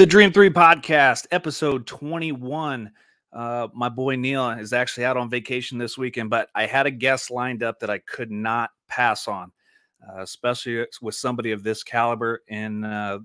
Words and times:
The 0.00 0.06
Dream 0.06 0.32
3 0.32 0.48
podcast, 0.48 1.26
episode 1.30 1.86
21. 1.86 2.90
Uh, 3.34 3.68
my 3.74 3.90
boy 3.90 4.16
Neil 4.16 4.48
is 4.48 4.72
actually 4.72 5.04
out 5.04 5.18
on 5.18 5.28
vacation 5.28 5.76
this 5.76 5.98
weekend, 5.98 6.30
but 6.30 6.48
I 6.54 6.64
had 6.64 6.86
a 6.86 6.90
guest 6.90 7.30
lined 7.30 7.62
up 7.62 7.78
that 7.80 7.90
I 7.90 7.98
could 7.98 8.30
not 8.30 8.70
pass 8.88 9.28
on, 9.28 9.52
uh, 10.02 10.22
especially 10.22 10.86
with 11.02 11.14
somebody 11.14 11.52
of 11.52 11.62
this 11.62 11.82
caliber 11.82 12.40
in 12.48 12.82
uh, 12.82 13.18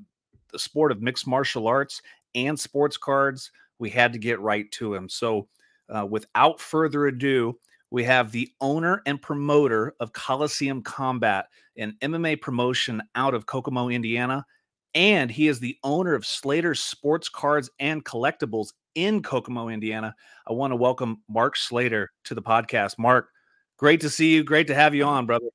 the 0.51 0.59
sport 0.59 0.91
of 0.91 1.01
mixed 1.01 1.25
martial 1.25 1.65
arts 1.65 2.01
and 2.35 2.59
sports 2.59 2.97
cards. 2.97 3.53
We 3.79 3.89
had 3.89 4.11
to 4.11 4.19
get 4.19 4.41
right 4.41 4.69
to 4.71 4.93
him. 4.93 5.07
So, 5.07 5.47
uh, 5.87 6.05
without 6.05 6.59
further 6.59 7.07
ado, 7.07 7.57
we 7.89 8.03
have 8.03 8.33
the 8.33 8.51
owner 8.59 9.01
and 9.05 9.21
promoter 9.21 9.95
of 10.01 10.11
Colosseum 10.11 10.81
Combat, 10.81 11.45
an 11.77 11.95
MMA 12.01 12.41
promotion 12.41 13.01
out 13.15 13.33
of 13.33 13.45
Kokomo, 13.45 13.87
Indiana 13.87 14.45
and 14.95 15.29
he 15.29 15.49
is 15.49 15.59
the 15.59 15.77
owner 15.83 16.15
of 16.15 16.25
Slater's 16.25 16.81
Sports 16.81 17.27
Cards 17.27 17.69
and 17.79 18.03
Collectibles 18.03 18.69
in 18.95 19.21
Kokomo, 19.21 19.67
Indiana. 19.67 20.15
I 20.47 20.53
want 20.53 20.71
to 20.71 20.77
welcome 20.77 21.21
Mark 21.29 21.57
Slater 21.57 22.11
to 22.23 22.33
the 22.33 22.41
podcast. 22.41 22.97
Mark, 22.97 23.29
great 23.77 23.99
to 24.01 24.09
see 24.09 24.33
you. 24.33 24.43
Great 24.43 24.67
to 24.67 24.75
have 24.75 24.95
you 24.95 25.03
on, 25.03 25.25
brother. 25.25 25.47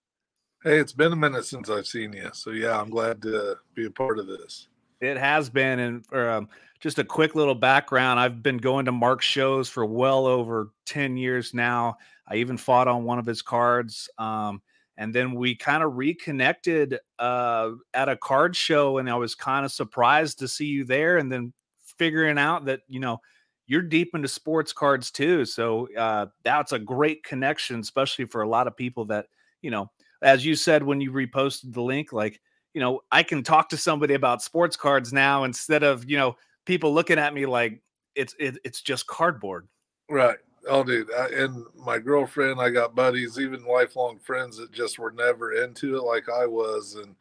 Hey, 0.62 0.78
it's 0.78 0.92
been 0.92 1.12
a 1.12 1.16
minute 1.16 1.46
since 1.46 1.70
I've 1.70 1.86
seen 1.86 2.12
you. 2.12 2.28
So, 2.34 2.50
yeah, 2.50 2.78
I'm 2.78 2.90
glad 2.90 3.22
to 3.22 3.56
be 3.74 3.86
a 3.86 3.90
part 3.90 4.18
of 4.18 4.26
this. 4.26 4.68
It 5.00 5.16
has 5.16 5.48
been. 5.48 5.78
And 5.78 6.04
for, 6.04 6.28
um, 6.28 6.48
just 6.80 6.98
a 6.98 7.04
quick 7.04 7.34
little 7.34 7.54
background 7.54 8.20
I've 8.20 8.42
been 8.42 8.58
going 8.58 8.84
to 8.84 8.92
Mark's 8.92 9.24
shows 9.24 9.70
for 9.70 9.86
well 9.86 10.26
over 10.26 10.70
10 10.84 11.16
years 11.16 11.54
now. 11.54 11.96
I 12.28 12.36
even 12.36 12.58
fought 12.58 12.88
on 12.88 13.04
one 13.04 13.18
of 13.18 13.24
his 13.24 13.40
cards. 13.40 14.10
Um, 14.18 14.60
and 15.00 15.14
then 15.14 15.32
we 15.32 15.56
kind 15.56 15.82
of 15.82 15.96
reconnected 15.96 16.98
uh, 17.18 17.70
at 17.94 18.10
a 18.10 18.16
card 18.16 18.54
show 18.54 18.98
and 18.98 19.10
i 19.10 19.16
was 19.16 19.34
kind 19.34 19.64
of 19.64 19.72
surprised 19.72 20.38
to 20.38 20.46
see 20.46 20.66
you 20.66 20.84
there 20.84 21.16
and 21.16 21.32
then 21.32 21.52
figuring 21.98 22.38
out 22.38 22.66
that 22.66 22.80
you 22.86 23.00
know 23.00 23.18
you're 23.66 23.82
deep 23.82 24.14
into 24.14 24.28
sports 24.28 24.72
cards 24.72 25.10
too 25.10 25.44
so 25.44 25.88
uh, 25.96 26.26
that's 26.44 26.72
a 26.72 26.78
great 26.78 27.24
connection 27.24 27.80
especially 27.80 28.26
for 28.26 28.42
a 28.42 28.48
lot 28.48 28.68
of 28.68 28.76
people 28.76 29.04
that 29.06 29.26
you 29.62 29.70
know 29.70 29.90
as 30.22 30.44
you 30.44 30.54
said 30.54 30.82
when 30.82 31.00
you 31.00 31.10
reposted 31.10 31.72
the 31.72 31.82
link 31.82 32.12
like 32.12 32.40
you 32.74 32.80
know 32.80 33.00
i 33.10 33.22
can 33.22 33.42
talk 33.42 33.70
to 33.70 33.76
somebody 33.76 34.14
about 34.14 34.42
sports 34.42 34.76
cards 34.76 35.12
now 35.12 35.44
instead 35.44 35.82
of 35.82 36.08
you 36.08 36.16
know 36.16 36.36
people 36.66 36.92
looking 36.92 37.18
at 37.18 37.34
me 37.34 37.46
like 37.46 37.82
it's 38.16 38.34
it, 38.38 38.58
it's 38.64 38.82
just 38.82 39.06
cardboard. 39.06 39.68
Right 40.10 40.36
Oh, 40.68 40.84
dude, 40.84 41.12
I, 41.12 41.28
and 41.28 41.64
my 41.74 41.98
girlfriend, 41.98 42.60
I 42.60 42.70
got 42.70 42.94
buddies, 42.94 43.38
even 43.38 43.64
lifelong 43.64 44.18
friends 44.18 44.58
that 44.58 44.72
just 44.72 44.98
were 44.98 45.12
never 45.12 45.52
into 45.52 45.96
it 45.96 46.02
like 46.02 46.28
I 46.28 46.46
was, 46.46 46.96
and 46.96 47.14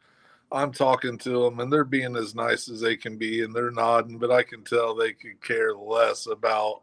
I'm 0.52 0.72
talking 0.72 1.16
to 1.18 1.44
them, 1.44 1.60
and 1.60 1.72
they're 1.72 1.84
being 1.84 2.16
as 2.16 2.34
nice 2.34 2.68
as 2.68 2.80
they 2.80 2.96
can 2.96 3.16
be, 3.16 3.42
and 3.42 3.54
they're 3.54 3.70
nodding, 3.70 4.18
but 4.18 4.30
I 4.30 4.42
can 4.42 4.62
tell 4.64 4.94
they 4.94 5.12
could 5.12 5.40
care 5.42 5.74
less 5.74 6.26
about 6.26 6.82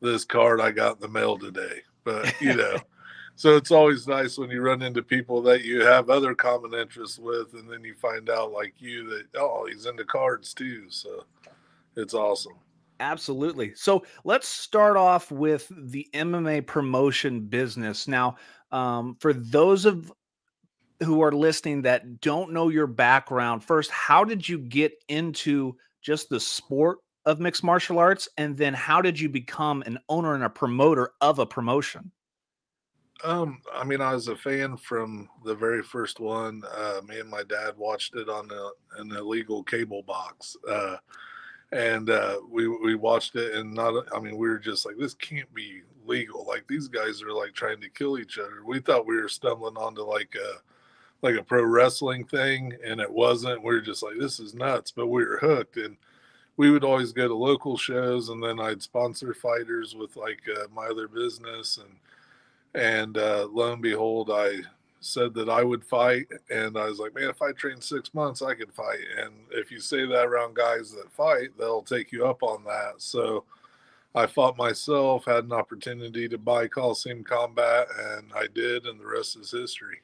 this 0.00 0.24
card 0.24 0.60
I 0.60 0.70
got 0.70 0.96
in 0.96 1.00
the 1.00 1.08
mail 1.08 1.36
today. 1.36 1.82
But 2.04 2.40
you 2.40 2.54
know, 2.54 2.76
so 3.36 3.56
it's 3.56 3.70
always 3.70 4.06
nice 4.06 4.38
when 4.38 4.50
you 4.50 4.62
run 4.62 4.82
into 4.82 5.02
people 5.02 5.42
that 5.42 5.64
you 5.64 5.84
have 5.84 6.08
other 6.08 6.34
common 6.34 6.72
interests 6.72 7.18
with, 7.18 7.52
and 7.54 7.70
then 7.70 7.84
you 7.84 7.94
find 7.94 8.30
out, 8.30 8.52
like 8.52 8.74
you, 8.78 9.08
that 9.10 9.24
oh, 9.36 9.66
he's 9.66 9.86
into 9.86 10.04
cards 10.04 10.54
too. 10.54 10.84
So 10.88 11.24
it's 11.96 12.14
awesome. 12.14 12.54
Absolutely. 13.00 13.72
So 13.74 14.04
let's 14.24 14.46
start 14.46 14.98
off 14.98 15.32
with 15.32 15.72
the 15.74 16.06
MMA 16.12 16.66
promotion 16.66 17.40
business. 17.40 18.06
Now, 18.06 18.36
um, 18.70 19.16
for 19.18 19.32
those 19.32 19.86
of 19.86 20.12
who 21.02 21.22
are 21.22 21.32
listening 21.32 21.82
that 21.82 22.20
don't 22.20 22.52
know 22.52 22.68
your 22.68 22.86
background, 22.86 23.64
first, 23.64 23.90
how 23.90 24.22
did 24.22 24.46
you 24.46 24.58
get 24.58 24.92
into 25.08 25.76
just 26.02 26.28
the 26.28 26.38
sport 26.38 26.98
of 27.24 27.40
mixed 27.40 27.64
martial 27.64 27.98
arts? 27.98 28.28
And 28.36 28.54
then 28.54 28.74
how 28.74 29.00
did 29.00 29.18
you 29.18 29.30
become 29.30 29.82
an 29.86 29.98
owner 30.10 30.34
and 30.34 30.44
a 30.44 30.50
promoter 30.50 31.12
of 31.22 31.38
a 31.38 31.46
promotion? 31.46 32.12
Um, 33.24 33.62
I 33.72 33.84
mean, 33.84 34.02
I 34.02 34.14
was 34.14 34.28
a 34.28 34.36
fan 34.36 34.76
from 34.76 35.28
the 35.44 35.54
very 35.54 35.82
first 35.82 36.20
one. 36.20 36.62
Uh, 36.70 37.00
me 37.06 37.20
and 37.20 37.30
my 37.30 37.44
dad 37.44 37.76
watched 37.78 38.14
it 38.14 38.28
on 38.28 38.50
a, 38.50 39.00
an 39.00 39.12
illegal 39.12 39.62
cable 39.62 40.02
box. 40.02 40.56
Uh, 40.68 40.96
and 41.72 42.10
uh, 42.10 42.38
we 42.50 42.66
we 42.66 42.94
watched 42.94 43.36
it 43.36 43.54
and 43.54 43.72
not 43.72 44.04
i 44.14 44.18
mean 44.18 44.36
we 44.36 44.48
were 44.48 44.58
just 44.58 44.84
like 44.84 44.96
this 44.96 45.14
can't 45.14 45.52
be 45.54 45.82
legal. 46.10 46.44
Like 46.46 46.66
these 46.66 46.88
guys 46.88 47.22
are 47.22 47.32
like 47.32 47.54
trying 47.54 47.80
to 47.80 47.88
kill 47.88 48.18
each 48.18 48.38
other. 48.38 48.64
We 48.64 48.80
thought 48.80 49.06
we 49.06 49.20
were 49.20 49.28
stumbling 49.28 49.76
onto 49.76 50.02
like 50.02 50.34
a 50.34 50.58
like 51.22 51.36
a 51.36 51.42
pro 51.42 51.62
wrestling 51.62 52.24
thing 52.24 52.74
and 52.84 53.00
it 53.00 53.10
wasn't. 53.10 53.62
We 53.62 53.74
were 53.74 53.80
just 53.80 54.02
like 54.02 54.18
this 54.18 54.40
is 54.40 54.54
nuts 54.54 54.90
but 54.90 55.06
we 55.06 55.24
were 55.24 55.38
hooked 55.38 55.76
and 55.76 55.96
we 56.56 56.70
would 56.70 56.84
always 56.84 57.12
go 57.12 57.26
to 57.26 57.34
local 57.34 57.78
shows 57.78 58.28
and 58.28 58.42
then 58.42 58.60
i'd 58.60 58.82
sponsor 58.82 59.32
fighters 59.32 59.94
with 59.94 60.14
like 60.16 60.42
uh, 60.54 60.66
my 60.74 60.88
other 60.88 61.08
business 61.08 61.78
and 61.78 61.96
and 62.74 63.16
uh, 63.16 63.48
lo 63.50 63.72
and 63.72 63.80
behold 63.80 64.30
i 64.30 64.58
said 65.00 65.34
that 65.34 65.48
I 65.48 65.64
would 65.64 65.84
fight, 65.84 66.26
and 66.50 66.76
I 66.76 66.86
was 66.86 66.98
like, 66.98 67.14
man, 67.14 67.30
if 67.30 67.42
I 67.42 67.52
train 67.52 67.80
six 67.80 68.12
months, 68.14 68.42
I 68.42 68.54
could 68.54 68.72
fight. 68.72 69.00
And 69.18 69.32
if 69.50 69.70
you 69.70 69.80
say 69.80 70.06
that 70.06 70.26
around 70.26 70.54
guys 70.54 70.92
that 70.92 71.10
fight, 71.10 71.50
they'll 71.58 71.82
take 71.82 72.12
you 72.12 72.26
up 72.26 72.42
on 72.42 72.62
that. 72.64 72.94
So 72.98 73.44
I 74.14 74.26
fought 74.26 74.56
myself, 74.56 75.24
had 75.24 75.44
an 75.44 75.52
opportunity 75.52 76.28
to 76.28 76.38
buy 76.38 76.68
Colosseum 76.68 77.24
Combat, 77.24 77.88
and 77.98 78.30
I 78.34 78.46
did, 78.54 78.86
and 78.86 79.00
the 79.00 79.06
rest 79.06 79.36
is 79.36 79.50
history. 79.50 80.00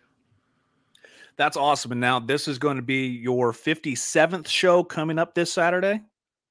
That's 1.36 1.56
awesome. 1.56 1.92
And 1.92 2.00
now 2.00 2.18
this 2.18 2.48
is 2.48 2.58
going 2.58 2.76
to 2.76 2.82
be 2.82 3.06
your 3.06 3.52
57th 3.52 4.48
show 4.48 4.82
coming 4.82 5.18
up 5.18 5.34
this 5.34 5.52
Saturday. 5.52 6.00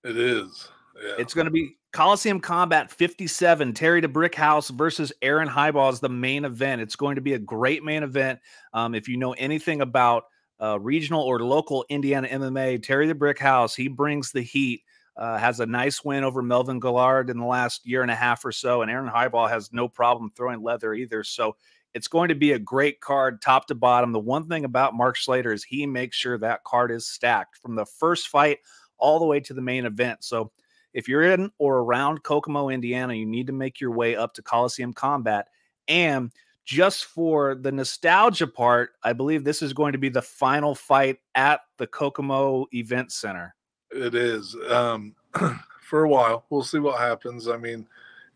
It 0.03 0.17
is. 0.17 0.69
Yeah. 1.03 1.15
It's 1.17 1.33
going 1.33 1.45
to 1.45 1.51
be 1.51 1.77
Colosseum 1.95 2.41
Combat 2.41 2.91
57, 2.91 3.71
Terry 3.71 4.01
the 4.01 4.09
Brick 4.09 4.35
House 4.35 4.69
versus 4.69 5.13
Aaron 5.21 5.47
Highball 5.47 5.87
is 5.87 6.01
the 6.01 6.09
main 6.09 6.43
event. 6.43 6.81
It's 6.81 6.97
going 6.97 7.15
to 7.15 7.21
be 7.21 7.35
a 7.35 7.39
great 7.39 7.85
main 7.85 8.03
event. 8.03 8.41
Um, 8.73 8.93
if 8.93 9.07
you 9.07 9.15
know 9.15 9.31
anything 9.31 9.79
about 9.79 10.25
uh, 10.61 10.77
regional 10.77 11.21
or 11.21 11.39
local 11.39 11.85
Indiana 11.87 12.27
MMA, 12.27 12.83
Terry 12.83 13.07
the 13.07 13.15
Brick 13.15 13.39
House, 13.39 13.73
he 13.73 13.87
brings 13.87 14.33
the 14.33 14.41
heat. 14.41 14.83
Uh, 15.15 15.37
has 15.37 15.61
a 15.61 15.65
nice 15.65 16.03
win 16.03 16.25
over 16.25 16.41
Melvin 16.41 16.81
Guillard 16.81 17.29
in 17.29 17.37
the 17.37 17.45
last 17.45 17.87
year 17.87 18.01
and 18.01 18.11
a 18.11 18.15
half 18.15 18.43
or 18.43 18.51
so, 18.51 18.81
and 18.81 18.91
Aaron 18.91 19.07
Highball 19.07 19.47
has 19.47 19.71
no 19.71 19.87
problem 19.87 20.33
throwing 20.35 20.61
leather 20.61 20.93
either. 20.93 21.23
So 21.23 21.55
it's 21.93 22.09
going 22.09 22.27
to 22.27 22.35
be 22.35 22.51
a 22.51 22.59
great 22.59 22.99
card, 22.99 23.41
top 23.41 23.67
to 23.67 23.75
bottom. 23.75 24.11
The 24.11 24.19
one 24.19 24.49
thing 24.49 24.65
about 24.65 24.95
Mark 24.95 25.15
Slater 25.15 25.53
is 25.53 25.63
he 25.63 25.85
makes 25.85 26.17
sure 26.17 26.37
that 26.39 26.65
card 26.65 26.91
is 26.91 27.07
stacked 27.07 27.55
from 27.55 27.75
the 27.75 27.85
first 27.85 28.27
fight 28.27 28.57
all 28.97 29.17
the 29.17 29.25
way 29.25 29.39
to 29.39 29.53
the 29.53 29.61
main 29.61 29.85
event. 29.85 30.25
So 30.25 30.51
if 30.95 31.09
you're 31.09 31.23
in 31.23 31.51
or 31.59 31.79
around 31.79 32.23
Kokomo, 32.23 32.69
Indiana, 32.69 33.13
you 33.13 33.25
need 33.25 33.47
to 33.47 33.53
make 33.53 33.81
your 33.81 33.91
way 33.91 34.15
up 34.15 34.33
to 34.35 34.41
Colosseum 34.41 34.93
Combat. 34.93 35.49
And 35.89 36.31
just 36.63 37.05
for 37.05 37.53
the 37.53 37.71
nostalgia 37.71 38.47
part, 38.47 38.91
I 39.03 39.11
believe 39.11 39.43
this 39.43 39.61
is 39.61 39.73
going 39.73 39.91
to 39.91 39.97
be 39.99 40.07
the 40.07 40.21
final 40.21 40.73
fight 40.73 41.19
at 41.35 41.61
the 41.77 41.85
Kokomo 41.85 42.65
Event 42.73 43.11
Center. 43.11 43.53
It 43.91 44.15
is. 44.15 44.55
Um, 44.69 45.15
for 45.81 46.05
a 46.05 46.09
while, 46.09 46.45
we'll 46.49 46.63
see 46.63 46.79
what 46.79 46.97
happens. 46.97 47.49
I 47.49 47.57
mean, 47.57 47.85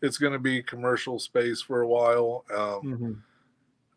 it's 0.02 0.18
going 0.18 0.34
to 0.34 0.38
be 0.38 0.62
commercial 0.62 1.18
space 1.18 1.62
for 1.62 1.80
a 1.80 1.88
while. 1.88 2.44
Um, 2.52 2.58
mm-hmm. 2.58 3.12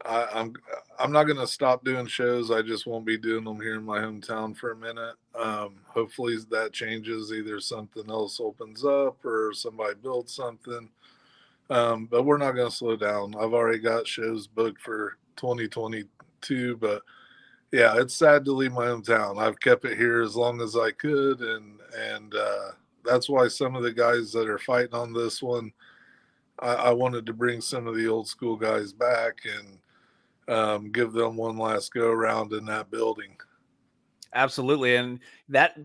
I, 0.06 0.28
I'm 0.34 0.54
I'm 1.00 1.12
not 1.12 1.28
to 1.28 1.48
stop 1.48 1.84
doing 1.84 2.08
shows. 2.08 2.52
I 2.52 2.62
just 2.62 2.86
won't 2.86 3.06
be 3.06 3.18
doing 3.18 3.44
them 3.44 3.60
here 3.60 3.76
in 3.76 3.84
my 3.84 4.00
hometown 4.00 4.56
for 4.56 4.72
a 4.72 4.76
minute. 4.76 5.16
Um, 5.36 5.76
hopefully 5.88 6.38
that 6.52 6.74
changes. 6.74 7.32
Either 7.32 7.60
something 7.60 8.10
else 8.10 8.40
opens 8.40 8.84
up 8.84 9.24
or 9.26 9.54
somebody 9.54 9.96
builds 10.02 10.34
something. 10.34 10.90
Um, 11.70 12.06
but 12.06 12.24
we're 12.24 12.38
not 12.38 12.52
to 12.70 12.72
slow 12.72 12.96
down. 12.96 13.36
I've 13.36 13.54
already 13.54 13.80
got 13.80 14.08
shows 14.08 14.46
booked 14.48 14.82
for 14.82 15.18
2022. 15.38 16.78
But 16.78 17.02
yeah, 17.72 17.96
it's 17.98 18.16
sad 18.16 18.46
to 18.46 18.52
leave 18.52 18.74
my 18.74 18.86
hometown. 18.86 19.42
I've 19.42 19.60
kept 19.60 19.86
it 19.86 19.98
here 19.98 20.22
as 20.22 20.36
long 20.36 20.62
as 20.62 20.76
I 20.76 20.92
could, 20.92 21.42
and 21.42 21.80
and 21.98 22.36
uh, 22.36 22.72
that's 23.06 23.30
why 23.30 23.48
some 23.48 23.76
of 23.76 23.84
the 23.84 23.94
guys 23.94 24.32
that 24.34 24.50
are 24.50 24.60
fighting 24.60 24.96
on 24.96 25.14
this 25.14 25.42
one. 25.42 25.72
I 26.60 26.92
wanted 26.92 27.26
to 27.26 27.34
bring 27.34 27.60
some 27.62 27.88
of 27.88 27.96
the 27.96 28.08
old 28.08 28.28
school 28.28 28.56
guys 28.56 28.94
back 28.94 29.40
and 29.44 29.80
um, 30.48 30.92
give 30.92 31.14
them 31.14 31.38
one 31.38 31.58
last 31.58 31.94
go 31.94 32.08
around 32.08 32.54
in 32.54 32.66
that 32.66 32.92
building. 32.92 33.36
Absolutely, 34.34 34.96
and 34.96 35.20
that 35.50 35.78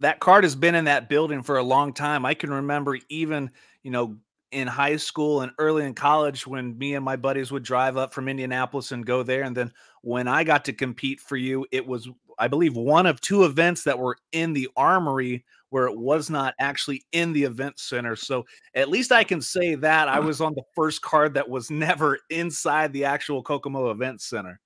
that 0.00 0.20
card 0.20 0.44
has 0.44 0.54
been 0.54 0.74
in 0.74 0.86
that 0.86 1.08
building 1.08 1.42
for 1.42 1.58
a 1.58 1.62
long 1.62 1.92
time. 1.92 2.24
I 2.24 2.34
can 2.34 2.50
remember 2.50 2.98
even 3.08 3.50
you 3.82 3.90
know 3.90 4.16
in 4.52 4.66
high 4.66 4.96
school 4.96 5.42
and 5.42 5.52
early 5.58 5.84
in 5.84 5.94
college 5.94 6.46
when 6.46 6.76
me 6.76 6.94
and 6.94 7.04
my 7.04 7.16
buddies 7.16 7.52
would 7.52 7.62
drive 7.62 7.96
up 7.96 8.12
from 8.12 8.28
Indianapolis 8.28 8.92
and 8.92 9.06
go 9.06 9.22
there. 9.22 9.42
And 9.42 9.56
then 9.56 9.72
when 10.02 10.26
I 10.26 10.44
got 10.44 10.64
to 10.64 10.72
compete 10.72 11.20
for 11.20 11.36
you, 11.36 11.66
it 11.70 11.86
was, 11.86 12.08
I 12.38 12.48
believe, 12.48 12.74
one 12.74 13.06
of 13.06 13.20
two 13.20 13.44
events 13.44 13.84
that 13.84 13.98
were 13.98 14.16
in 14.32 14.52
the 14.52 14.68
armory 14.76 15.44
where 15.70 15.86
it 15.86 15.96
was 15.96 16.28
not 16.28 16.54
actually 16.58 17.04
in 17.12 17.32
the 17.32 17.44
event 17.44 17.78
center. 17.78 18.14
So 18.14 18.44
at 18.74 18.90
least 18.90 19.12
I 19.12 19.24
can 19.24 19.40
say 19.40 19.76
that 19.76 20.08
I 20.08 20.20
was 20.20 20.40
on 20.40 20.54
the 20.54 20.64
first 20.74 21.00
card 21.00 21.34
that 21.34 21.48
was 21.48 21.70
never 21.70 22.18
inside 22.28 22.92
the 22.92 23.04
actual 23.04 23.42
Kokomo 23.42 23.90
event 23.90 24.20
center. 24.20 24.60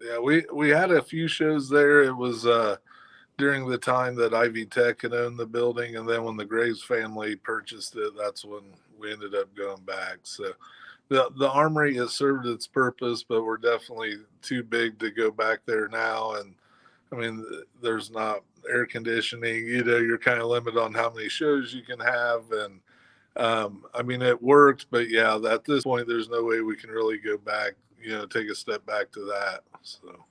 Yeah, 0.00 0.18
we 0.18 0.44
we 0.52 0.68
had 0.68 0.92
a 0.92 1.02
few 1.02 1.26
shows 1.26 1.68
there. 1.68 2.02
It 2.02 2.16
was 2.16 2.46
uh 2.46 2.76
during 3.36 3.68
the 3.68 3.78
time 3.78 4.16
that 4.16 4.34
Ivy 4.34 4.66
Tech 4.66 5.02
had 5.02 5.14
owned 5.14 5.38
the 5.38 5.46
building, 5.46 5.96
and 5.96 6.08
then 6.08 6.24
when 6.24 6.36
the 6.36 6.44
Graves 6.44 6.82
family 6.82 7.36
purchased 7.36 7.96
it, 7.96 8.12
that's 8.16 8.44
when 8.44 8.62
we 8.98 9.12
ended 9.12 9.34
up 9.34 9.54
going 9.56 9.82
back. 9.82 10.18
So 10.22 10.52
the 11.08 11.30
the 11.36 11.50
armory 11.50 11.96
has 11.96 12.12
served 12.12 12.46
its 12.46 12.66
purpose, 12.66 13.24
but 13.24 13.44
we're 13.44 13.56
definitely 13.56 14.18
too 14.42 14.62
big 14.62 14.98
to 14.98 15.10
go 15.10 15.30
back 15.30 15.60
there 15.66 15.88
now. 15.88 16.34
And 16.34 16.54
I 17.12 17.16
mean, 17.16 17.44
there's 17.82 18.10
not 18.10 18.42
air 18.68 18.86
conditioning. 18.86 19.66
You 19.66 19.84
know, 19.84 19.96
you're 19.96 20.18
kind 20.18 20.40
of 20.40 20.48
limited 20.48 20.80
on 20.80 20.94
how 20.94 21.10
many 21.10 21.28
shows 21.28 21.74
you 21.74 21.82
can 21.82 22.00
have, 22.00 22.50
and 22.50 22.80
um, 23.36 23.84
I 23.94 24.02
mean, 24.02 24.22
it 24.22 24.42
worked, 24.42 24.86
but 24.90 25.08
yeah, 25.08 25.38
at 25.48 25.64
this 25.64 25.84
point, 25.84 26.08
there's 26.08 26.28
no 26.28 26.44
way 26.44 26.60
we 26.60 26.76
can 26.76 26.90
really 26.90 27.18
go 27.18 27.38
back. 27.38 27.74
You 28.02 28.10
know, 28.10 28.26
take 28.26 28.48
a 28.48 28.54
step 28.54 28.84
back 28.86 29.10
to 29.12 29.20
that. 29.20 29.60
So. 29.82 30.24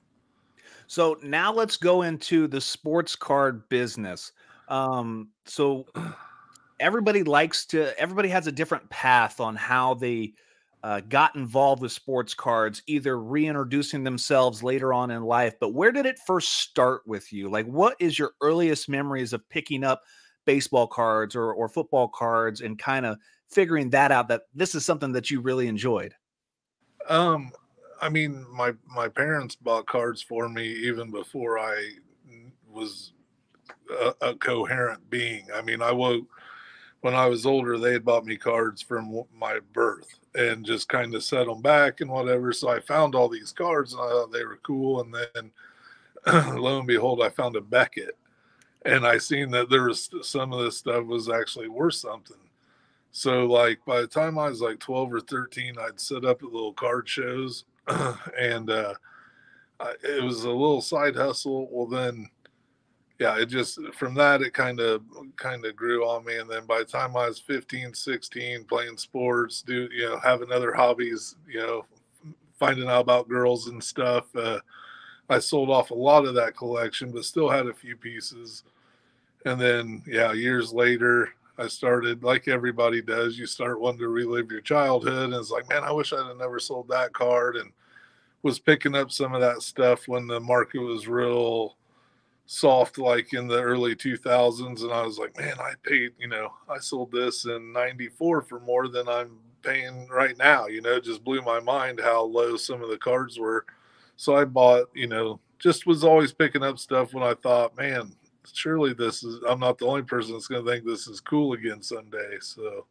So 0.88 1.18
now 1.22 1.52
let's 1.52 1.76
go 1.76 2.02
into 2.02 2.48
the 2.48 2.60
sports 2.62 3.14
card 3.14 3.68
business. 3.68 4.32
Um, 4.68 5.28
so 5.44 5.86
everybody 6.80 7.22
likes 7.22 7.66
to, 7.66 7.98
everybody 8.00 8.30
has 8.30 8.46
a 8.46 8.52
different 8.52 8.88
path 8.88 9.38
on 9.38 9.54
how 9.54 9.94
they 9.94 10.32
uh, 10.82 11.00
got 11.08 11.34
involved 11.34 11.82
with 11.82 11.92
sports 11.92 12.34
cards, 12.34 12.82
either 12.86 13.20
reintroducing 13.20 14.04
themselves 14.04 14.62
later 14.62 14.92
on 14.92 15.10
in 15.10 15.22
life. 15.22 15.54
But 15.58 15.74
where 15.74 15.92
did 15.92 16.06
it 16.06 16.18
first 16.26 16.54
start 16.54 17.02
with 17.06 17.32
you? 17.32 17.48
Like, 17.48 17.66
what 17.66 17.96
is 17.98 18.18
your 18.18 18.32
earliest 18.40 18.88
memories 18.88 19.32
of 19.32 19.48
picking 19.48 19.82
up 19.82 20.02
baseball 20.44 20.86
cards 20.86 21.34
or, 21.34 21.52
or 21.52 21.68
football 21.68 22.08
cards 22.08 22.60
and 22.60 22.78
kind 22.78 23.04
of 23.04 23.18
figuring 23.50 23.90
that 23.90 24.12
out 24.12 24.28
that 24.28 24.42
this 24.54 24.74
is 24.74 24.84
something 24.84 25.12
that 25.12 25.30
you 25.30 25.40
really 25.40 25.66
enjoyed? 25.66 26.14
Um, 27.08 27.52
I 28.00 28.08
mean, 28.08 28.46
my 28.52 28.72
my 28.86 29.08
parents 29.08 29.56
bought 29.56 29.86
cards 29.86 30.22
for 30.22 30.48
me 30.48 30.64
even 30.64 31.10
before 31.10 31.58
I 31.58 31.92
was 32.70 33.12
a, 33.90 34.14
a 34.20 34.34
coherent 34.34 35.08
being. 35.10 35.46
I 35.54 35.62
mean, 35.62 35.82
I 35.82 35.92
woke 35.92 36.26
when 37.00 37.14
I 37.14 37.26
was 37.26 37.46
older. 37.46 37.78
They 37.78 37.92
had 37.92 38.04
bought 38.04 38.24
me 38.24 38.36
cards 38.36 38.82
from 38.82 39.22
my 39.34 39.60
birth 39.72 40.18
and 40.34 40.64
just 40.64 40.88
kind 40.88 41.14
of 41.14 41.22
set 41.24 41.46
them 41.46 41.62
back 41.62 42.00
and 42.00 42.10
whatever. 42.10 42.52
So 42.52 42.68
I 42.68 42.80
found 42.80 43.14
all 43.14 43.28
these 43.28 43.52
cards 43.52 43.92
and 43.92 44.02
I 44.02 44.08
thought 44.08 44.32
they 44.32 44.44
were 44.44 44.60
cool. 44.62 45.00
And 45.00 45.14
then 45.14 45.50
lo 46.58 46.78
and 46.78 46.86
behold, 46.86 47.22
I 47.22 47.28
found 47.28 47.56
a 47.56 47.60
Beckett, 47.60 48.16
and 48.84 49.06
I 49.06 49.18
seen 49.18 49.50
that 49.52 49.70
there 49.70 49.84
was 49.84 50.10
some 50.22 50.52
of 50.52 50.64
this 50.64 50.76
stuff 50.76 51.04
was 51.04 51.28
actually 51.28 51.68
worth 51.68 51.94
something. 51.94 52.36
So 53.10 53.46
like 53.46 53.80
by 53.86 54.00
the 54.00 54.06
time 54.06 54.38
I 54.38 54.48
was 54.48 54.60
like 54.60 54.78
12 54.78 55.12
or 55.12 55.20
13, 55.20 55.76
I'd 55.78 56.00
set 56.00 56.24
up 56.24 56.42
at 56.42 56.52
little 56.52 56.74
card 56.74 57.08
shows 57.08 57.64
and 58.38 58.70
uh, 58.70 58.94
it 60.02 60.22
was 60.22 60.44
a 60.44 60.50
little 60.50 60.80
side 60.80 61.16
hustle. 61.16 61.68
Well, 61.70 61.86
then, 61.86 62.28
yeah, 63.18 63.36
it 63.36 63.46
just 63.46 63.80
from 63.94 64.14
that 64.14 64.42
it 64.42 64.54
kind 64.54 64.80
of 64.80 65.02
kind 65.36 65.64
of 65.64 65.74
grew 65.74 66.06
on 66.06 66.24
me. 66.24 66.36
And 66.38 66.48
then 66.48 66.66
by 66.66 66.78
the 66.78 66.84
time 66.84 67.16
I 67.16 67.26
was 67.26 67.38
15, 67.40 67.92
16, 67.94 68.64
playing 68.64 68.96
sports, 68.96 69.62
do 69.62 69.88
you 69.92 70.08
know 70.08 70.18
having 70.18 70.52
other 70.52 70.72
hobbies, 70.72 71.36
you 71.48 71.60
know, 71.60 71.84
finding 72.58 72.88
out 72.88 73.00
about 73.00 73.28
girls 73.28 73.68
and 73.68 73.82
stuff. 73.82 74.24
Uh, 74.36 74.60
I 75.30 75.38
sold 75.38 75.70
off 75.70 75.90
a 75.90 75.94
lot 75.94 76.24
of 76.24 76.34
that 76.34 76.56
collection, 76.56 77.10
but 77.12 77.24
still 77.24 77.48
had 77.48 77.66
a 77.66 77.74
few 77.74 77.96
pieces. 77.96 78.64
And 79.44 79.60
then, 79.60 80.02
yeah, 80.06 80.32
years 80.32 80.72
later, 80.72 81.30
I 81.58 81.68
started 81.68 82.22
like 82.22 82.48
everybody 82.48 83.02
does. 83.02 83.38
You 83.38 83.46
start 83.46 83.80
wanting 83.80 84.00
to 84.00 84.08
relive 84.08 84.50
your 84.50 84.60
childhood, 84.60 85.24
and 85.24 85.34
it's 85.34 85.50
like, 85.50 85.68
man, 85.68 85.84
I 85.84 85.92
wish 85.92 86.12
I'd 86.12 86.26
have 86.26 86.36
never 86.36 86.58
sold 86.58 86.88
that 86.88 87.12
card. 87.12 87.56
And 87.56 87.72
was 88.42 88.60
picking 88.60 88.94
up 88.94 89.10
some 89.10 89.34
of 89.34 89.40
that 89.40 89.62
stuff 89.62 90.06
when 90.06 90.28
the 90.28 90.38
market 90.38 90.78
was 90.78 91.08
real 91.08 91.76
soft 92.50 92.96
like 92.96 93.34
in 93.34 93.46
the 93.46 93.62
early 93.62 93.94
2000s 93.94 94.80
and 94.82 94.90
i 94.90 95.02
was 95.02 95.18
like 95.18 95.36
man 95.36 95.52
i 95.60 95.74
paid 95.82 96.12
you 96.18 96.26
know 96.26 96.50
i 96.70 96.78
sold 96.78 97.12
this 97.12 97.44
in 97.44 97.74
94 97.74 98.40
for 98.40 98.58
more 98.60 98.88
than 98.88 99.06
i'm 99.06 99.36
paying 99.62 100.08
right 100.08 100.38
now 100.38 100.66
you 100.66 100.80
know 100.80 100.94
it 100.94 101.04
just 101.04 101.22
blew 101.22 101.42
my 101.42 101.60
mind 101.60 102.00
how 102.02 102.22
low 102.22 102.56
some 102.56 102.82
of 102.82 102.88
the 102.88 102.96
cards 102.96 103.38
were. 103.38 103.66
So 104.16 104.34
i 104.34 104.46
bought 104.46 104.88
you 104.94 105.06
know 105.06 105.40
just 105.58 105.86
was 105.86 106.04
always 106.04 106.32
picking 106.32 106.62
up 106.62 106.78
stuff 106.78 107.12
when 107.12 107.22
i 107.22 107.34
thought 107.34 107.76
man 107.76 108.14
surely 108.50 108.94
this 108.94 109.22
is 109.22 109.42
i'm 109.46 109.60
not 109.60 109.76
the 109.76 109.86
only 109.86 110.00
person 110.00 110.32
that's 110.32 110.46
going 110.46 110.64
to 110.64 110.70
think 110.70 110.86
this 110.86 111.06
is 111.06 111.20
cool 111.20 111.52
again 111.52 111.82
someday 111.82 112.38
so. 112.40 112.86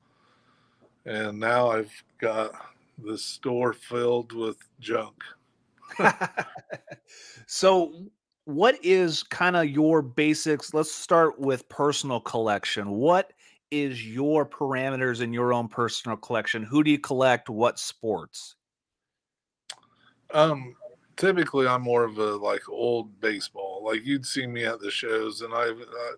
And 1.07 1.39
now 1.39 1.71
i've 1.71 2.03
got 2.19 2.51
the 3.03 3.17
store 3.17 3.73
filled 3.73 4.33
with 4.33 4.57
junk. 4.79 5.15
So 7.47 7.93
what 8.47 8.77
is 8.81 9.23
kind 9.23 9.57
of 9.57 9.67
your 9.67 10.01
basics? 10.01 10.73
Let's 10.73 10.89
start 10.89 11.37
with 11.37 11.67
personal 11.67 12.21
collection. 12.21 12.91
What 12.91 13.33
is 13.71 14.07
your 14.07 14.45
parameters 14.45 15.19
in 15.19 15.33
your 15.33 15.51
own 15.51 15.67
personal 15.67 16.15
collection? 16.15 16.63
Who 16.63 16.81
do 16.81 16.89
you 16.89 16.97
collect 16.97 17.49
what 17.49 17.77
sports? 17.77 18.55
Um 20.33 20.75
typically 21.17 21.65
i'm 21.65 21.81
more 21.81 22.03
of 22.03 22.19
a 22.19 22.35
like 22.35 22.69
old 22.69 23.19
baseball. 23.19 23.81
Like 23.83 24.05
you'd 24.05 24.25
see 24.25 24.47
me 24.47 24.63
at 24.63 24.79
the 24.79 24.91
shows 24.91 25.41
and 25.41 25.53
i 25.53 25.63
uh, 25.63 26.15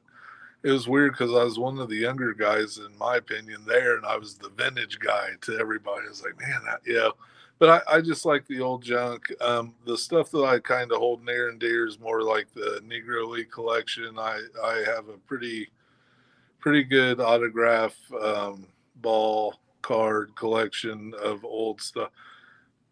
it 0.62 0.72
was 0.72 0.90
weird 0.90 1.14
because 1.14 1.31
I 1.31 1.46
was 1.46 1.58
one 1.58 1.80
of 1.80 1.88
the 1.88 1.96
younger 1.96 2.34
guys, 2.34 2.80
in 2.80 2.98
my 2.98 3.16
opinion, 3.16 3.64
there, 3.66 3.96
and 3.96 4.06
I 4.06 4.18
was 4.18 4.36
the 4.36 4.50
vintage 4.50 5.00
guy 5.00 5.30
to 5.44 5.58
everybody. 5.58 6.06
I 6.06 6.10
was 6.10 6.22
like, 6.22 6.38
man, 6.38 6.60
that, 6.66 6.81
you 6.86 6.96
know, 6.96 7.14
but 7.60 7.84
I, 7.88 7.98
I 7.98 8.02
just 8.02 8.26
like 8.26 8.48
the 8.48 8.62
old 8.62 8.82
junk. 8.82 9.32
Um, 9.42 9.76
the 9.86 9.98
stuff 9.98 10.32
that 10.32 10.46
I 10.46 10.60
kind 10.60 10.92
of 10.92 11.00
hold 11.00 11.24
near 11.24 11.50
and 11.50 11.60
dear 11.60 11.86
is 11.86 12.00
more 12.00 12.24
like 12.24 12.48
the 12.54 12.82
Negro 12.88 13.28
League 13.28 13.52
collection. 13.52 14.18
I, 14.18 14.42
I 14.64 14.84
have 14.86 15.10
a 15.10 15.18
pretty, 15.28 15.70
pretty 16.60 16.84
good 16.84 17.20
autograph 17.20 17.96
um, 18.14 18.66
ball 18.95 19.60
card 19.81 20.33
collection 20.36 21.14
of 21.22 21.44
old 21.44 21.81
stuff. 21.81 22.12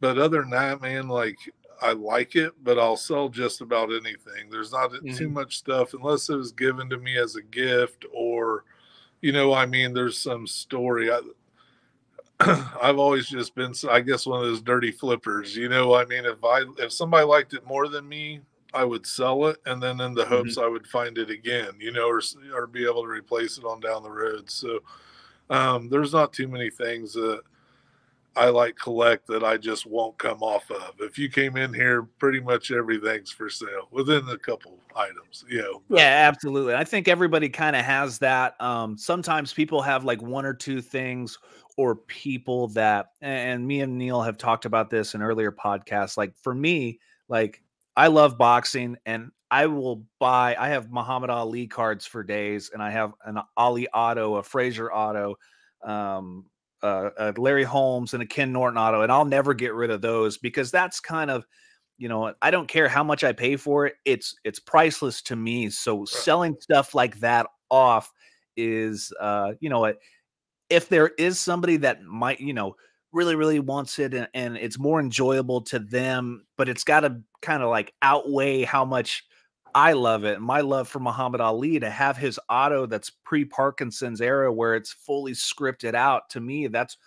But 0.02 0.18
other 0.18 0.42
than 0.42 0.52
that, 0.52 0.82
man, 0.82 1.08
like 1.08 1.38
I 1.82 1.94
like 1.94 2.36
it, 2.36 2.52
but 2.64 2.78
I'll 2.78 2.98
sell 2.98 3.30
just 3.30 3.62
about 3.62 3.90
anything. 3.90 4.50
There's 4.50 4.72
not 4.72 4.92
mm-hmm. 4.92 5.16
too 5.16 5.30
much 5.30 5.58
stuff 5.58 5.94
unless 5.94 6.30
it 6.30 6.36
was 6.36 6.52
given 6.52 6.90
to 6.90 6.98
me 6.98 7.18
as 7.18 7.36
a 7.36 7.42
gift 7.42 8.06
or, 8.14 8.66
you 9.22 9.32
know, 9.32 9.54
I 9.54 9.66
mean, 9.66 9.94
there's 9.94 10.18
some 10.18 10.46
story. 10.46 11.12
I, 11.12 11.22
I've 12.40 13.00
always 13.00 13.28
just 13.28 13.56
been, 13.56 13.74
I 13.90 14.02
guess, 14.02 14.28
one 14.28 14.40
of 14.40 14.46
those 14.46 14.62
dirty 14.62 14.92
flippers. 14.92 15.56
You 15.56 15.70
know, 15.70 15.96
I 15.96 16.06
mean, 16.06 16.26
if 16.26 16.44
I 16.44 16.64
if 16.78 16.92
somebody 16.92 17.26
liked 17.26 17.54
it 17.54 17.66
more 17.66 17.88
than 17.88 18.08
me, 18.08 18.42
I 18.74 18.84
would 18.84 19.08
sell 19.08 19.48
it, 19.48 19.58
and 19.66 19.82
then 19.82 20.00
in 20.02 20.14
the 20.14 20.26
hopes 20.26 20.56
mm-hmm. 20.56 20.66
I 20.66 20.68
would 20.68 20.86
find 20.88 21.18
it 21.18 21.32
again. 21.32 21.72
You 21.80 21.92
know, 21.92 22.08
or 22.08 22.22
or 22.54 22.68
be 22.68 22.86
able 22.86 23.04
to 23.04 23.10
replace 23.10 23.58
it 23.58 23.64
on 23.64 23.80
down 23.80 24.04
the 24.04 24.12
road. 24.12 24.52
So 24.52 24.80
um, 25.50 25.90
there's 25.90 26.14
not 26.14 26.32
too 26.32 26.48
many 26.48 26.70
things 26.70 27.14
that 27.14 27.42
I 28.36 28.50
like 28.50 28.78
collect 28.78 29.26
that 29.28 29.44
I 29.44 29.58
just 29.58 29.88
won't 29.88 30.16
come 30.20 30.44
off 30.44 30.70
of. 30.70 30.94
If 31.00 31.18
you 31.18 31.30
came 31.30 31.58
in 31.58 31.74
here, 31.74 32.04
pretty 32.20 32.40
much 32.40 32.70
everything's 32.70 33.32
for 33.32 33.50
sale 33.50 33.88
within 33.90 34.30
a 34.30 34.38
couple 34.38 34.78
items. 34.96 35.44
You 35.50 35.64
know. 35.64 35.82
Yeah, 35.90 36.28
absolutely. 36.28 36.76
I 36.76 36.84
think 36.84 37.08
everybody 37.08 37.50
kind 37.50 37.76
of 37.76 37.84
has 37.84 38.20
that. 38.20 38.62
Um, 38.62 38.96
sometimes 38.96 39.54
people 39.54 39.82
have 39.82 40.04
like 40.04 40.22
one 40.22 40.46
or 40.46 40.54
two 40.54 40.82
things 40.82 41.40
or 41.78 41.96
people 41.96 42.68
that 42.70 43.12
and 43.22 43.66
me 43.66 43.82
and 43.82 43.98
Neil 43.98 44.22
have 44.22 44.38
talked 44.38 44.66
about 44.66 44.90
this 44.90 45.14
in 45.14 45.22
earlier 45.22 45.52
podcasts. 45.52 46.18
Like 46.18 46.34
for 46.42 46.54
me, 46.54 47.00
like 47.30 47.62
I 47.96 48.08
love 48.08 48.38
boxing 48.38 48.98
and 49.06 49.32
I 49.50 49.68
will 49.68 50.04
buy 50.20 50.56
I 50.60 50.70
have 50.70 50.92
Muhammad 50.92 51.30
Ali 51.30 51.68
cards 51.68 52.06
for 52.06 52.24
days 52.24 52.72
and 52.74 52.82
I 52.82 52.92
have 52.92 53.14
an 53.26 53.40
Ali 53.56 53.88
auto, 53.94 54.36
a 54.36 54.44
Frazier 54.44 54.92
auto, 54.92 55.36
um, 55.84 56.46
uh, 56.84 57.10
a 57.18 57.34
Larry 57.38 57.64
Holmes 57.64 58.14
and 58.14 58.24
a 58.24 58.26
Ken 58.26 58.52
Norton 58.52 58.78
auto, 58.78 59.02
and 59.02 59.12
I'll 59.12 59.26
never 59.26 59.54
get 59.54 59.74
rid 59.74 59.92
of 59.92 60.02
those 60.02 60.38
because 60.38 60.72
that's 60.72 61.00
kind 61.00 61.32
of 61.32 61.46
you 62.00 62.08
know 62.08 62.32
i 62.42 62.52
don't 62.52 62.68
care 62.68 62.88
how 62.88 63.04
much 63.04 63.24
i 63.24 63.32
pay 63.32 63.56
for 63.56 63.88
it 63.88 63.96
it's 64.06 64.36
it's 64.44 64.60
priceless 64.60 65.22
to 65.22 65.36
me 65.36 65.68
so 65.70 66.06
selling 66.06 66.56
stuff 66.60 66.94
like 66.94 67.20
that 67.20 67.48
off 67.72 68.12
is 68.56 69.12
uh 69.20 69.54
you 69.60 69.70
know 69.70 69.92
if 70.70 70.90
there 70.90 71.10
is 71.18 71.40
somebody 71.40 71.78
that 71.78 72.04
might, 72.04 72.40
you 72.40 72.54
know, 72.54 72.76
really, 73.12 73.36
really 73.36 73.60
wants 73.60 74.00
it 74.00 74.14
and, 74.14 74.28
and 74.34 74.58
it's 74.58 74.78
more 74.78 75.00
enjoyable 75.00 75.62
to 75.62 75.80
them, 75.80 76.46
but 76.58 76.70
it's 76.70 76.84
got 76.84 77.02
to 77.02 77.22
kind 77.42 77.64
of 77.64 77.70
like 77.70 77.94
outweigh 78.02 78.64
how 78.64 78.86
much 78.86 79.24
I 79.74 79.94
love 79.94 80.24
it. 80.24 80.42
My 80.42 80.62
love 80.62 80.88
for 80.88 81.00
Muhammad 81.00 81.42
Ali 81.42 81.80
to 81.80 81.90
have 81.90 82.18
his 82.18 82.40
auto 82.50 82.86
that's 82.86 83.12
pre 83.24 83.46
Parkinson's 83.46 84.22
era 84.22 84.52
where 84.52 84.76
it's 84.76 84.92
fully 84.92 85.34
scripted 85.34 85.94
out 85.94 86.30
to 86.32 86.40
me, 86.42 86.68
that's 86.68 86.98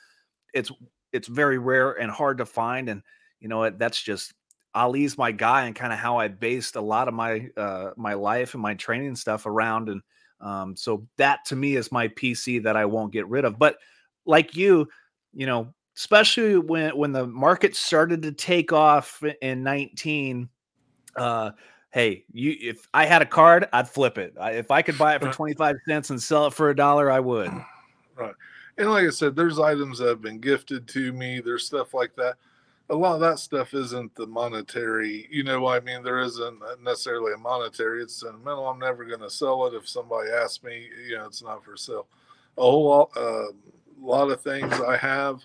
it's 0.54 0.70
it's 1.12 1.28
very 1.28 1.58
rare 1.58 1.92
and 1.92 2.10
hard 2.10 2.38
to 2.38 2.46
find. 2.46 2.88
And 2.88 3.02
you 3.40 3.48
know, 3.48 3.68
that's 3.70 4.00
just 4.00 4.34
Ali's 4.74 5.18
my 5.18 5.32
guy 5.32 5.64
and 5.66 5.74
kind 5.74 5.92
of 5.92 5.98
how 5.98 6.18
I 6.18 6.28
based 6.28 6.76
a 6.76 6.80
lot 6.80 7.08
of 7.08 7.14
my 7.14 7.48
uh 7.56 7.90
my 7.96 8.14
life 8.14 8.54
and 8.54 8.62
my 8.62 8.74
training 8.74 9.16
stuff 9.16 9.46
around 9.46 9.88
and 9.88 10.00
um, 10.40 10.76
so 10.76 11.06
that 11.16 11.44
to 11.46 11.56
me 11.56 11.76
is 11.76 11.92
my 11.92 12.08
PC 12.08 12.62
that 12.64 12.76
I 12.76 12.84
won't 12.84 13.12
get 13.12 13.28
rid 13.28 13.44
of. 13.44 13.58
But 13.58 13.76
like 14.24 14.56
you, 14.56 14.88
you 15.32 15.46
know, 15.46 15.72
especially 15.96 16.56
when 16.56 16.96
when 16.96 17.12
the 17.12 17.26
market 17.26 17.76
started 17.76 18.22
to 18.22 18.32
take 18.32 18.72
off 18.72 19.22
in 19.42 19.62
19, 19.62 20.48
uh, 21.16 21.50
hey, 21.90 22.24
you 22.32 22.56
if 22.60 22.88
I 22.94 23.06
had 23.06 23.22
a 23.22 23.26
card, 23.26 23.68
I'd 23.72 23.88
flip 23.88 24.18
it. 24.18 24.34
I, 24.40 24.52
if 24.52 24.70
I 24.70 24.82
could 24.82 24.98
buy 24.98 25.14
it 25.14 25.22
for 25.22 25.32
25 25.32 25.76
cents 25.88 26.10
and 26.10 26.22
sell 26.22 26.46
it 26.46 26.54
for 26.54 26.70
a 26.70 26.76
dollar, 26.76 27.10
I 27.10 27.20
would. 27.20 27.50
Right. 28.16 28.34
And 28.76 28.90
like 28.90 29.06
I 29.06 29.10
said, 29.10 29.34
there's 29.34 29.58
items 29.58 29.98
that 29.98 30.08
have 30.08 30.20
been 30.20 30.40
gifted 30.40 30.86
to 30.88 31.10
me. 31.14 31.40
There's 31.40 31.64
stuff 31.64 31.94
like 31.94 32.14
that. 32.16 32.36
A 32.90 32.94
lot 32.94 33.14
of 33.14 33.20
that 33.20 33.38
stuff 33.38 33.72
isn't 33.72 34.14
the 34.16 34.26
monetary, 34.26 35.28
you 35.30 35.44
know. 35.44 35.66
I 35.66 35.80
mean, 35.80 36.02
there 36.02 36.20
isn't 36.20 36.60
necessarily 36.82 37.32
a 37.32 37.38
monetary. 37.38 38.02
It's 38.02 38.20
sentimental. 38.20 38.68
I'm 38.68 38.80
never 38.80 39.04
going 39.04 39.20
to 39.20 39.30
sell 39.30 39.66
it 39.66 39.74
if 39.74 39.88
somebody 39.88 40.30
asks 40.30 40.62
me. 40.64 40.88
You 41.08 41.18
know, 41.18 41.26
it's 41.26 41.42
not 41.42 41.64
for 41.64 41.76
sale. 41.76 42.08
A 42.58 42.62
whole 42.62 42.88
lot, 42.88 43.10
uh, 43.16 43.52
lot 44.00 44.30
of 44.30 44.40
things 44.40 44.72
I 44.72 44.96
have 44.96 45.44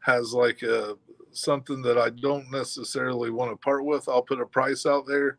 has 0.00 0.34
like 0.34 0.62
a 0.62 0.96
something 1.32 1.82
that 1.82 1.98
I 1.98 2.10
don't 2.10 2.50
necessarily 2.50 3.30
want 3.30 3.50
to 3.50 3.56
part 3.56 3.84
with. 3.84 4.08
I'll 4.08 4.22
put 4.22 4.40
a 4.40 4.46
price 4.46 4.86
out 4.86 5.06
there 5.06 5.38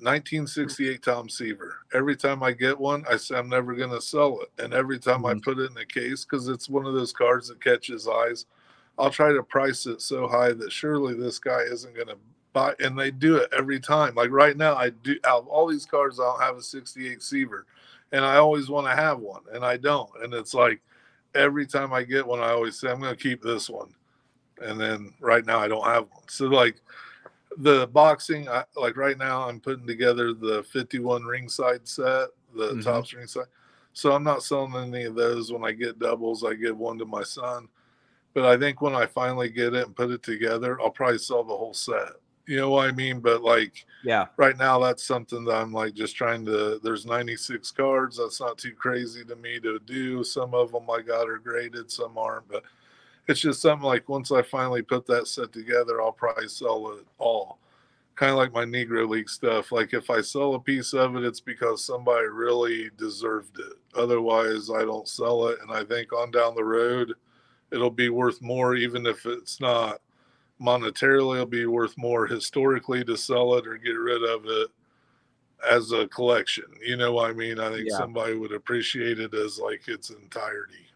1968 0.00 1.02
Tom 1.02 1.28
Seaver. 1.28 1.80
Every 1.92 2.16
time 2.16 2.42
I 2.42 2.52
get 2.52 2.78
one, 2.78 3.04
I 3.10 3.16
say 3.16 3.36
I'm 3.36 3.50
never 3.50 3.74
going 3.74 3.90
to 3.90 4.00
sell 4.00 4.40
it. 4.40 4.62
And 4.62 4.72
every 4.72 4.98
time 4.98 5.22
mm-hmm. 5.22 5.38
I 5.38 5.42
put 5.44 5.58
it 5.58 5.70
in 5.70 5.76
a 5.76 5.84
case, 5.84 6.24
because 6.24 6.48
it's 6.48 6.70
one 6.70 6.86
of 6.86 6.94
those 6.94 7.12
cards 7.12 7.48
that 7.48 7.62
catches 7.62 8.08
eyes, 8.08 8.46
I'll 8.98 9.10
try 9.10 9.32
to 9.32 9.42
price 9.42 9.86
it 9.86 10.02
so 10.02 10.28
high 10.28 10.52
that 10.52 10.72
surely 10.72 11.14
this 11.14 11.38
guy 11.38 11.60
isn't 11.62 11.94
going 11.94 12.08
to 12.08 12.18
buy. 12.52 12.74
And 12.80 12.98
they 12.98 13.10
do 13.10 13.36
it 13.36 13.48
every 13.56 13.80
time. 13.80 14.14
Like 14.14 14.30
right 14.30 14.56
now, 14.56 14.74
I 14.74 14.90
do 14.90 15.16
out 15.24 15.42
of 15.42 15.48
all 15.48 15.66
these 15.66 15.86
cards, 15.86 16.20
I 16.20 16.24
don't 16.24 16.42
have 16.42 16.56
a 16.56 16.62
68 16.62 17.22
Seaver. 17.22 17.66
And 18.12 18.24
I 18.24 18.36
always 18.36 18.68
want 18.68 18.88
to 18.88 18.94
have 18.94 19.20
one, 19.20 19.42
and 19.52 19.64
I 19.64 19.76
don't. 19.76 20.10
And 20.22 20.34
it's 20.34 20.52
like 20.52 20.80
every 21.34 21.64
time 21.64 21.92
I 21.92 22.02
get 22.02 22.26
one, 22.26 22.40
I 22.40 22.50
always 22.50 22.78
say, 22.78 22.90
I'm 22.90 23.00
going 23.00 23.14
to 23.14 23.22
keep 23.22 23.40
this 23.40 23.70
one. 23.70 23.94
And 24.60 24.80
then 24.80 25.14
right 25.20 25.46
now, 25.46 25.60
I 25.60 25.68
don't 25.68 25.84
have 25.84 26.08
one. 26.10 26.24
So, 26.28 26.46
like, 26.46 26.80
the 27.58 27.86
boxing, 27.88 28.48
I, 28.48 28.64
like 28.76 28.96
right 28.96 29.16
now, 29.16 29.48
I'm 29.48 29.60
putting 29.60 29.86
together 29.86 30.32
the 30.32 30.64
51 30.64 31.24
ringside 31.24 31.86
set, 31.86 32.28
the 32.54 32.70
mm-hmm. 32.70 32.80
Topps 32.80 33.14
ringside. 33.14 33.46
So 33.92 34.12
I'm 34.12 34.24
not 34.24 34.42
selling 34.42 34.74
any 34.74 35.04
of 35.04 35.14
those. 35.14 35.52
When 35.52 35.64
I 35.64 35.72
get 35.72 35.98
doubles, 35.98 36.44
I 36.44 36.54
give 36.54 36.78
one 36.78 36.98
to 36.98 37.04
my 37.04 37.22
son. 37.22 37.68
But 38.34 38.44
I 38.44 38.56
think 38.56 38.80
when 38.80 38.94
I 38.94 39.06
finally 39.06 39.48
get 39.48 39.74
it 39.74 39.86
and 39.86 39.96
put 39.96 40.10
it 40.10 40.22
together, 40.22 40.80
I'll 40.80 40.90
probably 40.90 41.18
sell 41.18 41.42
the 41.42 41.56
whole 41.56 41.74
set. 41.74 42.12
You 42.46 42.56
know 42.56 42.70
what 42.70 42.88
I 42.88 42.92
mean? 42.92 43.20
But 43.20 43.42
like, 43.42 43.86
yeah, 44.02 44.26
right 44.36 44.56
now 44.56 44.78
that's 44.78 45.04
something 45.04 45.44
that 45.44 45.54
I'm 45.54 45.72
like 45.72 45.94
just 45.94 46.16
trying 46.16 46.44
to. 46.46 46.80
There's 46.82 47.06
96 47.06 47.70
cards. 47.72 48.16
That's 48.18 48.40
not 48.40 48.58
too 48.58 48.72
crazy 48.72 49.24
to 49.24 49.36
me 49.36 49.60
to 49.60 49.78
do. 49.80 50.24
Some 50.24 50.54
of 50.54 50.72
them 50.72 50.90
I 50.90 51.00
got 51.02 51.28
are 51.28 51.38
graded, 51.38 51.90
some 51.90 52.18
aren't. 52.18 52.48
But 52.48 52.64
it's 53.28 53.40
just 53.40 53.62
something 53.62 53.86
like 53.86 54.08
once 54.08 54.32
I 54.32 54.42
finally 54.42 54.82
put 54.82 55.06
that 55.06 55.28
set 55.28 55.52
together, 55.52 56.02
I'll 56.02 56.12
probably 56.12 56.48
sell 56.48 56.90
it 56.98 57.06
all. 57.18 57.58
Kind 58.16 58.32
of 58.32 58.38
like 58.38 58.52
my 58.52 58.64
Negro 58.64 59.08
League 59.08 59.30
stuff. 59.30 59.70
Like 59.70 59.94
if 59.94 60.10
I 60.10 60.20
sell 60.20 60.54
a 60.54 60.60
piece 60.60 60.92
of 60.92 61.14
it, 61.16 61.24
it's 61.24 61.40
because 61.40 61.84
somebody 61.84 62.26
really 62.26 62.90
deserved 62.98 63.58
it. 63.60 63.78
Otherwise, 63.96 64.70
I 64.70 64.80
don't 64.80 65.06
sell 65.08 65.46
it. 65.48 65.58
And 65.62 65.70
I 65.70 65.84
think 65.84 66.12
on 66.12 66.32
down 66.32 66.54
the 66.54 66.64
road, 66.64 67.14
it'll 67.72 67.90
be 67.90 68.08
worth 68.08 68.40
more, 68.42 68.74
even 68.74 69.06
if 69.06 69.26
it's 69.26 69.60
not 69.60 70.00
monetarily, 70.60 71.34
it'll 71.34 71.46
be 71.46 71.66
worth 71.66 71.96
more 71.96 72.26
historically 72.26 73.04
to 73.04 73.16
sell 73.16 73.54
it 73.54 73.66
or 73.66 73.76
get 73.76 73.92
rid 73.92 74.22
of 74.22 74.44
it 74.46 74.68
as 75.68 75.92
a 75.92 76.06
collection. 76.08 76.64
You 76.84 76.96
know 76.96 77.12
what 77.12 77.30
I 77.30 77.32
mean? 77.32 77.58
I 77.58 77.70
think 77.70 77.88
yeah. 77.90 77.96
somebody 77.96 78.34
would 78.34 78.52
appreciate 78.52 79.18
it 79.20 79.34
as 79.34 79.58
like 79.58 79.88
its 79.88 80.10
entirety. 80.10 80.86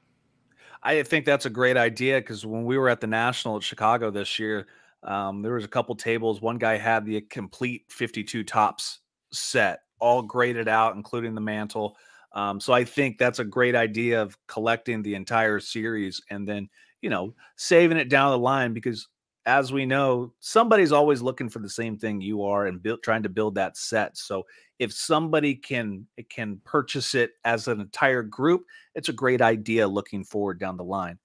I 0.83 1.03
think 1.03 1.25
that's 1.25 1.47
a 1.47 1.51
great 1.51 1.79
idea 1.79 2.21
because 2.21 2.45
when 2.45 2.65
we 2.65 2.77
were 2.77 2.91
at 2.91 3.01
the 3.01 3.07
National 3.07 3.57
at 3.57 3.63
Chicago 3.63 4.11
this 4.11 4.39
year, 4.39 4.67
um, 5.03 5.43
there 5.43 5.55
was 5.55 5.65
a 5.65 5.69
couple 5.69 5.95
tables. 5.95 6.43
One 6.43 6.59
guy 6.59 6.77
had 6.77 7.07
the 7.07 7.23
complete 7.23 7.85
52 7.89 8.45
Topps 8.45 9.01
set, 9.33 9.81
all 9.99 10.23
graded 10.23 10.69
out, 10.69 10.95
including 10.95 11.35
the 11.35 11.41
Mantle. 11.41 11.97
Um, 12.35 12.61
so 12.61 12.73
I 12.73 12.85
think 12.85 13.17
that's 13.17 13.39
a 13.39 13.45
great 13.45 13.75
idea 13.75 14.21
of 14.21 14.37
collecting 14.49 15.03
the 15.03 15.15
entire 15.15 15.61
series 15.61 16.21
and 16.31 16.47
then, 16.47 16.69
you 17.01 17.09
know, 17.09 17.35
saving 17.57 17.97
it 17.97 18.09
down 18.09 18.33
the 18.33 18.39
line 18.39 18.73
because 18.75 19.09
as 19.47 19.73
we 19.73 19.85
know, 19.85 20.33
somebody's 20.41 20.93
always 20.93 21.23
looking 21.23 21.49
for 21.49 21.59
the 21.59 21.69
same 21.69 21.97
thing 21.97 22.21
you 22.21 22.43
are 22.43 22.67
and 22.67 22.83
build, 22.83 23.03
trying 23.03 23.23
to 23.23 23.29
build 23.29 23.55
that 23.55 23.77
set. 23.77 24.17
So 24.17 24.45
if 24.79 24.93
somebody 24.93 25.55
can 25.55 26.07
can 26.31 26.61
purchase 26.65 27.15
it 27.15 27.33
as 27.45 27.69
an 27.69 27.81
entire 27.81 28.23
group, 28.23 28.65
it's 28.95 29.11
a 29.11 29.13
great 29.13 29.43
idea 29.43 29.87
looking 29.87 30.25
forward 30.25 30.59
down 30.59 30.77
the 30.77 30.85
line. 30.85 31.19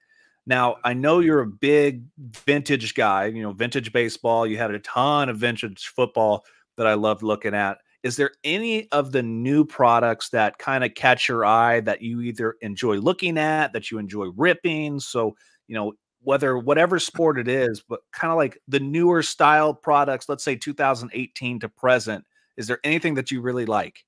Now, 0.46 0.78
I 0.84 0.94
know 0.94 1.20
you're 1.20 1.42
a 1.42 1.48
big 1.48 2.04
vintage 2.18 2.94
guy, 2.96 3.26
you 3.26 3.42
know, 3.42 3.52
vintage 3.52 3.94
baseball. 3.94 4.48
You 4.48 4.58
had 4.58 4.72
a 4.72 4.80
ton 4.80 5.30
of 5.30 5.38
vintage 5.38 5.88
football 5.88 6.44
that 6.76 6.88
I 6.88 6.96
loved 6.96 7.24
looking 7.24 7.54
at. 7.54 7.78
Is 8.04 8.16
there 8.16 8.32
any 8.44 8.90
of 8.92 9.12
the 9.12 9.24
new 9.24 9.66
products 9.66 10.30
that 10.30 10.58
kind 10.58 10.84
of 10.84 10.96
catch 10.96 11.28
your 11.28 11.46
eye 11.46 11.82
that 11.82 12.02
you 12.02 12.22
either 12.22 12.56
enjoy 12.62 12.98
looking 12.98 13.38
at, 13.38 13.74
that 13.74 13.92
you 13.92 13.98
enjoy 13.98 14.28
ripping? 14.38 15.00
So, 15.00 15.36
you 15.68 15.76
know, 15.76 15.94
whether 16.22 16.58
whatever 16.58 17.00
sport 17.00 17.40
it 17.40 17.48
is, 17.48 17.82
but 17.88 18.02
kind 18.12 18.32
of 18.32 18.38
like 18.38 18.58
the 18.68 18.80
newer 18.80 19.24
style 19.24 19.74
products, 19.74 20.30
let's 20.30 20.44
say 20.44 20.56
2018 20.56 21.60
to 21.60 21.70
present, 21.70 22.26
is 22.58 22.68
there 22.68 22.80
anything 22.84 23.16
that 23.16 23.32
you 23.32 23.42
really 23.42 23.66
like? 23.66 24.06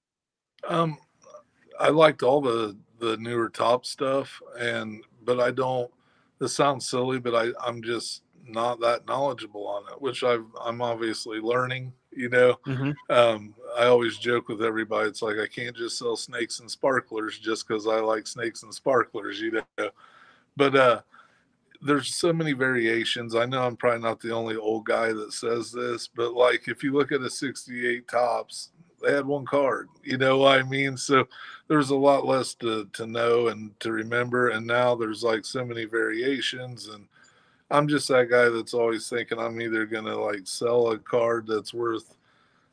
Um, 0.67 0.97
I 1.79 1.89
liked 1.89 2.23
all 2.23 2.41
the 2.41 2.77
the 2.99 3.17
newer 3.17 3.49
top 3.49 3.85
stuff, 3.85 4.41
and 4.59 5.03
but 5.23 5.39
I 5.39 5.51
don't. 5.51 5.91
This 6.39 6.55
sounds 6.55 6.87
silly, 6.87 7.19
but 7.19 7.35
I 7.35 7.51
I'm 7.65 7.81
just 7.81 8.23
not 8.45 8.79
that 8.81 9.07
knowledgeable 9.07 9.67
on 9.67 9.83
it, 9.91 10.01
which 10.01 10.23
I've 10.23 10.45
I'm 10.63 10.81
obviously 10.81 11.39
learning. 11.39 11.93
You 12.11 12.29
know, 12.29 12.59
mm-hmm. 12.67 12.91
um, 13.09 13.55
I 13.77 13.85
always 13.85 14.17
joke 14.17 14.49
with 14.49 14.61
everybody. 14.61 15.09
It's 15.09 15.21
like 15.21 15.37
I 15.37 15.47
can't 15.47 15.75
just 15.75 15.97
sell 15.97 16.15
snakes 16.15 16.59
and 16.59 16.69
sparklers 16.69 17.39
just 17.39 17.67
because 17.67 17.87
I 17.87 17.99
like 17.99 18.27
snakes 18.27 18.63
and 18.63 18.73
sparklers. 18.73 19.39
You 19.39 19.63
know, 19.77 19.89
but 20.57 20.75
uh, 20.75 21.01
there's 21.81 22.13
so 22.13 22.31
many 22.33 22.53
variations. 22.53 23.35
I 23.35 23.45
know 23.45 23.63
I'm 23.63 23.77
probably 23.77 24.01
not 24.01 24.19
the 24.19 24.33
only 24.33 24.55
old 24.55 24.85
guy 24.85 25.13
that 25.13 25.33
says 25.33 25.71
this, 25.71 26.07
but 26.07 26.33
like 26.33 26.67
if 26.67 26.83
you 26.83 26.93
look 26.93 27.11
at 27.11 27.21
a 27.21 27.29
68 27.29 28.07
Topps, 28.07 28.69
they 29.01 29.13
had 29.13 29.25
one 29.25 29.45
card. 29.45 29.89
You 30.03 30.17
know 30.17 30.39
what 30.39 30.59
I 30.59 30.63
mean? 30.63 30.95
So 30.95 31.27
there's 31.67 31.89
a 31.89 31.95
lot 31.95 32.25
less 32.25 32.53
to 32.55 32.85
to 32.93 33.07
know 33.07 33.47
and 33.47 33.77
to 33.79 33.91
remember. 33.91 34.49
And 34.49 34.67
now 34.67 34.95
there's 34.95 35.23
like 35.23 35.45
so 35.45 35.65
many 35.65 35.85
variations 35.85 36.87
and 36.87 37.07
I'm 37.71 37.87
just 37.87 38.09
that 38.09 38.29
guy 38.29 38.49
that's 38.49 38.73
always 38.73 39.07
thinking 39.07 39.39
I'm 39.39 39.61
either 39.61 39.85
gonna 39.85 40.15
like 40.15 40.41
sell 40.45 40.91
a 40.91 40.99
card 40.99 41.47
that's 41.47 41.73
worth 41.73 42.15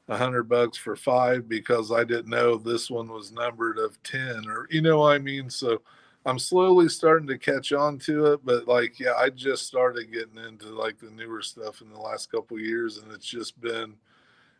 a 0.08 0.16
hundred 0.16 0.44
bucks 0.44 0.76
for 0.78 0.96
five 0.96 1.48
because 1.48 1.92
I 1.92 2.04
didn't 2.04 2.28
know 2.30 2.56
this 2.56 2.90
one 2.90 3.08
was 3.08 3.32
numbered 3.32 3.78
of 3.78 4.02
ten 4.02 4.44
or 4.48 4.66
you 4.70 4.80
know 4.80 5.00
what 5.00 5.14
I 5.14 5.18
mean. 5.18 5.50
So 5.50 5.82
I'm 6.26 6.38
slowly 6.38 6.88
starting 6.88 7.28
to 7.28 7.38
catch 7.38 7.72
on 7.72 7.98
to 8.00 8.32
it, 8.32 8.40
but 8.44 8.68
like, 8.68 8.98
yeah, 9.00 9.14
I 9.14 9.30
just 9.30 9.66
started 9.66 10.12
getting 10.12 10.36
into 10.36 10.68
like 10.68 10.98
the 10.98 11.10
newer 11.10 11.42
stuff 11.42 11.80
in 11.80 11.90
the 11.90 11.98
last 11.98 12.30
couple 12.30 12.58
years, 12.58 12.98
and 12.98 13.10
it's 13.12 13.26
just 13.26 13.58
been 13.60 13.94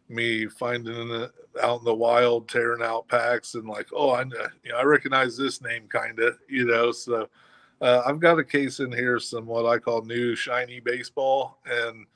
me 0.09 0.47
finding 0.47 1.11
it 1.11 1.31
out 1.62 1.81
in 1.81 1.85
the 1.85 1.95
wild, 1.95 2.49
tearing 2.49 2.83
out 2.83 3.09
packs, 3.09 3.55
and 3.55 3.69
like, 3.69 3.88
oh, 3.95 4.14
I 4.14 4.25
know, 4.25 4.47
you 4.64 4.73
know, 4.73 4.78
I 4.78 4.85
recognize 4.85 5.37
this 5.37 5.61
name, 5.61 5.87
kind 5.88 6.19
of, 6.21 6.38
you 6.49 6.64
know. 6.64 6.93
So 6.93 7.28
uh, 7.83 8.02
I've 8.07 8.21
got 8.21 8.38
a 8.38 8.45
case 8.45 8.81
in 8.81 8.90
here, 8.90 9.19
some 9.19 9.47
what 9.47 9.67
I 9.67 9.78
call 9.78 10.02
new 10.02 10.35
shiny 10.35 10.81
baseball, 10.81 11.59
and 11.67 12.07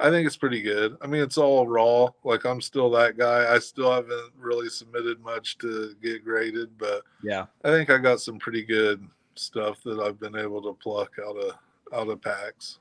I 0.00 0.10
think 0.10 0.26
it's 0.26 0.36
pretty 0.36 0.60
good. 0.60 0.96
I 1.00 1.06
mean, 1.06 1.22
it's 1.22 1.38
all 1.38 1.68
raw. 1.68 2.08
Like 2.24 2.44
I'm 2.44 2.60
still 2.60 2.90
that 2.90 3.16
guy. 3.16 3.52
I 3.54 3.58
still 3.58 3.92
haven't 3.92 4.32
really 4.36 4.68
submitted 4.68 5.20
much 5.20 5.58
to 5.58 5.94
get 6.02 6.24
graded, 6.24 6.76
but 6.78 7.02
yeah, 7.22 7.46
I 7.64 7.70
think 7.70 7.90
I 7.90 7.98
got 7.98 8.20
some 8.20 8.38
pretty 8.38 8.64
good 8.64 9.06
stuff 9.36 9.82
that 9.84 10.00
I've 10.00 10.18
been 10.18 10.36
able 10.36 10.62
to 10.62 10.76
pluck 10.82 11.12
out 11.24 11.36
of 11.36 11.54
out 11.92 12.08
of 12.08 12.20
packs. 12.20 12.78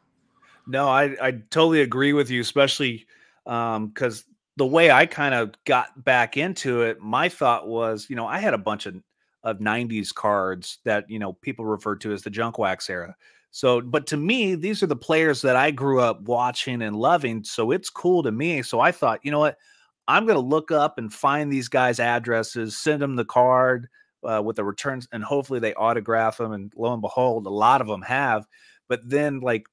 No, 0.66 0.88
I 0.88 1.16
I 1.22 1.32
totally 1.50 1.82
agree 1.82 2.14
with 2.14 2.30
you, 2.30 2.42
especially 2.42 3.06
um 3.46 3.88
because 3.88 4.26
the 4.58 4.66
way 4.66 4.92
I 4.92 5.06
kind 5.06 5.34
of 5.36 5.52
got 5.66 6.04
back 6.04 6.38
into 6.38 6.84
it, 6.84 7.00
my 7.00 7.28
thought 7.28 7.68
was, 7.68 8.08
you 8.10 8.16
know, 8.16 8.28
I 8.28 8.40
had 8.40 8.54
a 8.54 8.60
bunch 8.60 8.86
of 8.86 8.96
of 9.44 9.60
90s 9.60 10.14
cards 10.14 10.80
that 10.86 11.10
you 11.10 11.20
know 11.20 11.34
people 11.34 11.66
refer 11.66 11.96
to 11.98 12.14
as 12.14 12.24
the 12.24 12.30
junk 12.30 12.58
wax 12.58 12.90
era 12.90 13.16
so, 13.56 13.82
but 13.82 14.08
to 14.08 14.18
me, 14.18 14.56
these 14.56 14.82
are 14.82 14.88
the 14.88 14.96
players 14.96 15.44
that 15.44 15.56
I 15.56 15.70
grew 15.70 16.00
up 16.00 16.22
watching 16.22 16.82
and 16.82 16.96
loving. 16.96 17.44
So 17.44 17.70
it's 17.70 17.88
cool 17.88 18.24
to 18.24 18.32
me. 18.32 18.64
So 18.64 18.80
I 18.80 18.92
thought, 18.92 19.20
you 19.22 19.30
know 19.30 19.38
what? 19.38 19.60
I'm 20.08 20.26
going 20.26 20.42
to 20.42 20.46
look 20.46 20.72
up 20.72 20.98
and 20.98 21.14
find 21.14 21.54
these 21.54 21.68
guys' 21.68 22.00
addresses, 22.00 22.76
send 22.76 23.00
them 23.00 23.16
the 23.16 23.24
card 23.24 23.90
uh, 24.28 24.42
with 24.44 24.56
the 24.56 24.64
returns, 24.64 25.08
and 25.12 25.24
hopefully 25.24 25.60
they 25.60 25.76
autograph 25.76 26.38
them. 26.38 26.52
And 26.52 26.74
lo 26.76 26.94
and 26.94 27.02
behold, 27.04 27.46
a 27.46 27.52
lot 27.52 27.80
of 27.80 27.86
them 27.86 28.02
have. 28.02 28.48
But 28.90 29.08
then, 29.08 29.40
like, 29.40 29.68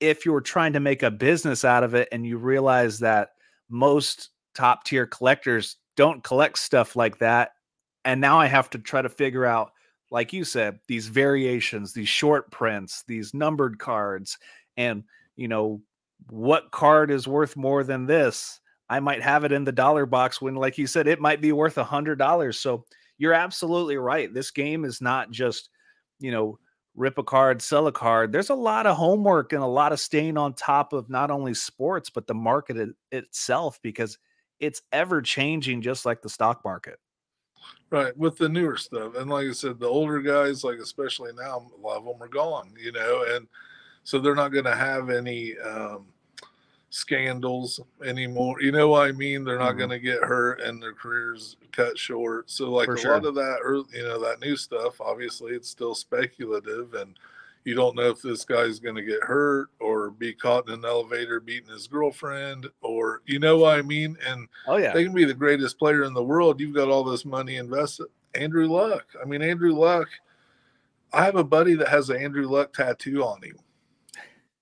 if 0.00 0.24
you 0.24 0.32
were 0.32 0.40
trying 0.40 0.72
to 0.72 0.80
make 0.80 1.02
a 1.02 1.10
business 1.10 1.62
out 1.62 1.84
of 1.84 1.94
it 1.94 2.08
and 2.10 2.24
you 2.26 2.38
realize 2.38 3.00
that 3.00 3.32
most 3.68 4.30
top 4.54 4.84
tier 4.84 5.04
collectors 5.04 5.76
don't 5.94 6.24
collect 6.24 6.58
stuff 6.58 6.96
like 6.96 7.18
that, 7.18 7.50
and 8.06 8.18
now 8.18 8.40
I 8.40 8.46
have 8.46 8.70
to 8.70 8.78
try 8.78 9.02
to 9.02 9.10
figure 9.10 9.44
out 9.44 9.72
like 10.14 10.32
you 10.32 10.44
said, 10.44 10.78
these 10.86 11.08
variations, 11.08 11.92
these 11.92 12.08
short 12.08 12.48
prints, 12.52 13.02
these 13.08 13.34
numbered 13.34 13.80
cards, 13.80 14.38
and 14.76 15.02
you 15.34 15.48
know 15.48 15.82
what 16.30 16.70
card 16.70 17.10
is 17.10 17.26
worth 17.26 17.56
more 17.56 17.82
than 17.82 18.06
this. 18.06 18.60
I 18.88 19.00
might 19.00 19.22
have 19.22 19.42
it 19.42 19.50
in 19.50 19.64
the 19.64 19.72
dollar 19.72 20.06
box 20.06 20.40
when, 20.40 20.54
like 20.54 20.78
you 20.78 20.86
said, 20.86 21.08
it 21.08 21.20
might 21.20 21.40
be 21.40 21.50
worth 21.50 21.78
a 21.78 21.82
hundred 21.84 22.16
dollars. 22.18 22.60
So 22.60 22.84
you're 23.18 23.32
absolutely 23.32 23.96
right. 23.96 24.32
This 24.32 24.52
game 24.52 24.84
is 24.84 25.00
not 25.00 25.32
just, 25.32 25.68
you 26.20 26.30
know, 26.30 26.60
rip 26.94 27.18
a 27.18 27.24
card, 27.24 27.60
sell 27.60 27.88
a 27.88 27.92
card. 27.92 28.30
There's 28.30 28.50
a 28.50 28.54
lot 28.54 28.86
of 28.86 28.96
homework 28.96 29.52
and 29.52 29.64
a 29.64 29.66
lot 29.66 29.92
of 29.92 29.98
staying 29.98 30.38
on 30.38 30.54
top 30.54 30.92
of 30.92 31.10
not 31.10 31.32
only 31.32 31.54
sports, 31.54 32.08
but 32.08 32.28
the 32.28 32.34
market 32.34 32.76
it, 32.76 32.90
itself 33.10 33.80
because 33.82 34.16
it's 34.60 34.80
ever 34.92 35.20
changing, 35.22 35.82
just 35.82 36.06
like 36.06 36.22
the 36.22 36.28
stock 36.28 36.60
market. 36.64 37.00
Right, 37.90 38.16
with 38.16 38.38
the 38.38 38.48
newer 38.48 38.76
stuff. 38.76 39.14
And 39.16 39.30
like 39.30 39.46
I 39.46 39.52
said, 39.52 39.78
the 39.78 39.86
older 39.86 40.20
guys, 40.20 40.64
like 40.64 40.78
especially 40.78 41.30
now, 41.32 41.70
a 41.76 41.80
lot 41.80 41.98
of 41.98 42.04
them 42.04 42.20
are 42.20 42.28
gone, 42.28 42.72
you 42.76 42.90
know, 42.90 43.24
and 43.28 43.46
so 44.02 44.18
they're 44.18 44.34
not 44.34 44.48
going 44.48 44.64
to 44.64 44.74
have 44.74 45.10
any 45.10 45.56
um, 45.58 46.06
scandals 46.90 47.80
anymore. 48.04 48.60
You 48.60 48.72
know 48.72 48.88
what 48.88 49.08
I 49.08 49.12
mean? 49.12 49.44
They're 49.44 49.58
not 49.58 49.70
mm-hmm. 49.70 49.78
going 49.78 49.90
to 49.90 49.98
get 49.98 50.22
hurt 50.22 50.60
and 50.60 50.82
their 50.82 50.92
careers 50.92 51.56
cut 51.72 51.98
short. 51.98 52.50
So 52.50 52.70
like 52.70 52.86
For 52.86 52.94
a 52.94 52.98
sure. 52.98 53.14
lot 53.14 53.26
of 53.26 53.34
that, 53.34 53.86
you 53.92 54.02
know, 54.02 54.20
that 54.22 54.40
new 54.40 54.56
stuff, 54.56 55.00
obviously 55.00 55.52
it's 55.52 55.68
still 55.68 55.94
speculative 55.94 56.94
and 56.94 57.18
you 57.64 57.74
don't 57.74 57.96
know 57.96 58.10
if 58.10 58.20
this 58.20 58.44
guy's 58.44 58.78
going 58.78 58.94
to 58.94 59.02
get 59.02 59.22
hurt 59.22 59.68
or 59.80 60.10
be 60.10 60.34
caught 60.34 60.68
in 60.68 60.74
an 60.74 60.84
elevator 60.84 61.40
beating 61.40 61.70
his 61.70 61.86
girlfriend 61.86 62.66
or 62.82 63.22
you 63.26 63.38
know 63.38 63.58
what 63.58 63.78
I 63.78 63.82
mean? 63.82 64.16
And 64.26 64.48
oh 64.66 64.76
yeah, 64.76 64.92
they 64.92 65.04
can 65.04 65.14
be 65.14 65.24
the 65.24 65.34
greatest 65.34 65.78
player 65.78 66.04
in 66.04 66.14
the 66.14 66.22
world. 66.22 66.60
You've 66.60 66.74
got 66.74 66.88
all 66.88 67.04
this 67.04 67.24
money 67.24 67.56
invested. 67.56 68.06
Andrew 68.34 68.66
Luck. 68.66 69.06
I 69.20 69.24
mean, 69.24 69.42
Andrew 69.42 69.72
Luck. 69.72 70.08
I 71.12 71.24
have 71.24 71.36
a 71.36 71.44
buddy 71.44 71.74
that 71.76 71.88
has 71.88 72.10
an 72.10 72.16
Andrew 72.16 72.48
Luck 72.48 72.72
tattoo 72.72 73.22
on 73.22 73.40
him. 73.40 73.56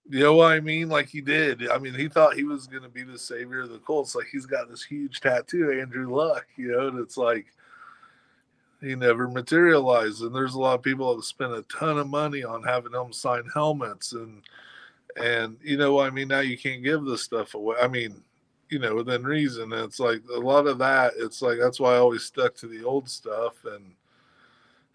You 0.08 0.20
know 0.20 0.34
what 0.34 0.52
I 0.52 0.60
mean? 0.60 0.90
Like 0.90 1.08
he 1.08 1.22
did. 1.22 1.68
I 1.70 1.78
mean, 1.78 1.94
he 1.94 2.08
thought 2.08 2.34
he 2.34 2.44
was 2.44 2.66
going 2.66 2.82
to 2.82 2.88
be 2.88 3.02
the 3.02 3.18
savior 3.18 3.62
of 3.62 3.70
the 3.70 3.78
Colts. 3.78 4.14
Like 4.14 4.26
he's 4.30 4.46
got 4.46 4.68
this 4.68 4.82
huge 4.82 5.20
tattoo, 5.20 5.80
Andrew 5.80 6.14
Luck. 6.14 6.44
You 6.56 6.72
know, 6.72 6.88
and 6.88 6.98
it's 6.98 7.16
like 7.16 7.46
he 8.82 8.94
never 8.94 9.28
materialized. 9.28 10.22
And 10.22 10.34
there's 10.34 10.54
a 10.54 10.60
lot 10.60 10.74
of 10.74 10.82
people 10.82 11.16
that 11.16 11.24
spend 11.24 11.52
a 11.52 11.62
ton 11.62 11.98
of 11.98 12.08
money 12.08 12.44
on 12.44 12.62
having 12.62 12.92
them 12.92 13.12
sign 13.12 13.44
helmets 13.52 14.12
and 14.12 14.42
and 15.20 15.58
you 15.62 15.76
know, 15.76 16.00
I 16.00 16.08
mean, 16.10 16.28
now 16.28 16.40
you 16.40 16.56
can't 16.56 16.82
give 16.82 17.04
this 17.04 17.22
stuff 17.22 17.54
away. 17.54 17.76
I 17.80 17.86
mean, 17.86 18.22
you 18.70 18.78
know, 18.78 18.94
within 18.94 19.24
reason. 19.24 19.70
It's 19.72 20.00
like 20.00 20.22
a 20.34 20.38
lot 20.38 20.66
of 20.66 20.78
that. 20.78 21.12
It's 21.18 21.42
like 21.42 21.58
that's 21.58 21.78
why 21.78 21.94
I 21.94 21.98
always 21.98 22.22
stuck 22.22 22.54
to 22.56 22.66
the 22.66 22.82
old 22.82 23.08
stuff 23.08 23.64
and 23.64 23.92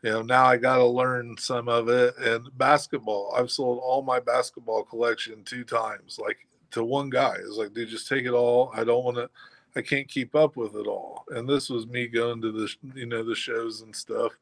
you 0.03 0.11
know 0.11 0.21
now 0.21 0.45
i 0.45 0.57
got 0.57 0.77
to 0.77 0.85
learn 0.85 1.35
some 1.37 1.67
of 1.67 1.89
it 1.89 2.15
and 2.17 2.55
basketball 2.57 3.33
i've 3.35 3.51
sold 3.51 3.79
all 3.83 4.01
my 4.01 4.19
basketball 4.19 4.83
collection 4.83 5.43
two 5.43 5.63
times 5.63 6.19
like 6.21 6.47
to 6.71 6.83
one 6.83 7.09
guy 7.09 7.35
it's 7.39 7.57
like 7.57 7.73
dude 7.73 7.89
just 7.89 8.07
take 8.07 8.25
it 8.25 8.31
all 8.31 8.71
i 8.75 8.83
don't 8.83 9.03
want 9.03 9.17
to 9.17 9.29
i 9.77 9.81
can't 9.81 10.07
keep 10.07 10.35
up 10.35 10.55
with 10.55 10.75
it 10.75 10.87
all. 10.87 11.23
And 11.29 11.47
this 11.47 11.69
was 11.69 11.87
me 11.87 12.07
going 12.07 12.41
to 12.41 12.51
the 12.51 12.73
you 12.95 13.05
know 13.05 13.23
the 13.23 13.35
shows 13.35 13.81
and 13.81 13.95
stuff. 13.95 14.33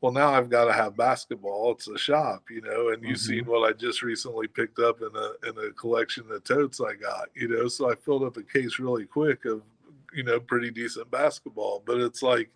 Well 0.00 0.12
now 0.12 0.32
i've 0.32 0.50
got 0.50 0.64
to 0.66 0.72
have 0.72 0.96
basketball. 0.96 1.72
It's 1.72 1.88
a 1.88 1.98
shop 1.98 2.44
you 2.50 2.60
know 2.60 2.88
and 2.88 3.02
you've 3.02 3.18
mm-hmm. 3.18 3.30
seen 3.30 3.46
what 3.46 3.68
i 3.68 3.72
just 3.72 4.02
recently 4.02 4.46
picked 4.46 4.78
up 4.78 5.00
in 5.00 5.10
a 5.14 5.48
in 5.48 5.68
a 5.68 5.72
collection 5.72 6.24
of 6.30 6.44
totes 6.44 6.80
i 6.80 6.94
got 6.94 7.28
you 7.34 7.48
know? 7.48 7.68
So 7.68 7.90
i 7.90 7.94
filled 7.94 8.24
up 8.24 8.36
a 8.36 8.42
case 8.42 8.78
really 8.78 9.06
quick 9.06 9.44
of 9.44 9.62
you 10.14 10.22
know 10.22 10.40
pretty 10.40 10.70
decent 10.70 11.10
basketball. 11.10 11.82
But 11.84 11.98
it's 12.00 12.22
like 12.22 12.50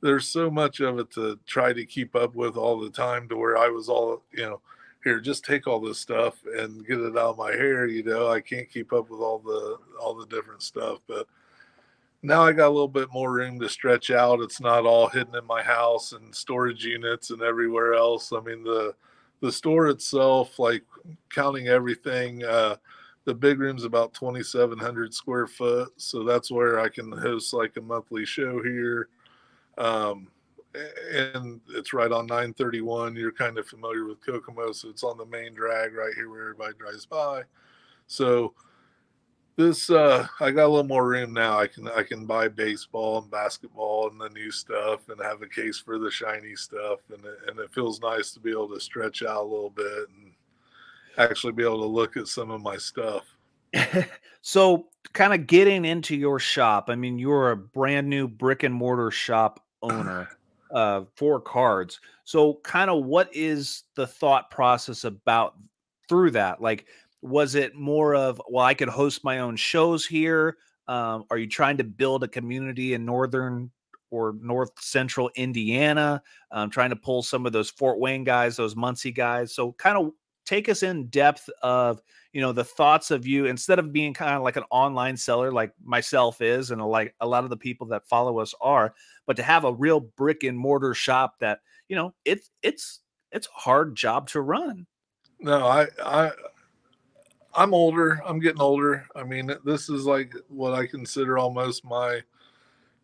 there's 0.00 0.26
so 0.26 0.50
much 0.50 0.80
of 0.80 0.98
it 0.98 1.10
to 1.12 1.38
try 1.46 1.72
to 1.72 1.84
keep 1.84 2.16
up 2.16 2.34
with 2.34 2.56
all 2.56 2.80
the 2.80 2.90
time 2.90 3.28
to 3.28 3.36
where 3.36 3.58
I 3.58 3.68
was 3.68 3.88
all, 3.88 4.22
you 4.32 4.44
know, 4.44 4.60
here, 5.04 5.20
just 5.20 5.44
take 5.44 5.66
all 5.66 5.80
this 5.80 5.98
stuff 5.98 6.36
and 6.56 6.86
get 6.86 7.00
it 7.00 7.16
out 7.16 7.30
of 7.30 7.38
my 7.38 7.52
hair. 7.52 7.86
You 7.86 8.02
know, 8.02 8.28
I 8.28 8.40
can't 8.40 8.70
keep 8.70 8.92
up 8.92 9.10
with 9.10 9.20
all 9.20 9.38
the 9.38 9.78
all 10.00 10.14
the 10.14 10.26
different 10.26 10.62
stuff, 10.62 10.98
but 11.06 11.26
now 12.22 12.42
I 12.42 12.52
got 12.52 12.68
a 12.68 12.70
little 12.70 12.88
bit 12.88 13.10
more 13.12 13.32
room 13.32 13.58
to 13.60 13.68
stretch 13.68 14.10
out. 14.10 14.40
It's 14.40 14.60
not 14.60 14.84
all 14.84 15.08
hidden 15.08 15.34
in 15.34 15.46
my 15.46 15.62
house 15.62 16.12
and 16.12 16.34
storage 16.34 16.84
units 16.84 17.30
and 17.30 17.42
everywhere 17.42 17.94
else. 17.94 18.32
I 18.32 18.40
mean 18.40 18.62
the 18.62 18.94
the 19.40 19.50
store 19.52 19.88
itself, 19.88 20.58
like 20.58 20.84
counting 21.30 21.68
everything, 21.68 22.44
uh, 22.44 22.76
the 23.24 23.34
big 23.34 23.58
room's 23.58 23.84
about 23.84 24.14
2,700 24.14 25.14
square 25.14 25.46
foot, 25.46 25.92
so 25.96 26.24
that's 26.24 26.50
where 26.50 26.80
I 26.80 26.88
can 26.88 27.12
host 27.12 27.52
like 27.52 27.76
a 27.76 27.80
monthly 27.80 28.24
show 28.24 28.62
here. 28.62 29.08
Um, 29.78 30.28
and 30.74 31.60
it's 31.70 31.92
right 31.92 32.12
on 32.12 32.26
931. 32.26 33.16
You're 33.16 33.32
kind 33.32 33.58
of 33.58 33.66
familiar 33.66 34.06
with 34.06 34.24
Kokomo, 34.24 34.72
so 34.72 34.88
it's 34.88 35.02
on 35.02 35.18
the 35.18 35.26
main 35.26 35.54
drag 35.54 35.94
right 35.94 36.14
here 36.14 36.30
where 36.30 36.42
everybody 36.42 36.74
drives 36.78 37.06
by. 37.06 37.42
So 38.06 38.54
this 39.56 39.90
uh 39.90 40.26
I 40.38 40.50
got 40.50 40.66
a 40.66 40.68
little 40.68 40.84
more 40.84 41.06
room 41.06 41.32
now. 41.32 41.58
I 41.58 41.66
can 41.66 41.88
I 41.88 42.02
can 42.02 42.24
buy 42.24 42.48
baseball 42.48 43.18
and 43.18 43.30
basketball 43.30 44.08
and 44.08 44.20
the 44.20 44.30
new 44.30 44.50
stuff 44.50 45.08
and 45.08 45.20
have 45.20 45.42
a 45.42 45.46
case 45.46 45.78
for 45.78 45.98
the 45.98 46.10
shiny 46.10 46.56
stuff 46.56 47.00
and 47.12 47.24
it, 47.24 47.38
and 47.48 47.58
it 47.58 47.72
feels 47.72 48.00
nice 48.00 48.30
to 48.32 48.40
be 48.40 48.50
able 48.50 48.68
to 48.68 48.80
stretch 48.80 49.22
out 49.22 49.42
a 49.42 49.48
little 49.48 49.70
bit 49.70 50.08
and 50.16 50.32
actually 51.18 51.52
be 51.52 51.64
able 51.64 51.80
to 51.80 51.86
look 51.86 52.16
at 52.16 52.28
some 52.28 52.50
of 52.50 52.62
my 52.62 52.76
stuff. 52.76 53.24
so 54.40 54.86
kind 55.12 55.34
of 55.34 55.46
getting 55.46 55.84
into 55.84 56.16
your 56.16 56.38
shop. 56.38 56.88
I 56.88 56.94
mean, 56.94 57.18
you're 57.18 57.50
a 57.50 57.56
brand 57.56 58.08
new 58.08 58.28
brick 58.28 58.62
and 58.62 58.74
mortar 58.74 59.10
shop 59.10 59.64
owner 59.82 60.28
uh, 60.72 61.02
for 61.16 61.40
cards. 61.40 62.00
So, 62.24 62.54
kind 62.62 62.90
of 62.90 63.04
what 63.04 63.34
is 63.34 63.84
the 63.96 64.06
thought 64.06 64.50
process 64.50 65.04
about 65.04 65.54
through 66.08 66.32
that? 66.32 66.60
Like, 66.60 66.86
was 67.22 67.54
it 67.54 67.74
more 67.74 68.14
of, 68.14 68.40
well, 68.48 68.64
I 68.64 68.74
could 68.74 68.88
host 68.88 69.24
my 69.24 69.40
own 69.40 69.56
shows 69.56 70.06
here? 70.06 70.56
Um, 70.88 71.24
are 71.30 71.38
you 71.38 71.46
trying 71.46 71.76
to 71.78 71.84
build 71.84 72.24
a 72.24 72.28
community 72.28 72.94
in 72.94 73.04
northern 73.04 73.70
or 74.10 74.34
north 74.40 74.72
central 74.80 75.30
Indiana? 75.36 76.22
Um, 76.50 76.70
trying 76.70 76.90
to 76.90 76.96
pull 76.96 77.22
some 77.22 77.46
of 77.46 77.52
those 77.52 77.70
Fort 77.70 77.98
Wayne 77.98 78.24
guys, 78.24 78.56
those 78.56 78.76
Muncie 78.76 79.12
guys. 79.12 79.54
So, 79.54 79.72
kind 79.72 79.98
of 79.98 80.12
take 80.44 80.68
us 80.68 80.82
in 80.82 81.06
depth 81.06 81.48
of 81.62 82.00
you 82.32 82.40
know 82.40 82.52
the 82.52 82.64
thoughts 82.64 83.10
of 83.10 83.26
you 83.26 83.46
instead 83.46 83.78
of 83.78 83.92
being 83.92 84.14
kind 84.14 84.34
of 84.34 84.42
like 84.42 84.56
an 84.56 84.64
online 84.70 85.16
seller 85.16 85.52
like 85.52 85.72
myself 85.82 86.40
is 86.40 86.70
and 86.70 86.84
like 86.84 87.14
a 87.20 87.26
lot 87.26 87.44
of 87.44 87.50
the 87.50 87.56
people 87.56 87.86
that 87.86 88.06
follow 88.06 88.38
us 88.38 88.54
are 88.60 88.94
but 89.26 89.36
to 89.36 89.42
have 89.42 89.64
a 89.64 89.72
real 89.72 90.00
brick 90.00 90.44
and 90.44 90.58
mortar 90.58 90.94
shop 90.94 91.38
that 91.40 91.60
you 91.88 91.96
know 91.96 92.14
it's 92.24 92.50
it's 92.62 93.00
it's 93.32 93.46
a 93.46 93.60
hard 93.60 93.94
job 93.94 94.28
to 94.28 94.40
run. 94.40 94.86
No 95.40 95.66
i 95.66 95.86
i 96.04 96.30
i'm 97.54 97.74
older 97.74 98.20
i'm 98.26 98.38
getting 98.38 98.60
older 98.60 99.06
i 99.16 99.24
mean 99.24 99.52
this 99.64 99.88
is 99.88 100.04
like 100.04 100.34
what 100.48 100.74
i 100.74 100.86
consider 100.86 101.38
almost 101.38 101.84
my 101.84 102.20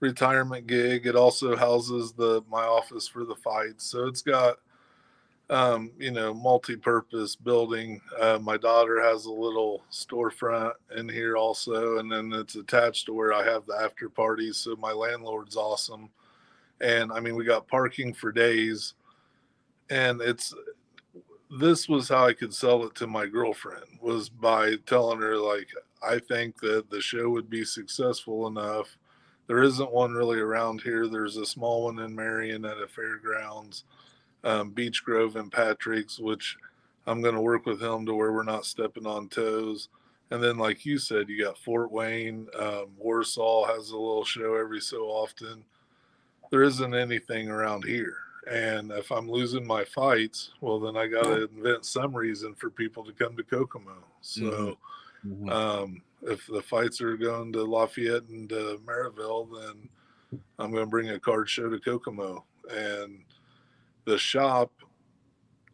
retirement 0.01 0.67
gig 0.67 1.07
it 1.07 1.17
also 1.17 1.57
houses 1.57 2.13
the 2.13 2.43
my 2.49 2.63
office 2.63 3.09
for 3.09 3.25
the 3.25 3.35
fights 3.35 3.87
so 3.87 4.07
it's 4.07 4.23
got 4.23 4.59
um, 5.49 5.93
you 5.99 6.11
know, 6.11 6.35
multi-purpose 6.35 7.37
building. 7.37 8.01
Uh, 8.21 8.39
my 8.43 8.57
daughter 8.57 9.01
has 9.01 9.27
a 9.27 9.33
little 9.33 9.85
storefront 9.93 10.73
in 10.97 11.09
here 11.09 11.37
also, 11.37 11.99
and 11.99 12.11
then 12.11 12.33
it's 12.33 12.57
attached 12.57 13.07
to 13.07 13.13
where 13.13 13.33
I 13.33 13.45
have 13.45 13.65
the 13.67 13.75
after 13.75 14.09
parties. 14.09 14.57
So 14.57 14.75
my 14.77 14.93
landlord's 14.93 15.57
awesome, 15.57 16.11
and 16.81 17.13
I 17.13 17.21
mean, 17.21 17.37
we 17.37 17.45
got 17.45 17.69
parking 17.69 18.13
for 18.13 18.33
days, 18.33 18.95
and 19.89 20.21
it's 20.21 20.53
this 21.61 21.89
was 21.89 22.09
how 22.09 22.27
I 22.27 22.33
could 22.33 22.53
sell 22.53 22.85
it 22.85 22.97
to 22.97 23.07
my 23.07 23.27
girlfriend 23.27 24.01
was 24.03 24.29
by 24.29 24.75
telling 24.85 25.21
her 25.21 25.37
like 25.37 25.69
I 26.03 26.19
think 26.19 26.61
that 26.61 26.91
the 26.91 27.01
show 27.01 27.31
would 27.31 27.49
be 27.49 27.65
successful 27.65 28.49
enough. 28.49 28.99
There 29.47 29.63
isn't 29.63 29.93
one 29.93 30.13
really 30.13 30.41
around 30.41 30.81
here. 30.81 31.07
There's 31.07 31.37
a 31.37 31.47
small 31.47 31.85
one 31.85 32.01
in 32.01 32.17
Marion 32.17 32.65
at 32.65 32.83
a 32.83 32.89
fairgrounds 32.89 33.85
um, 34.47 34.71
Beech 34.71 35.05
Grove 35.05 35.37
and 35.37 35.51
Patrick's, 35.51 36.19
which 36.19 36.57
I'm 37.07 37.21
going 37.21 37.35
to 37.35 37.41
work 37.41 37.67
with 37.67 37.83
him 37.83 38.07
to 38.07 38.15
where 38.15 38.33
we're 38.33 38.45
not 38.45 38.65
stepping 38.65 39.07
on 39.07 39.29
toes. 39.29 39.89
And 40.31 40.43
then, 40.43 40.57
like 40.57 40.87
you 40.87 40.99
said, 40.99 41.29
you 41.29 41.45
got 41.45 41.59
Fort 41.59 41.93
Wayne, 41.93 42.49
um, 42.59 42.87
Warsaw 42.97 43.67
has 43.67 43.91
a 43.91 43.97
little 43.97 44.25
show 44.25 44.55
every 44.55 44.81
so 44.81 45.05
often. 45.05 45.65
There 46.51 46.63
isn't 46.63 46.95
anything 46.95 47.49
around 47.49 47.85
here. 47.85 48.17
And 48.51 48.93
if 48.93 49.11
I'm 49.11 49.29
losing 49.29 49.67
my 49.67 49.85
fights, 49.85 50.53
well, 50.61 50.79
then 50.79 50.97
I 50.97 51.09
got 51.09 51.25
to 51.25 51.49
invent 51.49 51.85
some 51.85 52.17
reason 52.17 52.55
for 52.55 52.71
people 52.71 53.05
to 53.05 53.13
come 53.13 53.37
to 53.37 53.43
Kokomo. 53.43 54.05
So, 54.21 54.79
mm-hmm. 55.27 55.49
um, 55.49 56.03
if 56.23 56.47
the 56.47 56.63
fights 56.63 57.01
are 57.01 57.17
going 57.17 57.53
to 57.53 57.65
Lafayette 57.65 58.29
and 58.29 58.53
uh, 58.53 58.77
Merrillville, 58.87 59.49
then 59.61 59.89
I'm 60.59 60.71
going 60.71 60.85
to 60.85 60.91
bring 60.91 61.11
a 61.11 61.19
card 61.19 61.49
show 61.49 61.69
to 61.69 61.79
Kokomo. 61.81 62.45
And 62.71 63.21
the 64.07 64.17
shop 64.17 64.73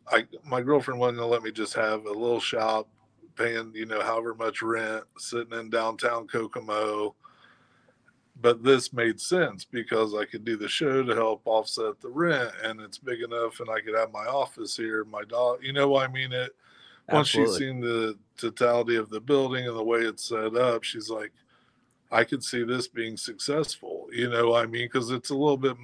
I 0.09 0.27
my 0.45 0.61
girlfriend 0.61 0.99
wasn't 0.99 1.19
gonna 1.19 1.31
let 1.31 1.43
me 1.43 1.53
just 1.53 1.75
have 1.75 2.07
a 2.07 2.13
little 2.13 2.41
shop 2.41 2.89
paying, 3.37 3.73
you 3.75 3.87
know, 3.87 4.03
however 4.03 4.35
much 4.35 4.61
rent 4.61 5.05
sitting 5.17 5.59
in 5.59 5.71
downtown 5.71 6.27
Kokomo. 6.27 7.15
But 8.41 8.65
this 8.65 8.93
made 8.93 9.21
sense 9.21 9.65
because 9.65 10.15
I 10.15 10.25
could 10.25 10.45
do 10.45 10.57
the 10.57 10.69
show 10.69 11.05
to 11.05 11.15
help 11.15 11.43
offset 11.45 12.01
the 12.01 12.09
rent 12.09 12.51
and 12.65 12.81
it's 12.81 12.99
big 12.99 13.23
enough 13.23 13.61
and 13.61 13.71
I 13.71 13.81
could 13.81 13.97
have 13.97 14.13
my 14.13 14.25
office 14.25 14.77
here, 14.77 15.05
my 15.05 15.23
dog 15.23 15.59
you 15.63 15.73
know 15.73 15.97
I 15.97 16.09
mean 16.09 16.33
it 16.33 16.55
once 17.11 17.29
she's 17.29 17.57
seen 17.57 17.81
the 17.81 18.19
totality 18.37 18.97
of 18.97 19.11
the 19.11 19.21
building 19.21 19.67
and 19.67 19.77
the 19.77 19.83
way 19.83 20.01
it's 20.01 20.25
set 20.25 20.57
up, 20.57 20.83
she's 20.83 21.11
like, 21.11 21.33
I 22.11 22.25
could 22.25 22.45
see 22.45 22.63
this 22.63 22.89
being 22.89 23.17
successful. 23.17 24.07
You 24.13 24.29
know, 24.31 24.55
I 24.55 24.67
mean, 24.67 24.87
because 24.87 25.11
it's 25.11 25.31
a 25.31 25.35
little 25.35 25.57
bit, 25.57 25.77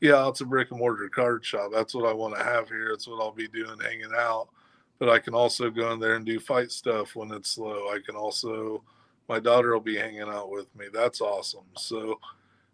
yeah, 0.00 0.28
it's 0.28 0.40
a 0.40 0.44
brick 0.44 0.70
and 0.70 0.78
mortar 0.78 1.08
card 1.08 1.44
shop. 1.44 1.70
That's 1.72 1.94
what 1.94 2.08
I 2.08 2.12
want 2.12 2.36
to 2.36 2.44
have 2.44 2.68
here. 2.68 2.88
That's 2.90 3.08
what 3.08 3.20
I'll 3.22 3.32
be 3.32 3.48
doing, 3.48 3.78
hanging 3.80 4.12
out. 4.16 4.48
But 4.98 5.10
I 5.10 5.18
can 5.18 5.34
also 5.34 5.70
go 5.70 5.92
in 5.92 6.00
there 6.00 6.14
and 6.14 6.24
do 6.24 6.40
fight 6.40 6.70
stuff 6.70 7.16
when 7.16 7.30
it's 7.32 7.50
slow. 7.50 7.88
I 7.90 7.98
can 8.04 8.16
also, 8.16 8.82
my 9.28 9.38
daughter 9.38 9.72
will 9.72 9.80
be 9.80 9.96
hanging 9.96 10.22
out 10.22 10.50
with 10.50 10.74
me. 10.74 10.86
That's 10.92 11.20
awesome. 11.20 11.66
So, 11.76 12.18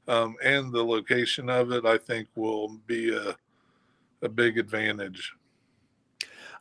um, 0.08 0.36
and 0.42 0.72
the 0.72 0.84
location 0.84 1.48
of 1.48 1.72
it, 1.72 1.84
I 1.84 1.98
think, 1.98 2.28
will 2.36 2.68
be 2.86 3.14
a 3.14 3.36
a 4.22 4.28
big 4.28 4.56
advantage. 4.56 5.32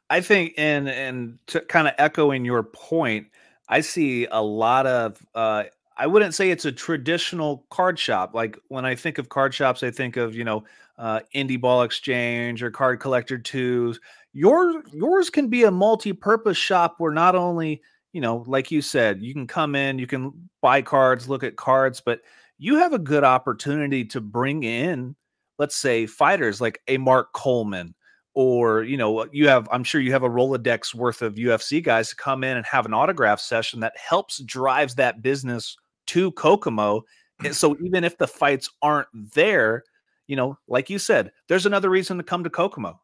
I 0.10 0.20
think, 0.20 0.56
and 0.58 0.90
and 0.90 1.40
to 1.48 1.62
kind 1.62 1.88
of 1.88 1.94
echoing 1.98 2.44
your 2.44 2.64
point, 2.64 3.28
I 3.70 3.82
see 3.82 4.28
a 4.30 4.42
lot 4.42 4.86
of 4.86 5.26
uh, 5.34 5.64
I 6.02 6.08
wouldn't 6.08 6.34
say 6.34 6.50
it's 6.50 6.66
a 6.66 6.72
traditional 6.72 7.64
card 7.70 8.00
shop. 8.00 8.34
Like 8.34 8.58
when 8.70 8.86
I 8.86 8.96
think 8.96 9.20
of 9.20 9.30
card 9.30 9.54
shops, 9.54 9.84
I 9.84 9.92
think 9.92 10.18
of 10.18 10.34
you 10.34 10.44
know 10.44 10.64
uh, 10.98 11.20
indie 11.36 11.62
ball 11.62 11.84
exchange 11.84 12.64
or 12.64 12.72
card 12.72 13.00
collector 13.00 13.38
twos. 13.38 14.00
Your 14.34 14.82
yours 14.92 15.30
can 15.30 15.48
be 15.48 15.64
a 15.64 15.70
multi-purpose 15.70 16.58
shop 16.58 16.96
where 16.98 17.14
not 17.14 17.36
only 17.36 17.84
you 18.14 18.22
know, 18.22 18.44
like 18.48 18.72
you 18.72 18.82
said, 18.82 19.22
you 19.22 19.32
can 19.32 19.46
come 19.46 19.76
in, 19.76 20.00
you 20.00 20.08
can 20.08 20.50
buy 20.60 20.82
cards, 20.82 21.30
look 21.30 21.44
at 21.44 21.56
cards, 21.56 22.02
but 22.04 22.22
you 22.58 22.78
have 22.78 22.94
a 22.94 23.00
good 23.00 23.24
opportunity 23.24 24.04
to 24.06 24.20
bring 24.20 24.64
in, 24.64 25.16
let's 25.60 25.76
say, 25.78 26.08
fighters 26.08 26.60
like 26.60 26.82
a 26.88 26.98
Mark 26.98 27.32
Coleman, 27.34 27.94
or 28.34 28.82
you 28.82 28.98
know 28.98 29.28
you 29.32 29.48
have 29.48 29.68
i'm 29.72 29.84
sure 29.84 30.02
you 30.02 30.14
have 30.14 30.24
a 30.24 30.30
rolodex 30.30 30.96
worth 30.96 31.22
of 31.22 31.36
ufc 31.36 31.84
guys 31.84 32.10
to 32.10 32.16
come 32.16 32.44
in 32.44 32.56
and 32.56 32.66
have 32.66 32.86
an 32.86 32.94
autograph 32.94 33.42
session 33.42 33.82
that 33.82 33.94
helps 33.98 34.42
drives 34.44 34.96
that 34.96 35.22
business 35.22 35.76
to 36.12 36.32
Kokomo. 36.32 37.06
And 37.44 37.56
so 37.56 37.78
even 37.82 38.04
if 38.04 38.18
the 38.18 38.28
fights 38.28 38.70
aren't 38.82 39.08
there, 39.34 39.84
you 40.28 40.36
know, 40.36 40.58
like 40.68 40.90
you 40.90 41.00
said, 41.00 41.32
there's 41.48 41.66
another 41.66 41.90
reason 41.90 42.18
to 42.18 42.24
come 42.24 42.44
to 42.44 42.50
Kokomo. 42.50 43.00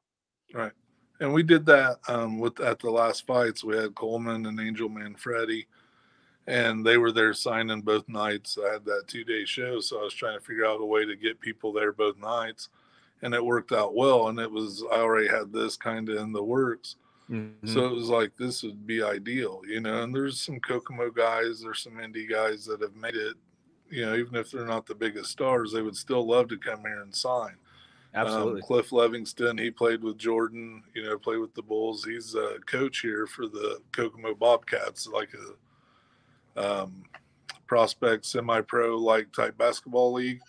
Right. 0.54 0.74
And 1.20 1.34
we 1.34 1.42
did 1.42 1.66
that 1.68 1.98
um, 2.10 2.38
with 2.38 2.60
at 2.60 2.80
the 2.80 2.92
last 2.92 3.26
fights. 3.26 3.64
We 3.64 3.78
had 3.78 3.96
Coleman 3.96 4.46
and 4.46 4.60
Angel 4.60 4.90
Manfredi, 4.90 5.68
and 6.48 6.86
they 6.86 6.98
were 6.98 7.12
there 7.12 7.34
signing 7.34 7.82
both 7.82 8.08
nights. 8.08 8.58
I 8.64 8.74
had 8.74 8.86
that 8.86 9.06
two 9.08 9.24
day 9.24 9.46
show, 9.46 9.80
so 9.80 10.00
I 10.00 10.04
was 10.04 10.14
trying 10.14 10.38
to 10.38 10.46
figure 10.46 10.66
out 10.66 10.82
a 10.82 10.86
way 10.86 11.06
to 11.06 11.16
get 11.16 11.40
people 11.40 11.74
there 11.74 11.92
both 11.92 12.18
nights, 12.18 12.70
and 13.24 13.34
it 13.34 13.44
worked 13.44 13.72
out 13.72 13.96
well. 13.96 14.28
And 14.28 14.38
it 14.38 14.52
was 14.52 14.84
I 14.92 14.98
already 14.98 15.28
had 15.28 15.52
this 15.52 15.76
kind 15.76 16.08
of 16.10 16.18
in 16.18 16.34
the 16.34 16.44
works, 16.44 16.98
Mm-hmm. 17.30 17.68
So 17.68 17.86
it 17.86 17.94
was 17.94 18.10
like 18.10 18.36
this 18.38 18.64
would 18.64 18.88
be 18.88 19.04
ideal, 19.04 19.62
you 19.68 19.82
know. 19.82 20.04
And 20.04 20.16
there's 20.16 20.42
some 20.42 20.60
Kokomo 20.60 21.10
guys, 21.10 21.62
there's 21.62 21.82
some 21.82 21.94
indie 21.94 22.30
guys 22.30 22.66
that 22.66 22.82
have 22.82 22.96
made 22.96 23.16
it, 23.16 23.36
you 23.90 24.06
know, 24.06 24.16
even 24.16 24.36
if 24.36 24.52
they're 24.52 24.66
not 24.66 24.86
the 24.86 24.96
biggest 24.96 25.32
stars, 25.32 25.74
they 25.74 25.82
would 25.82 25.98
still 25.98 26.26
love 26.26 26.48
to 26.50 26.58
come 26.58 26.82
here 26.82 27.02
and 27.02 27.14
sign. 27.14 27.56
Um, 28.16 28.26
Absolutely. 28.26 28.62
Um, 28.62 28.68
Cliff 28.68 28.90
Levingston, 28.92 29.60
he 29.60 29.70
played 29.72 30.02
with 30.02 30.18
Jordan, 30.18 30.84
you 30.96 31.04
know, 31.04 31.18
played 31.18 31.40
with 31.40 31.54
the 31.54 31.62
Bulls. 31.62 32.06
He's 32.06 32.34
a 32.34 32.60
coach 32.66 33.00
here 33.00 33.28
for 33.28 33.48
the 33.48 33.80
Kokomo 33.92 34.34
Bobcats, 34.34 35.08
like 35.08 35.30
a 36.56 36.82
um, 36.82 37.04
prospect, 37.68 38.26
semi 38.26 38.62
pro 38.62 38.98
like 38.98 39.34
type 39.34 39.58
basketball 39.58 40.14
league. 40.14 40.40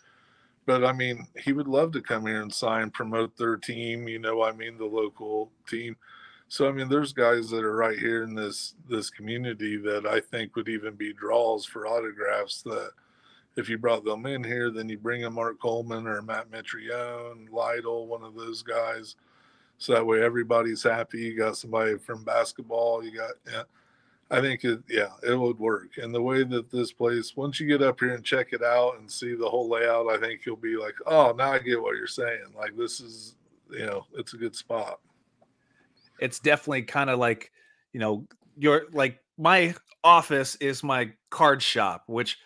But 0.65 0.85
I 0.85 0.93
mean, 0.93 1.27
he 1.37 1.53
would 1.53 1.67
love 1.67 1.93
to 1.93 2.03
come 2.03 2.27
here 2.27 2.43
and 2.43 2.53
sign, 2.53 2.91
promote 2.91 3.37
their 3.37 3.57
team, 3.57 4.07
you 4.07 4.19
know, 4.19 4.43
I 4.43 4.53
mean, 4.53 4.79
the 4.79 4.85
local 4.85 5.51
team 5.67 5.97
so 6.49 6.67
I 6.67 6.73
mean, 6.73 6.89
there's 6.89 7.13
guys 7.13 7.51
that 7.51 7.63
are 7.63 7.77
right 7.77 7.99
here 7.99 8.23
in 8.23 8.35
this 8.35 8.75
this 8.89 9.11
community 9.11 9.77
that 9.77 10.07
I 10.07 10.21
think 10.21 10.57
would 10.57 10.69
even 10.69 10.95
be 10.95 11.13
draws 11.13 11.67
for 11.67 11.87
autographs. 11.87 12.63
That 12.63 12.93
if 13.57 13.69
you 13.69 13.77
brought 13.77 14.05
them 14.05 14.25
in 14.25 14.43
here, 14.43 14.71
then 14.71 14.89
you 14.89 14.97
bring 14.97 15.25
a 15.25 15.31
Mark 15.31 15.61
Coleman 15.61 16.07
or 16.07 16.23
Matt 16.23 16.51
Mitrione, 16.51 17.51
Lytle, 17.51 18.07
one 18.07 18.23
of 18.23 18.35
those 18.35 18.63
guys. 18.63 19.17
So 19.77 19.93
that 19.93 20.07
way 20.07 20.23
everybody's 20.23 20.83
happy. 20.83 21.19
You 21.19 21.37
got 21.37 21.59
somebody 21.59 21.99
from 21.99 22.25
basketball. 22.25 23.05
You 23.05 23.19
got 23.19 23.33
yeah. 23.47 23.65
I 24.31 24.41
think 24.41 24.65
it 24.65 24.81
yeah, 24.89 25.13
it 25.23 25.39
would 25.39 25.59
work. 25.59 25.99
And 25.99 26.15
the 26.15 26.23
way 26.23 26.45
that 26.45 26.71
this 26.71 26.93
place, 26.93 27.37
once 27.37 27.61
you 27.61 27.67
get 27.67 27.83
up 27.83 28.01
here 28.01 28.15
and 28.15 28.25
check 28.25 28.55
it 28.55 28.63
out 28.63 28.99
and 28.99 29.11
see 29.11 29.35
the 29.35 29.49
whole 29.49 29.69
layout, 29.69 30.11
I 30.11 30.19
think 30.19 30.47
you'll 30.47 30.57
be 30.57 30.77
like, 30.77 30.95
oh, 31.07 31.35
now 31.37 31.53
I 31.53 31.59
get 31.59 31.81
what 31.81 31.97
you're 31.97 32.07
saying. 32.07 32.55
Like 32.57 32.75
this 32.75 33.01
is, 33.01 33.35
you 33.71 33.85
know, 33.85 34.07
it's 34.15 34.33
a 34.33 34.39
good 34.39 34.57
spot 34.57 35.01
it's 36.21 36.39
definitely 36.41 36.83
kind 36.83 37.11
of 37.11 37.19
like 37.19 37.51
you 37.93 38.01
know 38.01 38.27
your 38.57 38.85
like 38.93 39.21
my 39.37 39.75
office 40.05 40.57
is 40.57 40.83
my 40.83 41.11
card 41.31 41.63
shop 41.63 42.05
which 42.07 42.39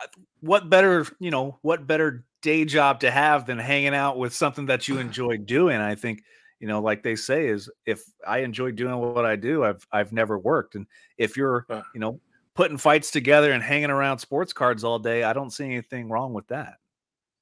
uh, 0.00 0.06
what 0.40 0.68
better 0.68 1.06
you 1.18 1.30
know 1.30 1.58
what 1.62 1.86
better 1.86 2.24
day 2.42 2.64
job 2.64 3.00
to 3.00 3.10
have 3.10 3.46
than 3.46 3.58
hanging 3.58 3.94
out 3.94 4.18
with 4.18 4.34
something 4.34 4.66
that 4.66 4.86
you 4.86 4.98
enjoy 5.00 5.36
doing? 5.36 5.80
I 5.80 5.94
think 5.94 6.22
you 6.60 6.68
know 6.68 6.80
like 6.80 7.02
they 7.02 7.16
say 7.16 7.48
is 7.48 7.68
if 7.84 8.02
i 8.26 8.38
enjoy 8.38 8.70
doing 8.70 8.96
what 8.96 9.26
i 9.26 9.36
do 9.36 9.62
i've 9.62 9.86
i've 9.92 10.12
never 10.12 10.38
worked. 10.38 10.74
And 10.74 10.86
if 11.18 11.36
you're 11.36 11.66
you 11.92 12.00
know 12.00 12.20
putting 12.54 12.78
fights 12.78 13.10
together 13.10 13.52
and 13.52 13.62
hanging 13.62 13.90
around 13.90 14.18
sports 14.18 14.54
cards 14.54 14.82
all 14.82 14.98
day 14.98 15.22
i 15.22 15.34
don't 15.34 15.50
see 15.50 15.64
anything 15.64 16.08
wrong 16.08 16.32
with 16.32 16.46
that. 16.48 16.76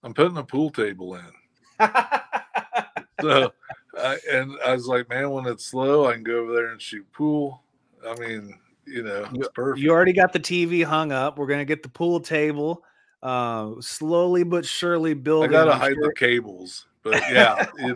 I'm 0.03 0.15
putting 0.15 0.37
a 0.37 0.43
pool 0.45 0.71
table 0.71 1.15
in. 1.15 1.89
So 3.21 3.53
I, 3.99 4.19
and 4.31 4.53
I 4.65 4.73
was 4.73 4.87
like, 4.87 5.09
man, 5.09 5.31
when 5.31 5.47
it's 5.47 5.67
slow, 5.67 6.07
I 6.07 6.15
can 6.15 6.23
go 6.23 6.39
over 6.39 6.53
there 6.53 6.69
and 6.69 6.81
shoot 6.81 7.11
pool. 7.13 7.63
I 8.07 8.15
mean, 8.17 8.59
you 8.87 9.03
know, 9.03 9.29
it's 9.35 9.49
perfect. 9.55 9.83
You 9.83 9.91
already 9.91 10.13
got 10.13 10.33
the 10.33 10.41
TV 10.41 10.85
hung 10.85 11.13
up. 11.13 11.39
We're 11.39 11.47
gonna 11.47 11.65
get 11.65 11.83
the 11.83 11.89
pool 11.89 12.21
table. 12.21 12.85
Uh, 13.23 13.81
slowly 13.81 14.43
but 14.43 14.67
surely 14.67 15.15
building. 15.15 15.51
I 15.51 15.53
gotta 15.53 15.75
hide 15.75 15.95
sure. 15.95 16.09
the 16.09 16.15
cables, 16.15 16.87
but 17.03 17.15
yeah, 17.31 17.67
you 17.79 17.95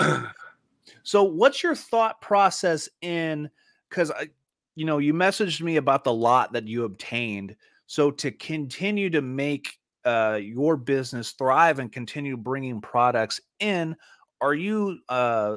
know. 0.00 0.26
so, 1.02 1.24
what's 1.24 1.62
your 1.62 1.74
thought 1.74 2.20
process 2.20 2.88
in? 3.00 3.50
Because 3.88 4.12
I, 4.12 4.28
you 4.74 4.86
know, 4.86 4.98
you 4.98 5.12
messaged 5.12 5.60
me 5.60 5.76
about 5.76 6.04
the 6.04 6.12
lot 6.12 6.52
that 6.52 6.68
you 6.68 6.84
obtained. 6.84 7.56
So 7.86 8.10
to 8.10 8.30
continue 8.30 9.10
to 9.10 9.20
make 9.20 9.78
uh, 10.04 10.38
your 10.40 10.76
business 10.76 11.32
thrive 11.32 11.78
and 11.78 11.92
continue 11.92 12.36
bringing 12.36 12.80
products 12.80 13.40
in, 13.60 13.96
are 14.42 14.54
you 14.54 14.98
uh 15.08 15.56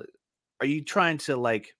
are 0.62 0.66
you 0.66 0.82
trying 0.84 1.18
to 1.18 1.36
like 1.36 1.76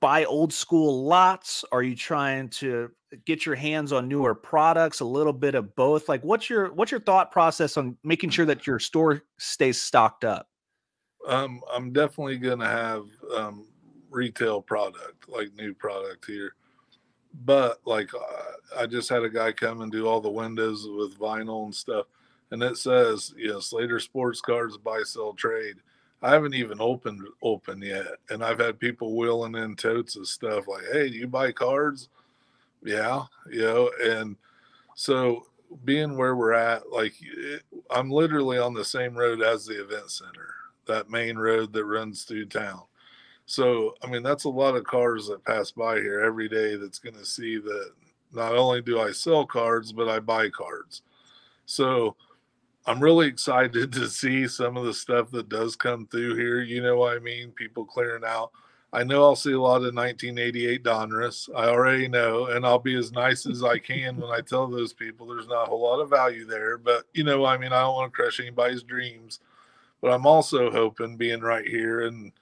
buy 0.00 0.24
old 0.24 0.52
school 0.52 1.04
lots? 1.04 1.64
Are 1.72 1.82
you 1.82 1.96
trying 1.96 2.50
to 2.50 2.90
get 3.24 3.46
your 3.46 3.54
hands 3.54 3.92
on 3.92 4.06
newer 4.06 4.34
products 4.34 5.00
a 5.00 5.04
little 5.04 5.32
bit 5.32 5.54
of 5.54 5.74
both? 5.76 6.08
Like 6.08 6.22
what's 6.22 6.50
your 6.50 6.72
what's 6.72 6.90
your 6.90 7.00
thought 7.00 7.30
process 7.30 7.76
on 7.76 7.96
making 8.02 8.30
sure 8.30 8.44
that 8.44 8.66
your 8.66 8.78
store 8.78 9.22
stays 9.38 9.80
stocked 9.80 10.24
up? 10.24 10.48
Um 11.26 11.62
i'm 11.72 11.92
definitely 11.92 12.38
gonna 12.38 12.68
have 12.68 13.04
um 13.34 13.66
retail 14.10 14.60
product 14.60 15.28
like 15.28 15.54
new 15.54 15.72
product 15.72 16.26
here. 16.26 16.54
But 17.44 17.78
like 17.84 18.12
uh, 18.14 18.80
i 18.80 18.86
just 18.86 19.08
had 19.08 19.22
a 19.22 19.30
guy 19.30 19.52
come 19.52 19.80
and 19.82 19.92
do 19.92 20.08
all 20.08 20.20
the 20.20 20.30
windows 20.30 20.88
with 20.88 21.18
vinyl 21.18 21.64
and 21.64 21.74
stuff 21.74 22.06
and 22.50 22.62
it 22.62 22.76
says, 22.76 23.34
you 23.36 23.48
know, 23.48 23.60
Slater 23.60 24.00
Sports 24.00 24.40
Cards 24.40 24.76
buy 24.76 25.02
sell 25.04 25.32
trade. 25.34 25.76
I 26.22 26.30
haven't 26.30 26.54
even 26.54 26.80
opened 26.80 27.22
open 27.42 27.80
yet, 27.80 28.06
and 28.30 28.44
I've 28.44 28.58
had 28.58 28.80
people 28.80 29.16
wheeling 29.16 29.54
in 29.54 29.76
totes 29.76 30.16
of 30.16 30.26
stuff 30.26 30.66
like, 30.66 30.84
"Hey, 30.92 31.10
do 31.10 31.16
you 31.16 31.28
buy 31.28 31.52
cards?" 31.52 32.08
Yeah, 32.82 33.24
you 33.50 33.60
know, 33.62 33.90
and 34.02 34.36
so 34.94 35.46
being 35.84 36.16
where 36.16 36.34
we're 36.34 36.52
at, 36.52 36.90
like 36.90 37.14
it, 37.20 37.62
I'm 37.90 38.10
literally 38.10 38.58
on 38.58 38.74
the 38.74 38.84
same 38.84 39.14
road 39.14 39.42
as 39.42 39.66
the 39.66 39.80
event 39.80 40.10
center, 40.10 40.54
that 40.86 41.10
main 41.10 41.36
road 41.36 41.72
that 41.72 41.84
runs 41.84 42.24
through 42.24 42.46
town. 42.46 42.82
So, 43.46 43.94
I 44.02 44.08
mean, 44.08 44.22
that's 44.22 44.44
a 44.44 44.50
lot 44.50 44.76
of 44.76 44.84
cars 44.84 45.28
that 45.28 45.44
pass 45.44 45.70
by 45.70 45.96
here 45.96 46.20
every 46.20 46.48
day 46.48 46.76
that's 46.76 46.98
going 46.98 47.16
to 47.16 47.24
see 47.24 47.56
that 47.58 47.92
not 48.32 48.54
only 48.54 48.82
do 48.82 49.00
I 49.00 49.10
sell 49.12 49.46
cards, 49.46 49.90
but 49.90 50.08
I 50.08 50.20
buy 50.20 50.50
cards. 50.50 51.02
So, 51.64 52.14
I'm 52.88 53.00
really 53.00 53.26
excited 53.26 53.92
to 53.92 54.08
see 54.08 54.48
some 54.48 54.76
of 54.78 54.86
the 54.86 54.94
stuff 54.94 55.30
that 55.32 55.50
does 55.50 55.76
come 55.76 56.06
through 56.06 56.36
here. 56.36 56.62
You 56.62 56.82
know 56.82 56.96
what 56.96 57.14
I 57.14 57.20
mean? 57.20 57.50
People 57.50 57.84
clearing 57.84 58.24
out. 58.26 58.50
I 58.90 59.04
know 59.04 59.22
I'll 59.22 59.36
see 59.36 59.52
a 59.52 59.60
lot 59.60 59.82
of 59.84 59.94
1988 59.94 60.82
Donruss. 60.82 61.50
I 61.54 61.68
already 61.68 62.08
know, 62.08 62.46
and 62.46 62.64
I'll 62.64 62.78
be 62.78 62.96
as 62.96 63.12
nice 63.12 63.44
as 63.44 63.62
I 63.62 63.78
can 63.78 64.16
when 64.16 64.30
I 64.30 64.40
tell 64.40 64.66
those 64.66 64.94
people 64.94 65.26
there's 65.26 65.46
not 65.46 65.64
a 65.64 65.66
whole 65.66 65.82
lot 65.82 66.00
of 66.00 66.08
value 66.08 66.46
there. 66.46 66.78
But 66.78 67.04
you 67.12 67.22
know, 67.22 67.44
I 67.44 67.58
mean, 67.58 67.74
I 67.74 67.82
don't 67.82 67.94
want 67.94 68.10
to 68.10 68.16
crush 68.16 68.40
anybody's 68.40 68.82
dreams. 68.82 69.40
But 70.00 70.12
I'm 70.12 70.26
also 70.26 70.70
hoping 70.70 71.18
being 71.18 71.42
right 71.42 71.66
here 71.66 72.06
and 72.06 72.32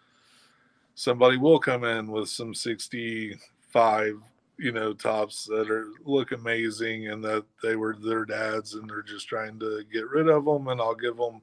somebody 0.95 1.39
will 1.39 1.59
come 1.59 1.83
in 1.83 2.07
with 2.07 2.29
some 2.29 2.55
65 2.55 4.21
you 4.59 4.73
know 4.73 4.93
Topps 4.93 5.45
that 5.47 5.71
are 5.71 5.89
look 6.05 6.33
amazing 6.33 7.09
and 7.09 7.23
that 7.25 7.45
they 7.63 7.77
were 7.77 7.97
their 7.97 8.25
dads 8.25 8.75
and 8.75 8.89
they're 8.89 9.03
just 9.03 9.29
trying 9.29 9.59
to 9.61 9.85
get 9.93 10.09
rid 10.09 10.29
of 10.29 10.45
them 10.45 10.69
and 10.69 10.81
i'll 10.81 10.95
give 10.95 11.17
them 11.17 11.43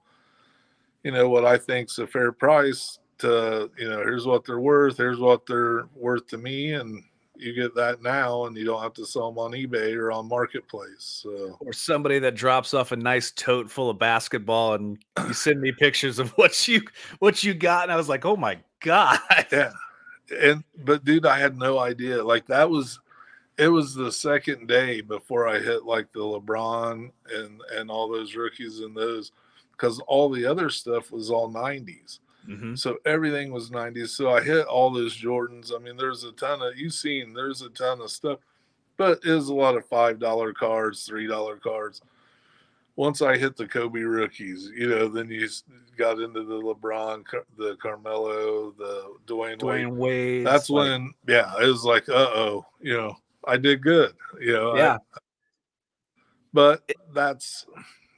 you 1.03 1.11
know 1.11 1.29
what 1.29 1.45
i 1.45 1.57
think's 1.57 1.99
a 1.99 2.07
fair 2.07 2.31
price 2.31 2.99
to 3.19 3.69
you 3.77 3.87
know 3.87 3.97
here's 3.97 4.25
what 4.25 4.45
they're 4.45 4.59
worth 4.59 4.97
here's 4.97 5.19
what 5.19 5.45
they're 5.45 5.85
worth 5.95 6.25
to 6.27 6.37
me 6.37 6.73
and 6.73 7.03
you 7.35 7.53
get 7.53 7.75
that 7.75 8.01
now, 8.01 8.45
and 8.45 8.55
you 8.55 8.65
don't 8.65 8.81
have 8.81 8.93
to 8.93 9.05
sell 9.05 9.31
them 9.31 9.39
on 9.39 9.51
eBay 9.51 9.95
or 9.95 10.11
on 10.11 10.27
Marketplace. 10.27 11.21
So. 11.23 11.57
Or 11.59 11.73
somebody 11.73 12.19
that 12.19 12.35
drops 12.35 12.73
off 12.73 12.91
a 12.91 12.95
nice 12.95 13.31
tote 13.31 13.69
full 13.69 13.89
of 13.89 13.99
basketball, 13.99 14.75
and 14.75 15.03
you 15.25 15.33
send 15.33 15.59
me 15.59 15.71
pictures 15.71 16.19
of 16.19 16.29
what 16.31 16.67
you 16.67 16.81
what 17.19 17.43
you 17.43 17.53
got, 17.53 17.83
and 17.83 17.91
I 17.91 17.95
was 17.95 18.09
like, 18.09 18.25
oh 18.25 18.35
my 18.35 18.59
god. 18.79 19.19
Yeah, 19.51 19.71
and 20.41 20.63
but 20.83 21.03
dude, 21.03 21.25
I 21.25 21.39
had 21.39 21.57
no 21.57 21.79
idea. 21.79 22.23
Like 22.23 22.47
that 22.47 22.69
was 22.69 22.99
it 23.57 23.67
was 23.67 23.93
the 23.93 24.11
second 24.11 24.67
day 24.67 25.01
before 25.01 25.47
I 25.47 25.59
hit 25.59 25.83
like 25.83 26.11
the 26.11 26.19
LeBron 26.19 27.11
and 27.31 27.61
and 27.71 27.91
all 27.91 28.09
those 28.09 28.35
rookies 28.35 28.79
and 28.79 28.95
those 28.95 29.31
because 29.71 29.99
all 30.07 30.29
the 30.29 30.45
other 30.45 30.69
stuff 30.69 31.11
was 31.11 31.29
all 31.29 31.51
90s. 31.51 32.19
Mm-hmm. 32.47 32.75
So 32.75 32.97
everything 33.05 33.51
was 33.51 33.69
90s. 33.69 34.09
So 34.09 34.31
I 34.31 34.41
hit 34.41 34.65
all 34.65 34.91
those 34.91 35.19
Jordans. 35.19 35.73
I 35.73 35.79
mean, 35.79 35.97
there's 35.97 36.23
a 36.23 36.31
ton 36.33 36.61
of 36.61 36.77
you've 36.77 36.93
seen 36.93 37.33
there's 37.33 37.61
a 37.61 37.69
ton 37.69 38.01
of 38.01 38.11
stuff, 38.11 38.39
but 38.97 39.19
it 39.25 39.31
was 39.31 39.49
a 39.49 39.53
lot 39.53 39.77
of 39.77 39.85
five 39.85 40.19
dollar 40.19 40.53
cards, 40.53 41.05
three 41.05 41.27
dollar 41.27 41.57
cards. 41.57 42.01
Once 42.95 43.23
I 43.23 43.37
hit 43.37 43.55
the 43.57 43.67
Kobe 43.67 44.01
rookies, 44.01 44.69
you 44.75 44.87
know, 44.87 45.07
then 45.07 45.27
you 45.27 45.47
got 45.97 46.19
into 46.19 46.43
the 46.43 46.59
LeBron, 46.59 47.23
the 47.57 47.75
Carmelo, 47.81 48.71
the 48.77 49.15
Dwayne, 49.25 49.57
Dwyane 49.57 49.89
Wade. 49.89 49.97
Wade. 49.97 50.45
That's 50.45 50.69
like, 50.69 50.89
when, 50.89 51.13
yeah, 51.27 51.53
it 51.59 51.65
was 51.65 51.83
like, 51.85 52.07
uh 52.07 52.13
oh, 52.13 52.65
you 52.81 52.95
know, 52.95 53.17
I 53.47 53.57
did 53.57 53.81
good, 53.81 54.13
you 54.39 54.53
know. 54.53 54.75
Yeah. 54.75 54.97
I, 55.15 55.19
but 56.53 56.89
that's 57.13 57.65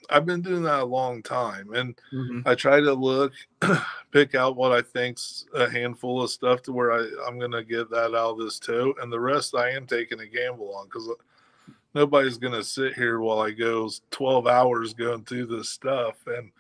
I've 0.10 0.26
been 0.26 0.42
doing 0.42 0.64
that 0.64 0.82
a 0.82 0.86
long 0.86 1.24
time, 1.24 1.74
and 1.74 1.96
mm-hmm. 2.14 2.42
I 2.46 2.56
try 2.56 2.80
to 2.80 2.94
look, 2.94 3.34
pick 4.12 4.36
out 4.36 4.56
what 4.56 4.72
I 4.72 4.82
think's 4.82 5.46
a 5.54 5.70
handful 5.70 6.22
of 6.22 6.30
stuff 6.30 6.62
to 6.64 6.72
where 6.72 6.92
I 6.92 7.08
I'm 7.28 7.40
gonna 7.40 7.64
get 7.64 7.90
that 7.92 8.16
out 8.16 8.32
of 8.34 8.38
this 8.40 8.60
too, 8.60 8.96
and 9.02 9.12
the 9.12 9.20
rest 9.20 9.56
I 9.56 9.72
am 9.72 9.88
taking 9.88 10.20
a 10.20 10.28
gamble 10.28 10.76
on 10.76 10.86
because 10.86 11.10
nobody's 11.94 12.38
gonna 12.38 12.64
sit 12.64 12.94
here 12.94 13.20
while 13.20 13.40
I 13.40 13.52
go 13.52 13.90
12 14.12 14.48
hours 14.48 14.94
going 14.94 15.24
through 15.24 15.48
this 15.48 15.70
stuff, 15.70 16.16
and 16.28 16.52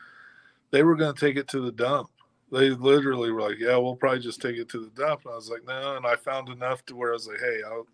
they 0.71 0.84
were 0.84 0.95
gonna 0.95 1.13
take 1.13 1.38
it 1.38 1.47
to 1.49 1.60
the 1.60 1.71
dump. 1.71 2.10
They 2.51 2.69
literally 2.69 3.32
were 3.32 3.41
like, 3.41 3.60
"Yeah, 3.60 3.78
we'll 3.78 3.95
probably 3.95 4.19
just 4.19 4.41
take 4.41 4.58
it 4.58 4.69
to 4.69 4.80
the 4.80 5.01
dump," 5.01 5.21
and 5.25 5.34
I 5.34 5.36
was 5.36 5.49
like, 5.49 5.65
"No," 5.65 5.97
and 5.97 6.06
I 6.06 6.15
found 6.15 6.49
enough 6.49 6.86
to 6.86 6.95
where 6.95 7.12
I 7.12 7.13
was 7.13 7.28
like, 7.28 7.39
"Hey, 7.39 7.62
I'll." 7.65 7.88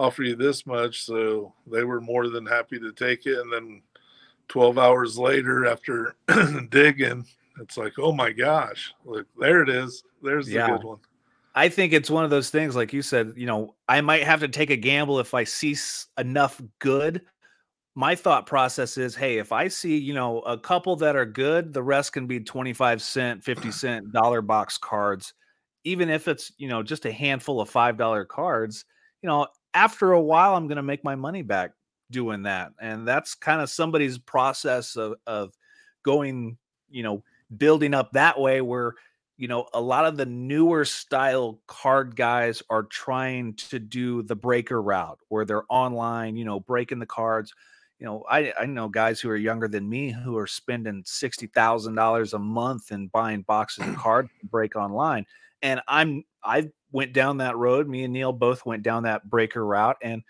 Offer 0.00 0.22
you 0.22 0.34
this 0.34 0.66
much 0.66 1.04
so 1.04 1.52
they 1.70 1.84
were 1.84 2.00
more 2.00 2.28
than 2.28 2.46
happy 2.46 2.78
to 2.78 2.90
take 2.92 3.26
it. 3.26 3.38
And 3.38 3.52
then 3.52 3.82
12 4.48 4.78
hours 4.78 5.18
later 5.18 5.66
after 5.66 6.16
digging 6.70 7.24
it's 7.60 7.76
like 7.76 7.92
oh 7.98 8.12
my 8.12 8.32
gosh 8.32 8.92
look 9.04 9.26
there 9.38 9.62
it 9.62 9.68
is. 9.68 10.02
There's 10.22 10.46
the 10.46 10.54
yeah. 10.54 10.70
good 10.70 10.84
one. 10.84 10.98
I 11.54 11.68
think 11.68 11.92
it's 11.92 12.10
one 12.10 12.24
of 12.24 12.30
those 12.30 12.50
things 12.50 12.74
like 12.74 12.92
you 12.92 13.02
said 13.02 13.34
you 13.36 13.46
know 13.46 13.74
i 13.88 14.00
might 14.00 14.24
have 14.24 14.40
to 14.40 14.48
take 14.48 14.70
a 14.70 14.76
gamble 14.76 15.20
if 15.20 15.34
i 15.34 15.44
see 15.44 15.76
enough 16.18 16.60
good. 16.78 17.22
My 17.94 18.14
thought 18.14 18.46
process 18.46 18.96
is 18.96 19.14
hey 19.14 19.38
if 19.38 19.52
i 19.52 19.68
see 19.68 19.98
you 19.98 20.14
know 20.14 20.40
a 20.40 20.58
couple 20.58 20.96
that 20.96 21.16
are 21.16 21.26
good 21.26 21.72
the 21.72 21.82
rest 21.82 22.12
can 22.12 22.26
be 22.26 22.40
25 22.40 23.02
cent 23.02 23.44
50 23.44 23.70
cent 23.70 24.12
dollar 24.12 24.42
box 24.42 24.78
cards. 24.78 25.34
Even 25.84 26.10
if 26.10 26.26
it's 26.26 26.52
you 26.58 26.68
know 26.68 26.82
just 26.82 27.04
a 27.04 27.12
handful 27.12 27.60
of 27.60 27.70
five 27.70 27.96
dollar 27.96 28.24
cards 28.24 28.84
you 29.22 29.28
know 29.28 29.46
after 29.74 30.12
a 30.12 30.20
while 30.20 30.54
i'm 30.54 30.66
going 30.66 30.76
to 30.76 30.82
make 30.82 31.04
my 31.04 31.14
money 31.14 31.42
back 31.42 31.72
doing 32.10 32.42
that 32.42 32.72
and 32.80 33.06
that's 33.06 33.34
kind 33.34 33.60
of 33.60 33.70
somebody's 33.70 34.18
process 34.18 34.96
of, 34.96 35.14
of 35.26 35.52
going 36.02 36.56
you 36.88 37.02
know 37.02 37.22
building 37.56 37.94
up 37.94 38.12
that 38.12 38.38
way 38.38 38.60
where 38.60 38.94
you 39.36 39.48
know 39.48 39.66
a 39.74 39.80
lot 39.80 40.04
of 40.04 40.16
the 40.16 40.26
newer 40.26 40.84
style 40.84 41.60
card 41.66 42.14
guys 42.14 42.62
are 42.68 42.84
trying 42.84 43.54
to 43.54 43.78
do 43.78 44.22
the 44.22 44.36
breaker 44.36 44.80
route 44.80 45.18
where 45.28 45.44
they're 45.44 45.64
online 45.68 46.36
you 46.36 46.44
know 46.44 46.60
breaking 46.60 46.98
the 46.98 47.06
cards. 47.06 47.54
You 47.98 48.06
know 48.06 48.24
i 48.30 48.52
i 48.58 48.66
know 48.66 48.88
guys 48.88 49.20
who 49.20 49.28
are 49.30 49.36
younger 49.36 49.68
than 49.68 49.88
me 49.88 50.10
who 50.10 50.36
are 50.38 50.46
spending 50.46 51.02
$60000 51.02 52.32
a 52.32 52.38
month 52.38 52.90
and 52.92 53.12
buying 53.12 53.42
boxes 53.42 53.86
of 53.86 53.96
cards 53.96 54.30
to 54.40 54.46
break 54.46 54.74
online 54.74 55.26
and 55.60 55.80
i'm 55.86 56.24
i 56.42 56.70
went 56.92 57.12
down 57.12 57.38
that 57.38 57.56
road 57.56 57.88
me 57.88 58.04
and 58.04 58.12
neil 58.12 58.32
both 58.32 58.66
went 58.66 58.82
down 58.82 59.04
that 59.04 59.28
breaker 59.28 59.64
route 59.64 59.96
and 60.02 60.22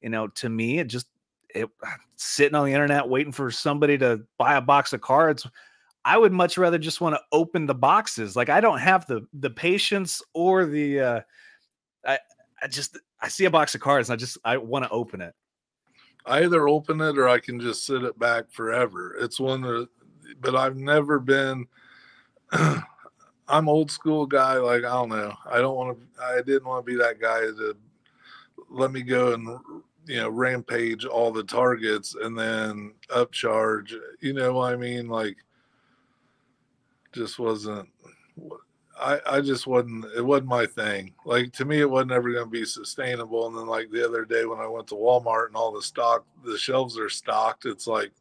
you 0.00 0.08
know, 0.08 0.28
to 0.28 0.48
me, 0.48 0.78
it 0.78 0.86
just 0.86 1.06
it 1.54 1.68
sitting 2.16 2.54
on 2.54 2.66
the 2.66 2.72
internet 2.72 3.08
waiting 3.08 3.32
for 3.32 3.50
somebody 3.50 3.98
to 3.98 4.22
buy 4.38 4.56
a 4.56 4.60
box 4.60 4.92
of 4.92 5.00
cards. 5.00 5.46
I 6.04 6.16
would 6.16 6.32
much 6.32 6.56
rather 6.56 6.78
just 6.78 7.00
want 7.00 7.14
to 7.14 7.20
open 7.30 7.66
the 7.66 7.74
boxes. 7.74 8.34
Like 8.34 8.48
I 8.48 8.60
don't 8.60 8.78
have 8.78 9.06
the 9.06 9.26
the 9.34 9.50
patience 9.50 10.22
or 10.32 10.64
the 10.64 11.00
uh 11.00 11.20
I 12.06 12.18
I 12.62 12.68
just 12.68 12.98
I 13.20 13.28
see 13.28 13.44
a 13.44 13.50
box 13.50 13.74
of 13.74 13.80
cards 13.80 14.08
and 14.08 14.14
I 14.14 14.18
just 14.18 14.38
I 14.44 14.56
want 14.56 14.84
to 14.84 14.90
open 14.90 15.20
it. 15.20 15.34
I 16.26 16.44
either 16.44 16.68
open 16.68 17.00
it 17.00 17.18
or 17.18 17.28
I 17.28 17.38
can 17.38 17.60
just 17.60 17.84
sit 17.84 18.02
it 18.02 18.18
back 18.18 18.50
forever. 18.50 19.14
It's 19.18 19.40
one 19.40 19.62
that 19.62 19.88
but 20.40 20.54
I've 20.54 20.76
never 20.76 21.18
been 21.18 21.66
I'm 23.50 23.68
old 23.68 23.90
school 23.90 24.26
guy 24.26 24.54
like 24.58 24.84
I 24.84 24.90
don't 24.90 25.08
know. 25.08 25.34
I 25.50 25.58
don't 25.58 25.76
want 25.76 25.98
to 25.98 26.22
I 26.22 26.40
didn't 26.42 26.66
want 26.66 26.86
to 26.86 26.90
be 26.90 26.96
that 26.98 27.20
guy 27.20 27.40
to 27.40 27.76
let 28.68 28.92
me 28.92 29.02
go 29.02 29.34
and 29.34 29.58
you 30.06 30.16
know 30.16 30.30
rampage 30.30 31.04
all 31.04 31.32
the 31.32 31.42
targets 31.42 32.14
and 32.14 32.38
then 32.38 32.94
upcharge 33.10 33.92
you 34.20 34.32
know 34.32 34.54
what 34.54 34.72
i 34.72 34.76
mean? 34.76 35.08
Like 35.08 35.36
just 37.12 37.40
wasn't 37.40 37.88
i 39.00 39.18
i 39.26 39.40
just 39.40 39.66
wasn't 39.66 40.04
it 40.16 40.24
wasn't 40.24 40.46
my 40.46 40.64
thing. 40.64 41.12
Like 41.24 41.52
to 41.54 41.64
me 41.64 41.80
it 41.80 41.90
wasn't 41.90 42.12
ever 42.12 42.32
going 42.32 42.44
to 42.44 42.50
be 42.50 42.64
sustainable. 42.64 43.48
And 43.48 43.56
then 43.56 43.66
like 43.66 43.90
the 43.90 44.06
other 44.06 44.24
day 44.24 44.44
when 44.44 44.60
i 44.60 44.66
went 44.68 44.86
to 44.88 44.94
walmart 44.94 45.48
and 45.48 45.56
all 45.56 45.72
the 45.72 45.82
stock 45.82 46.24
the 46.44 46.56
shelves 46.56 46.96
are 46.98 47.10
stocked 47.10 47.66
it's 47.66 47.88
like 47.88 48.12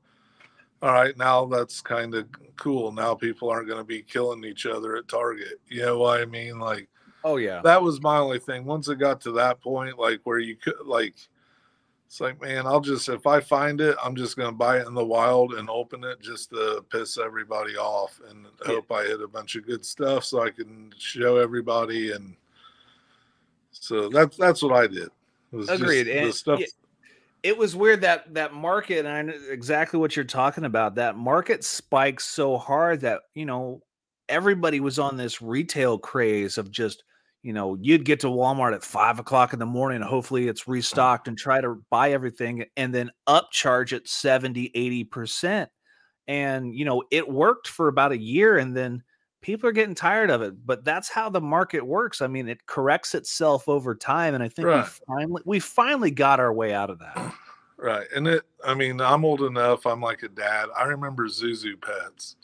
all 0.82 0.94
right 0.94 1.18
now 1.18 1.46
that's 1.46 1.82
kind 1.82 2.16
of 2.16 2.28
cool 2.56 2.92
now 2.92 3.14
people 3.14 3.50
aren't 3.50 3.68
going 3.68 3.80
to 3.80 3.86
be 3.86 4.02
killing 4.02 4.44
each 4.44 4.66
other 4.66 4.96
at 4.96 5.08
target 5.08 5.60
you 5.68 5.82
know 5.82 6.00
what 6.00 6.22
i 6.22 6.26
mean 6.26 6.60
like 6.60 6.88
oh 7.24 7.38
yeah 7.38 7.62
that 7.64 7.82
was 7.82 8.02
my 8.02 8.18
only 8.18 8.40
thing 8.40 8.66
once 8.66 8.88
it 8.88 8.96
got 8.96 9.20
to 9.20 9.32
that 9.32 9.60
point 9.62 9.98
like 9.98 10.20
where 10.24 10.40
you 10.40 10.56
could 10.56 10.76
like 10.86 11.16
it's 12.10 12.20
like, 12.20 12.42
man, 12.42 12.66
I'll 12.66 12.82
just 12.82 13.08
if 13.08 13.28
I 13.28 13.40
find 13.40 13.80
it, 13.80 13.96
I'm 14.04 14.16
just 14.16 14.36
gonna 14.36 14.52
buy 14.52 14.80
it 14.80 14.88
in 14.88 14.96
the 14.96 15.06
wild 15.06 15.54
and 15.54 15.70
open 15.70 16.04
it 16.04 16.20
just 16.20 16.50
to 16.50 16.84
piss 16.90 17.20
everybody 17.20 17.78
off 17.78 18.20
and 18.28 18.48
yeah. 18.66 18.74
hope 18.74 18.92
I 18.92 19.04
hit 19.04 19.22
a 19.22 19.28
bunch 19.28 19.56
of 19.56 19.68
good 19.68 19.86
stuff 19.86 20.26
so 20.26 20.42
I 20.42 20.50
can 20.50 20.92
show 20.98 21.38
everybody 21.38 22.14
and 22.14 22.36
so 23.70 24.10
that's 24.10 24.36
that's 24.38 24.64
what 24.64 24.74
I 24.74 24.88
did. 24.88 25.10
Agreed. 25.70 26.08
And 26.08 26.34
stuff. 26.34 26.62
It, 26.62 26.72
it 27.44 27.58
was 27.58 27.76
weird 27.76 28.02
that 28.02 28.34
that 28.34 28.54
market, 28.54 29.00
and 29.00 29.08
I 29.08 29.22
know 29.22 29.34
exactly 29.50 30.00
what 30.00 30.16
you're 30.16 30.26
talking 30.26 30.66
about. 30.66 30.96
That 30.96 31.18
market 31.18 31.64
spiked 31.64 32.22
so 32.22 32.58
hard 32.58 33.02
that 33.02 33.22
you 33.34 33.46
know 33.46 33.82
everybody 34.28 34.80
was 34.80 35.00
on 35.00 35.18
this 35.18 35.42
retail 35.42 35.98
craze 35.98 36.58
of 36.58 36.72
just 36.72 37.04
you 37.42 37.54
know, 37.54 37.78
you'd 37.80 38.06
get 38.06 38.20
to 38.22 38.28
Walmart 38.28 38.76
at 38.76 38.84
five 38.84 39.20
o'clock 39.20 39.54
in 39.54 39.60
the 39.60 39.66
morning, 39.66 40.02
hopefully 40.02 40.48
it's 40.48 40.62
mm-hmm. 40.62 40.74
restocked 40.74 41.28
and 41.28 41.38
try 41.38 41.62
to 41.62 41.82
buy 41.90 42.12
everything 42.12 42.66
and 42.76 42.94
then 42.94 43.12
upcharge 43.28 43.94
it 43.94 44.08
70, 44.08 44.72
80%. 45.14 45.68
And, 46.28 46.76
you 46.76 46.86
know, 46.86 47.04
it 47.12 47.28
worked 47.28 47.68
for 47.68 47.88
about 47.88 48.12
a 48.12 48.18
year 48.18 48.58
and 48.58 48.76
then 48.76 49.04
people 49.42 49.70
are 49.70 49.74
getting 49.74 49.96
tired 49.96 50.30
of 50.30 50.42
it. 50.42 50.66
But 50.66 50.84
that's 50.84 51.10
how 51.10 51.30
the 51.30 51.42
market 51.42 51.86
works. 51.86 52.22
I 52.22 52.28
mean, 52.28 52.48
it 52.48 52.66
corrects 52.66 53.16
itself 53.16 53.68
over 53.68 53.96
time. 53.96 54.34
And 54.34 54.44
I 54.44 54.50
think 54.50 54.68
right. 54.68 54.84
we 54.84 54.90
finally 55.08 55.42
we 55.46 55.60
finally 55.60 56.12
got 56.12 56.40
our 56.40 56.54
way 56.54 56.74
out 56.74 56.90
of 56.90 57.00
that. 57.00 57.34
Right. 57.82 58.08
And 58.14 58.28
it 58.28 58.44
I 58.66 58.74
mean, 58.74 59.00
I'm 59.00 59.24
old 59.24 59.42
enough, 59.42 59.86
I'm 59.86 60.02
like 60.02 60.24
a 60.24 60.28
dad. 60.28 60.68
I 60.78 60.84
remember 60.84 61.30
Zhu 61.30 61.52
Zhu 61.52 61.80
pets. 61.80 62.36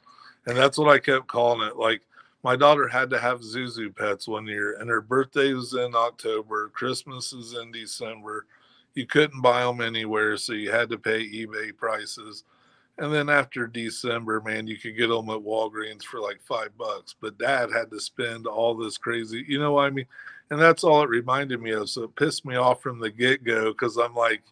And 0.46 0.56
that's 0.56 0.78
what 0.78 0.88
I 0.88 0.98
kept 0.98 1.28
calling 1.28 1.68
it. 1.68 1.76
Like 1.76 2.04
my 2.46 2.56
daughter 2.56 2.88
had 2.88 3.10
to 3.10 3.20
have 3.20 3.42
Zhu 3.42 3.66
Zhu 3.66 3.94
pets 3.94 4.28
one 4.28 4.46
year, 4.46 4.78
and 4.80 4.88
her 4.88 5.02
birthday 5.02 5.52
was 5.54 5.74
in 5.74 5.96
October. 5.96 6.70
Christmas 6.70 7.34
is 7.34 7.54
in 7.54 7.72
December. 7.72 8.46
You 8.94 9.08
couldn't 9.08 9.42
buy 9.42 9.64
them 9.64 9.82
anywhere, 9.82 10.38
so 10.38 10.54
you 10.54 10.72
had 10.72 10.90
to 10.92 10.98
pay 11.00 11.28
eBay 11.28 11.76
prices. 11.76 12.44
And 12.98 13.14
then 13.14 13.30
after 13.30 13.68
December, 13.68 14.42
man, 14.42 14.68
you 14.68 14.78
could 14.78 14.96
get 14.96 15.08
them 15.08 15.30
at 15.30 15.42
Walgreens 15.42 16.04
for 16.04 16.22
like 16.22 16.40
five 16.42 16.78
bucks. 16.78 17.16
But 17.20 17.38
dad 17.38 17.70
had 17.72 17.92
to 17.92 18.00
spend 18.00 18.48
all 18.48 18.74
this 18.76 18.98
crazy, 18.98 19.44
you 19.48 19.60
know 19.60 19.74
what 19.74 19.86
I 19.86 19.90
mean? 19.90 20.06
And 20.50 20.62
that's 20.62 20.84
all 20.84 21.04
it 21.04 21.10
reminded 21.10 21.62
me 21.62 21.72
of. 21.72 21.90
So 21.90 22.04
it 22.04 22.16
pissed 22.16 22.46
me 22.46 22.56
off 22.56 22.82
from 22.82 23.00
the 23.00 23.10
get 23.10 23.44
go 23.44 23.72
because 23.72 23.98
I'm 23.98 24.16
like, 24.16 24.44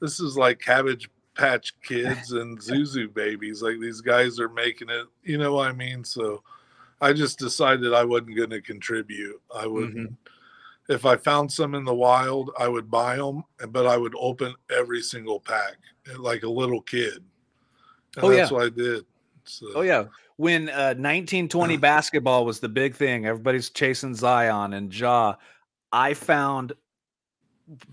this 0.00 0.20
is 0.20 0.38
like 0.38 0.58
Cabbage 0.60 1.10
Patch 1.34 1.74
Kids 1.82 2.32
and 2.32 2.58
Zhu 2.60 2.82
Zhu 2.82 3.12
babies. 3.12 3.60
Like 3.60 3.78
these 3.78 4.00
guys 4.00 4.40
are 4.40 4.48
making 4.48 4.88
it, 4.88 5.06
you 5.22 5.36
know 5.36 5.54
what 5.54 5.68
I 5.68 5.72
mean? 5.72 6.02
So 6.02 6.42
I 7.00 7.12
just 7.12 7.38
decided 7.38 7.92
I 7.92 8.04
wasn't 8.04 8.36
going 8.36 8.50
to 8.50 8.62
contribute. 8.62 9.40
I 9.54 9.66
wouldn't. 9.66 9.96
Mm-hmm. 9.96 10.92
If 10.92 11.04
I 11.04 11.16
found 11.16 11.52
some 11.52 11.74
in 11.74 11.84
the 11.84 11.94
wild, 11.94 12.52
I 12.58 12.68
would 12.68 12.90
buy 12.90 13.16
them, 13.16 13.42
but 13.70 13.86
I 13.86 13.96
would 13.96 14.14
open 14.16 14.54
every 14.70 15.02
single 15.02 15.40
pack 15.40 15.76
like 16.16 16.44
a 16.44 16.48
little 16.48 16.80
kid. 16.80 17.24
Oh 18.18 18.30
that's 18.30 18.50
yeah, 18.50 18.56
what 18.56 18.66
I 18.66 18.70
did. 18.70 19.04
So. 19.44 19.66
Oh 19.74 19.80
yeah, 19.82 20.04
when 20.36 20.68
uh, 20.68 20.94
1920 20.94 21.76
basketball 21.78 22.44
was 22.44 22.60
the 22.60 22.68
big 22.68 22.94
thing, 22.94 23.26
everybody's 23.26 23.70
chasing 23.70 24.14
Zion 24.14 24.72
and 24.72 24.94
Ja. 24.94 25.34
I 25.92 26.14
found 26.14 26.72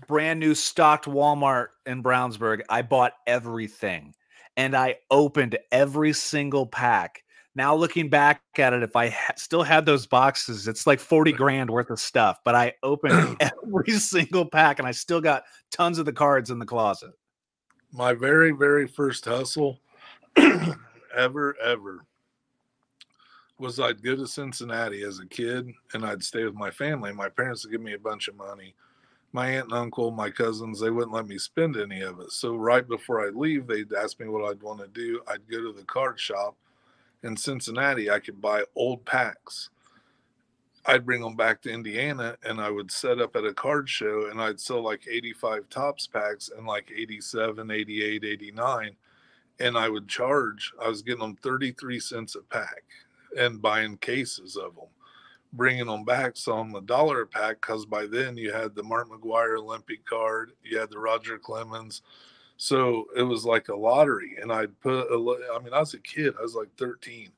brand 0.06 0.40
new 0.40 0.54
stocked 0.54 1.06
Walmart 1.06 1.68
in 1.86 2.02
Brownsburg. 2.02 2.62
I 2.68 2.82
bought 2.82 3.12
everything 3.26 4.14
and 4.56 4.76
I 4.76 4.96
opened 5.10 5.58
every 5.72 6.12
single 6.12 6.66
pack. 6.66 7.22
Now 7.56 7.74
looking 7.74 8.08
back 8.08 8.42
at 8.58 8.72
it, 8.72 8.82
if 8.82 8.96
I 8.96 9.10
ha- 9.10 9.34
still 9.36 9.62
had 9.62 9.86
those 9.86 10.06
boxes, 10.06 10.66
it's 10.66 10.86
like 10.86 10.98
40 10.98 11.32
grand 11.32 11.70
worth 11.70 11.90
of 11.90 12.00
stuff, 12.00 12.40
but 12.44 12.54
I 12.54 12.74
opened 12.82 13.36
every 13.62 13.92
single 13.92 14.44
pack 14.44 14.80
and 14.80 14.88
I 14.88 14.90
still 14.90 15.20
got 15.20 15.44
tons 15.70 15.98
of 15.98 16.04
the 16.04 16.12
cards 16.12 16.50
in 16.50 16.58
the 16.58 16.66
closet. 16.66 17.12
My 17.92 18.12
very, 18.12 18.50
very 18.50 18.88
first 18.88 19.24
hustle 19.24 19.80
ever, 21.16 21.56
ever 21.62 22.04
was 23.58 23.78
I'd 23.78 24.02
go 24.02 24.16
to 24.16 24.26
Cincinnati 24.26 25.02
as 25.02 25.20
a 25.20 25.26
kid 25.26 25.70
and 25.92 26.04
I'd 26.04 26.24
stay 26.24 26.44
with 26.44 26.54
my 26.54 26.70
family. 26.70 27.12
My 27.12 27.28
parents 27.28 27.64
would 27.64 27.70
give 27.70 27.80
me 27.80 27.94
a 27.94 27.98
bunch 27.98 28.28
of 28.28 28.36
money 28.36 28.74
my 29.34 29.48
aunt 29.48 29.64
and 29.64 29.74
uncle, 29.74 30.12
my 30.12 30.30
cousins, 30.30 30.78
they 30.78 30.90
wouldn't 30.90 31.12
let 31.12 31.26
me 31.26 31.38
spend 31.38 31.76
any 31.76 32.02
of 32.02 32.20
it. 32.20 32.30
So 32.30 32.54
right 32.54 32.86
before 32.86 33.26
I 33.26 33.30
leave, 33.30 33.66
they'd 33.66 33.92
ask 33.92 34.20
me 34.20 34.28
what 34.28 34.48
I'd 34.48 34.62
want 34.62 34.78
to 34.78 34.86
do. 34.86 35.20
I'd 35.26 35.50
go 35.50 35.60
to 35.60 35.72
the 35.72 35.82
card 35.82 36.20
shop 36.20 36.54
in 37.24 37.36
Cincinnati. 37.36 38.08
I 38.08 38.20
could 38.20 38.40
buy 38.40 38.62
old 38.76 39.04
packs. 39.04 39.70
I'd 40.86 41.04
bring 41.04 41.20
them 41.20 41.34
back 41.34 41.62
to 41.62 41.72
Indiana 41.72 42.36
and 42.44 42.60
I 42.60 42.70
would 42.70 42.92
set 42.92 43.20
up 43.20 43.34
at 43.34 43.44
a 43.44 43.52
card 43.52 43.88
show 43.88 44.28
and 44.30 44.40
I'd 44.40 44.60
sell 44.60 44.82
like 44.82 45.08
85 45.10 45.68
Topps 45.68 46.06
packs 46.06 46.48
and 46.56 46.64
like 46.64 46.92
87, 46.96 47.72
88, 47.72 48.24
89. 48.24 48.96
And 49.60 49.78
I 49.78 49.88
would 49.88 50.08
charge, 50.08 50.72
I 50.82 50.88
was 50.88 51.02
getting 51.02 51.20
them 51.20 51.36
33 51.36 52.00
cents 52.00 52.34
a 52.34 52.42
pack 52.42 52.84
and 53.38 53.62
buying 53.62 53.96
cases 53.98 54.56
of 54.56 54.74
them 54.74 54.86
bringing 55.54 55.86
them 55.86 56.04
back 56.04 56.36
selling 56.36 56.72
the 56.72 56.80
dollar 56.80 57.22
a 57.22 57.26
pack 57.26 57.60
because 57.60 57.86
by 57.86 58.06
then 58.06 58.36
you 58.36 58.52
had 58.52 58.74
the 58.74 58.82
Mark 58.82 59.08
McGwire 59.08 59.58
Olympic 59.58 60.04
card, 60.04 60.52
you 60.62 60.78
had 60.78 60.90
the 60.90 60.98
Roger 60.98 61.38
Clemens. 61.38 62.02
So 62.56 63.06
it 63.16 63.22
was 63.22 63.44
like 63.44 63.68
a 63.68 63.76
lottery. 63.76 64.36
And 64.40 64.52
I'd 64.52 64.78
put, 64.80 65.06
a, 65.10 65.54
I 65.54 65.62
mean, 65.62 65.72
I 65.72 65.80
was 65.80 65.94
a 65.94 65.98
kid, 65.98 66.34
I 66.38 66.42
was 66.42 66.54
like 66.54 66.68
13, 66.76 67.30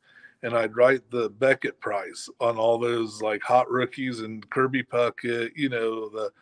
and 0.43 0.55
I'd 0.55 0.77
write 0.77 1.11
the 1.11 1.31
Beckett 1.31 1.79
price 1.81 2.29
on 2.41 2.57
all 2.57 2.79
those 2.79 3.23
like 3.23 3.43
hot 3.43 3.71
rookies 3.71 4.21
and 4.21 4.49
Kirby 4.51 4.83
Puckett, 4.83 5.53
you 5.55 5.69
know, 5.69 6.09
the, 6.09 6.33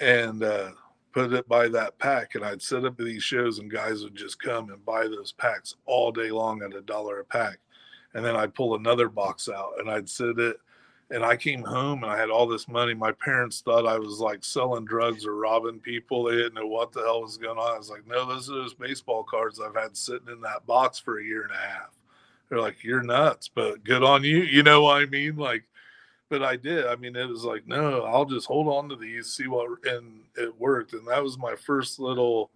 and, 0.00 0.42
uh, 0.42 0.70
put 1.14 1.32
it 1.32 1.48
by 1.48 1.68
that 1.68 1.96
pack 1.98 2.34
and 2.34 2.44
I'd 2.44 2.60
set 2.60 2.84
up 2.84 2.98
these 2.98 3.22
shows 3.22 3.60
and 3.60 3.70
guys 3.70 4.02
would 4.02 4.16
just 4.16 4.42
come 4.42 4.70
and 4.70 4.84
buy 4.84 5.04
those 5.04 5.30
packs 5.30 5.76
all 5.86 6.10
day 6.10 6.32
long 6.32 6.60
at 6.62 6.74
a 6.74 6.80
dollar 6.80 7.20
a 7.20 7.24
pack. 7.24 7.60
And 8.14 8.24
then 8.24 8.34
I'd 8.34 8.54
pull 8.54 8.74
another 8.74 9.08
box 9.08 9.48
out 9.48 9.74
and 9.78 9.88
I'd 9.88 10.08
sit 10.08 10.38
it 10.40 10.56
and 11.10 11.24
I 11.24 11.36
came 11.36 11.62
home 11.62 12.02
and 12.02 12.10
I 12.10 12.18
had 12.18 12.30
all 12.30 12.48
this 12.48 12.66
money. 12.66 12.94
My 12.94 13.12
parents 13.12 13.60
thought 13.60 13.86
I 13.86 13.98
was 13.98 14.18
like 14.18 14.44
selling 14.44 14.84
drugs 14.84 15.24
or 15.24 15.36
robbing 15.36 15.78
people. 15.78 16.24
They 16.24 16.36
didn't 16.36 16.54
know 16.54 16.66
what 16.66 16.92
the 16.92 17.02
hell 17.02 17.22
was 17.22 17.36
going 17.36 17.58
on. 17.58 17.74
I 17.74 17.78
was 17.78 17.90
like, 17.90 18.06
no, 18.08 18.26
those 18.26 18.50
are 18.50 18.54
those 18.54 18.74
baseball 18.74 19.22
cards 19.22 19.60
I've 19.60 19.80
had 19.80 19.96
sitting 19.96 20.28
in 20.32 20.40
that 20.40 20.66
box 20.66 20.98
for 20.98 21.20
a 21.20 21.24
year 21.24 21.42
and 21.42 21.52
a 21.52 21.68
half. 21.68 21.90
They're 22.48 22.60
like, 22.60 22.82
you're 22.82 23.02
nuts, 23.02 23.48
but 23.48 23.84
good 23.84 24.02
on 24.02 24.24
you. 24.24 24.38
You 24.38 24.64
know 24.64 24.82
what 24.82 25.00
I 25.00 25.06
mean? 25.06 25.36
Like, 25.36 25.64
but 26.34 26.42
I 26.42 26.56
did. 26.56 26.86
I 26.86 26.96
mean, 26.96 27.14
it 27.14 27.28
was 27.28 27.44
like, 27.44 27.64
no, 27.68 28.02
I'll 28.02 28.24
just 28.24 28.48
hold 28.48 28.66
on 28.66 28.88
to 28.88 28.96
these, 28.96 29.28
see 29.28 29.46
what, 29.46 29.68
and 29.86 30.22
it 30.36 30.58
worked. 30.58 30.92
And 30.92 31.06
that 31.06 31.22
was 31.22 31.38
my 31.38 31.54
first 31.54 32.00
little 32.00 32.50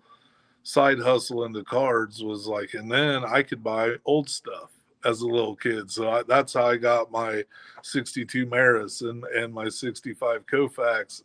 side 0.64 0.98
hustle 0.98 1.44
into 1.44 1.62
cards 1.62 2.24
was 2.24 2.48
like, 2.48 2.74
and 2.74 2.90
then 2.90 3.24
I 3.24 3.44
could 3.44 3.62
buy 3.62 3.94
old 4.04 4.28
stuff 4.28 4.70
as 5.04 5.20
a 5.20 5.28
little 5.28 5.54
kid. 5.54 5.92
So 5.92 6.10
I, 6.10 6.22
that's 6.24 6.54
how 6.54 6.66
I 6.66 6.76
got 6.76 7.12
my 7.12 7.44
62 7.84 8.46
Maris 8.46 9.02
and, 9.02 9.22
and 9.26 9.54
my 9.54 9.68
65 9.68 10.44
Koufax 10.46 11.22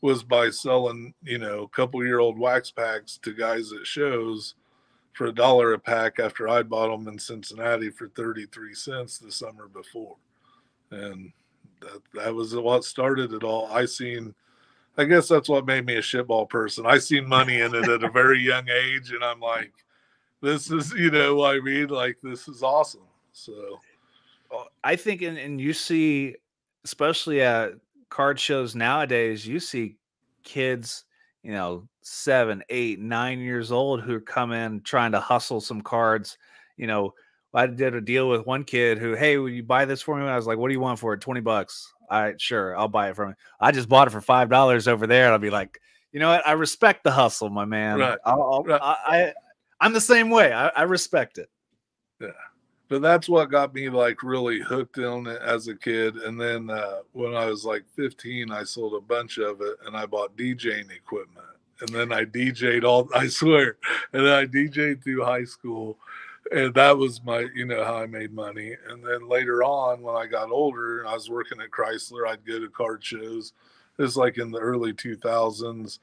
was 0.00 0.22
by 0.22 0.48
selling, 0.48 1.12
you 1.22 1.36
know, 1.36 1.64
a 1.64 1.68
couple 1.68 2.02
year 2.02 2.20
old 2.20 2.38
wax 2.38 2.70
packs 2.70 3.18
to 3.18 3.34
guys 3.34 3.74
at 3.74 3.86
shows 3.86 4.54
for 5.12 5.26
a 5.26 5.34
dollar 5.34 5.74
a 5.74 5.78
pack 5.78 6.18
after 6.18 6.48
I 6.48 6.62
bought 6.62 6.88
them 6.88 7.08
in 7.08 7.18
Cincinnati 7.18 7.90
for 7.90 8.08
33 8.08 8.74
cents 8.74 9.18
the 9.18 9.30
summer 9.30 9.68
before. 9.68 10.16
And 10.90 11.32
that, 11.80 12.00
that 12.14 12.34
was 12.34 12.54
what 12.54 12.84
started 12.84 13.32
it 13.32 13.44
all. 13.44 13.66
I 13.66 13.86
seen, 13.86 14.34
I 14.96 15.04
guess 15.04 15.28
that's 15.28 15.48
what 15.48 15.66
made 15.66 15.86
me 15.86 15.96
a 15.96 16.02
shitball 16.02 16.48
person. 16.48 16.86
I 16.86 16.98
seen 16.98 17.28
money 17.28 17.60
in 17.60 17.74
it 17.74 17.88
at 17.88 18.04
a 18.04 18.10
very 18.10 18.40
young 18.42 18.68
age. 18.68 19.12
And 19.12 19.24
I'm 19.24 19.40
like, 19.40 19.72
this 20.40 20.70
is, 20.70 20.92
you 20.92 21.10
know, 21.10 21.44
I 21.44 21.60
mean, 21.60 21.88
like, 21.88 22.18
this 22.22 22.48
is 22.48 22.62
awesome. 22.62 23.02
So 23.32 23.80
I 24.82 24.96
think, 24.96 25.22
and, 25.22 25.38
and 25.38 25.60
you 25.60 25.72
see, 25.72 26.36
especially 26.84 27.42
at 27.42 27.72
card 28.08 28.40
shows 28.40 28.74
nowadays, 28.74 29.46
you 29.46 29.60
see 29.60 29.96
kids, 30.42 31.04
you 31.42 31.52
know, 31.52 31.86
seven, 32.02 32.62
eight, 32.70 32.98
nine 32.98 33.38
years 33.38 33.70
old 33.70 34.02
who 34.02 34.20
come 34.20 34.52
in 34.52 34.80
trying 34.80 35.12
to 35.12 35.20
hustle 35.20 35.60
some 35.60 35.80
cards. 35.80 36.38
You 36.76 36.86
know, 36.86 37.14
I 37.52 37.66
did 37.66 37.94
a 37.94 38.00
deal 38.00 38.28
with 38.28 38.46
one 38.46 38.64
kid 38.64 38.98
who, 38.98 39.14
hey, 39.14 39.36
will 39.36 39.48
you 39.48 39.62
buy 39.62 39.84
this 39.84 40.02
for 40.02 40.16
me? 40.16 40.26
I 40.26 40.36
was 40.36 40.46
like, 40.46 40.58
what 40.58 40.68
do 40.68 40.74
you 40.74 40.80
want 40.80 40.98
for 40.98 41.14
it? 41.14 41.20
20 41.20 41.40
bucks. 41.40 41.92
All 42.10 42.22
right, 42.22 42.40
sure, 42.40 42.76
I'll 42.76 42.88
buy 42.88 43.10
it 43.10 43.16
from 43.16 43.30
you. 43.30 43.34
I 43.60 43.72
just 43.72 43.88
bought 43.88 44.08
it 44.08 44.10
for 44.10 44.20
five 44.20 44.48
dollars 44.48 44.88
over 44.88 45.06
there. 45.06 45.26
And 45.26 45.32
I'll 45.32 45.38
be 45.38 45.50
like, 45.50 45.80
you 46.12 46.20
know 46.20 46.28
what? 46.28 46.46
I 46.46 46.52
respect 46.52 47.04
the 47.04 47.10
hustle, 47.12 47.50
my 47.50 47.64
man. 47.64 47.98
Right. 47.98 48.18
I'll, 48.24 48.64
I'll. 48.68 48.72
I, 48.72 48.96
I, 49.06 49.32
I'm 49.80 49.92
the 49.92 50.00
same 50.00 50.28
way. 50.28 50.52
I, 50.52 50.68
I 50.68 50.82
respect 50.82 51.38
it. 51.38 51.48
Yeah 52.20 52.30
but 52.90 53.00
that's 53.00 53.28
what 53.28 53.52
got 53.52 53.72
me 53.72 53.88
like 53.88 54.24
really 54.24 54.58
hooked 54.58 54.98
on 54.98 55.28
it 55.28 55.40
as 55.42 55.68
a 55.68 55.76
kid. 55.76 56.16
And 56.16 56.38
then 56.38 56.68
uh, 56.68 56.98
when 57.12 57.36
I 57.36 57.46
was 57.46 57.64
like 57.64 57.84
15, 57.94 58.50
I 58.50 58.64
sold 58.64 58.94
a 58.94 59.00
bunch 59.00 59.38
of 59.38 59.60
it 59.60 59.76
and 59.86 59.96
I 59.96 60.06
bought 60.06 60.36
DJing 60.36 60.90
equipment. 60.90 61.46
And 61.80 61.88
then 61.90 62.12
I 62.12 62.24
DJ'd 62.24 62.84
all, 62.84 63.08
I 63.14 63.28
swear, 63.28 63.76
and 64.12 64.26
then 64.26 64.32
I 64.32 64.44
DJ'd 64.44 65.04
through 65.04 65.24
high 65.24 65.44
school. 65.44 65.96
And 66.52 66.74
that 66.74 66.96
was 66.96 67.22
my, 67.22 67.46
you 67.54 67.64
know, 67.64 67.84
how 67.84 67.96
I 67.96 68.06
made 68.06 68.32
money. 68.32 68.74
And 68.88 69.04
then 69.04 69.28
later 69.28 69.62
on, 69.62 70.02
when 70.02 70.16
I 70.16 70.26
got 70.26 70.50
older 70.50 71.00
and 71.00 71.08
I 71.08 71.14
was 71.14 71.30
working 71.30 71.60
at 71.60 71.70
Chrysler, 71.70 72.26
I'd 72.28 72.44
go 72.44 72.58
to 72.58 72.68
card 72.68 73.04
shows. 73.04 73.52
It's 73.98 74.16
like 74.16 74.38
in 74.38 74.50
the 74.50 74.58
early 74.58 74.92
2000s 74.92 75.98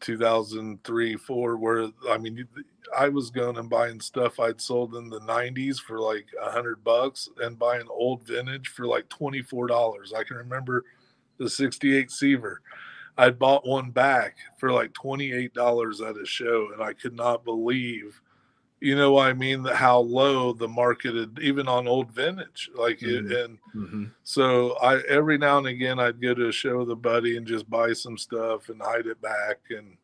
2003 0.00 1.16
4 1.16 1.56
where 1.56 1.88
i 2.10 2.18
mean 2.18 2.46
i 2.98 3.08
was 3.08 3.30
going 3.30 3.56
and 3.56 3.70
buying 3.70 4.00
stuff 4.00 4.40
i'd 4.40 4.60
sold 4.60 4.96
in 4.96 5.08
the 5.08 5.20
90s 5.20 5.78
for 5.78 6.00
like 6.00 6.26
a 6.42 6.50
hundred 6.50 6.82
bucks 6.82 7.28
and 7.40 7.58
buying 7.58 7.86
old 7.88 8.26
vintage 8.26 8.68
for 8.68 8.86
like 8.86 9.08
$24 9.08 10.14
i 10.14 10.24
can 10.24 10.36
remember 10.36 10.84
the 11.38 11.48
68 11.48 12.10
seaver 12.10 12.60
i 13.16 13.30
bought 13.30 13.66
one 13.66 13.90
back 13.90 14.38
for 14.58 14.72
like 14.72 14.92
$28 14.92 16.10
at 16.10 16.20
a 16.20 16.26
show 16.26 16.70
and 16.72 16.82
i 16.82 16.92
could 16.92 17.14
not 17.14 17.44
believe 17.44 18.21
you 18.82 18.96
know 18.96 19.12
what 19.12 19.28
I 19.28 19.32
mean? 19.32 19.64
How 19.64 20.00
low 20.00 20.52
the 20.52 20.66
market 20.66 21.14
had, 21.14 21.38
even 21.40 21.68
on 21.68 21.86
old 21.86 22.10
vintage, 22.10 22.68
like 22.74 22.98
mm-hmm. 22.98 23.30
it, 23.30 23.38
and 23.38 23.58
mm-hmm. 23.76 24.04
so 24.24 24.76
I 24.82 25.00
every 25.02 25.38
now 25.38 25.58
and 25.58 25.68
again 25.68 26.00
I'd 26.00 26.20
go 26.20 26.34
to 26.34 26.48
a 26.48 26.52
show 26.52 26.78
with 26.78 26.90
a 26.90 26.96
buddy 26.96 27.36
and 27.36 27.46
just 27.46 27.70
buy 27.70 27.92
some 27.92 28.18
stuff 28.18 28.70
and 28.70 28.82
hide 28.82 29.06
it 29.06 29.22
back, 29.22 29.58
and 29.70 29.96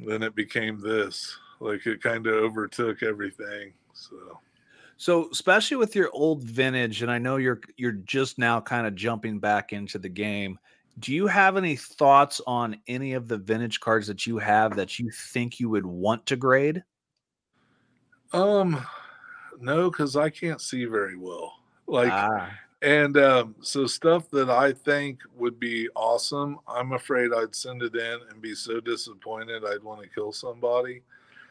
then 0.00 0.22
it 0.22 0.34
became 0.34 0.80
this. 0.80 1.36
Like 1.60 1.86
it 1.86 2.02
kind 2.02 2.26
of 2.26 2.36
overtook 2.36 3.02
everything. 3.02 3.74
So, 3.92 4.16
so 4.96 5.28
especially 5.30 5.76
with 5.76 5.94
your 5.94 6.08
old 6.14 6.42
vintage, 6.42 7.02
and 7.02 7.10
I 7.10 7.18
know 7.18 7.36
you're 7.36 7.60
you're 7.76 7.92
just 7.92 8.38
now 8.38 8.62
kind 8.62 8.86
of 8.86 8.94
jumping 8.94 9.40
back 9.40 9.74
into 9.74 9.98
the 9.98 10.08
game. 10.08 10.58
Do 11.00 11.12
you 11.12 11.26
have 11.26 11.58
any 11.58 11.76
thoughts 11.76 12.40
on 12.46 12.78
any 12.88 13.12
of 13.12 13.28
the 13.28 13.36
vintage 13.36 13.78
cards 13.80 14.06
that 14.06 14.26
you 14.26 14.38
have 14.38 14.74
that 14.76 14.98
you 14.98 15.10
think 15.10 15.60
you 15.60 15.68
would 15.68 15.84
want 15.84 16.24
to 16.26 16.36
grade? 16.36 16.82
Um, 18.32 18.84
no, 19.60 19.90
because 19.90 20.16
I 20.16 20.30
can't 20.30 20.60
see 20.60 20.84
very 20.84 21.16
well. 21.16 21.54
Like, 21.86 22.12
ah. 22.12 22.50
and 22.82 23.16
um, 23.16 23.54
so 23.60 23.86
stuff 23.86 24.28
that 24.30 24.50
I 24.50 24.72
think 24.72 25.20
would 25.36 25.58
be 25.58 25.88
awesome, 25.96 26.58
I'm 26.68 26.92
afraid 26.92 27.30
I'd 27.34 27.54
send 27.54 27.82
it 27.82 27.94
in 27.94 28.18
and 28.30 28.42
be 28.42 28.54
so 28.54 28.80
disappointed 28.80 29.64
I'd 29.64 29.82
want 29.82 30.02
to 30.02 30.08
kill 30.08 30.32
somebody. 30.32 31.02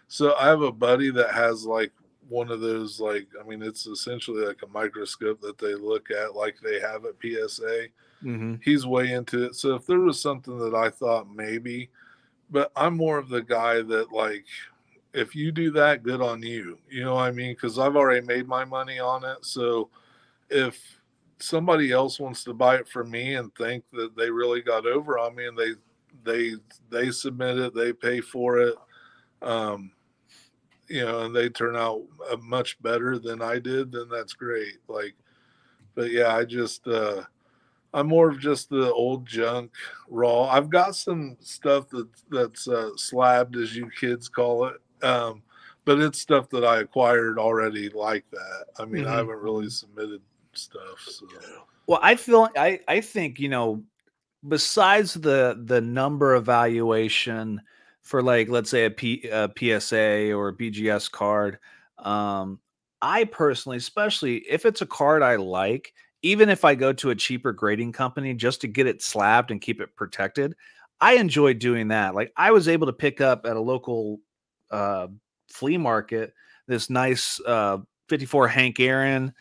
So 0.08 0.36
I 0.36 0.48
have 0.48 0.62
a 0.62 0.72
buddy 0.72 1.10
that 1.12 1.32
has 1.32 1.66
like 1.66 1.92
one 2.30 2.52
of 2.52 2.62
those, 2.62 3.00
like, 3.00 3.28
I 3.40 3.48
mean, 3.48 3.62
it's 3.62 3.88
essentially 3.88 4.46
like 4.46 4.62
a 4.64 4.68
microscope 4.68 5.42
that 5.42 5.58
they 5.58 5.74
look 5.74 6.12
at, 6.12 6.36
like 6.36 6.58
they 6.62 6.80
have 6.80 7.06
at 7.06 7.16
PSA. 7.22 7.88
Mm-hmm. 8.24 8.56
He's 8.64 8.86
way 8.86 9.14
into 9.14 9.46
it. 9.46 9.56
So 9.56 9.76
if 9.76 9.86
there 9.86 10.00
was 10.00 10.20
something 10.20 10.58
that 10.60 10.74
I 10.74 10.90
thought 10.90 11.34
maybe, 11.34 11.90
but 12.50 12.72
I'm 12.76 12.96
more 12.96 13.18
of 13.18 13.30
the 13.30 13.42
guy 13.42 13.82
that 13.82 14.12
like 14.12 14.46
if 15.18 15.36
you 15.36 15.52
do 15.52 15.72
that, 15.72 16.04
good 16.04 16.22
on 16.22 16.44
you. 16.44 16.78
You 16.90 17.04
know 17.04 17.16
what 17.16 17.24
I 17.28 17.32
mean? 17.32 17.54
Because 17.54 17.80
I've 17.80 17.96
already 17.96 18.26
made 18.26 18.48
my 18.48 18.64
money 18.64 19.00
on 19.00 19.24
it. 19.24 19.44
So 19.44 19.90
if 20.50 20.80
somebody 21.40 21.92
else 21.92 22.20
wants 22.20 22.44
to 22.44 22.54
buy 22.54 22.76
it 22.76 22.88
from 22.88 23.10
me 23.10 23.36
and 23.36 23.54
think 23.56 23.84
that 23.94 24.16
they 24.16 24.30
really 24.30 24.62
got 24.62 24.86
over 24.86 25.18
on 25.18 25.36
me 25.36 25.48
and 25.48 25.58
they 25.58 25.72
they 26.24 26.54
they 26.90 27.12
submit 27.12 27.58
it, 27.58 27.74
they 27.74 27.94
pay 27.94 28.22
for 28.22 28.60
it, 28.60 28.76
um, 29.42 29.92
you 30.88 31.04
know, 31.04 31.26
and 31.26 31.36
they 31.36 31.50
turn 31.50 31.76
out 31.76 32.04
uh, 32.32 32.38
much 32.38 32.82
better 32.82 33.18
than 33.18 33.42
I 33.42 33.60
did, 33.60 33.92
then 33.92 34.10
that's 34.10 34.34
great. 34.34 34.78
Like, 34.88 35.16
but 35.96 36.12
yeah, 36.12 36.36
I 36.36 36.46
just 36.46 36.88
uh, 36.88 37.24
I'm 37.94 38.08
more 38.08 38.30
of 38.30 38.40
just 38.40 38.70
the 38.70 38.92
old 38.94 39.26
junk 39.26 39.72
raw. 40.10 40.44
I've 40.44 40.70
got 40.70 40.96
some 40.96 41.38
stuff 41.40 41.90
that 41.90 42.08
that's 42.30 42.68
uh, 42.68 42.92
slabbed, 42.96 43.56
as 43.56 43.76
you 43.76 43.90
kids 44.00 44.30
call 44.30 44.66
it, 44.66 44.78
um, 45.04 45.42
but 45.86 46.00
it's 46.00 46.20
stuff 46.20 46.50
that 46.50 46.66
I 46.66 46.80
acquired 46.80 47.40
already 47.40 47.90
like 47.90 48.26
that. 48.32 48.66
I 48.80 48.86
mean, 48.86 49.04
mm-hmm. 49.04 49.14
I 49.14 49.18
haven't 49.18 49.40
really 49.40 49.70
submitted 49.70 50.22
stuff. 50.54 51.00
So. 51.08 51.26
Well, 51.88 52.00
I 52.02 52.16
feel 52.16 52.50
I 52.56 52.80
I 52.88 53.02
think 53.02 53.40
you 53.40 53.50
know, 53.50 53.84
besides 54.48 55.14
the 55.14 55.62
the 55.66 55.82
number 55.82 56.36
evaluation 56.36 57.62
for 58.02 58.22
like 58.22 58.50
let's 58.50 58.70
say 58.70 58.86
a, 58.86 58.92
P, 58.92 59.28
a 59.30 59.50
PSA 59.58 60.34
or 60.34 60.50
a 60.50 60.54
BGS 60.54 61.12
card, 61.12 61.60
um, 62.00 62.60
I 63.02 63.26
personally, 63.26 63.78
especially 63.78 64.38
if 64.50 64.66
it's 64.66 64.82
a 64.82 64.86
card 64.86 65.22
I 65.24 65.36
like 65.36 65.94
even 66.22 66.50
if 66.50 66.66
I 66.66 66.76
go 66.76 66.94
to 66.94 67.12
a 67.12 67.16
cheaper 67.16 67.54
grading 67.54 67.92
company 67.92 68.34
just 68.34 68.62
to 68.62 68.68
get 68.68 68.88
it 68.88 69.02
slabbed 69.02 69.52
and 69.52 69.62
keep 69.62 69.80
it 69.80 69.96
protected, 69.96 70.56
I 71.00 71.14
enjoy 71.14 71.54
doing 71.54 71.90
that. 71.90 72.16
Like 72.16 72.34
I 72.36 72.52
was 72.52 72.68
able 72.68 72.88
to 72.88 72.94
pick 72.94 73.22
up 73.22 73.46
at 73.46 73.56
a 73.56 73.62
local 73.62 74.20
uh, 74.72 75.08
flea 75.50 75.78
market 75.78 76.34
this 76.68 76.90
nice 76.90 77.40
uh, 77.46 77.80
54 78.10 78.48
Hank 78.48 78.80
Aaron 78.80 79.34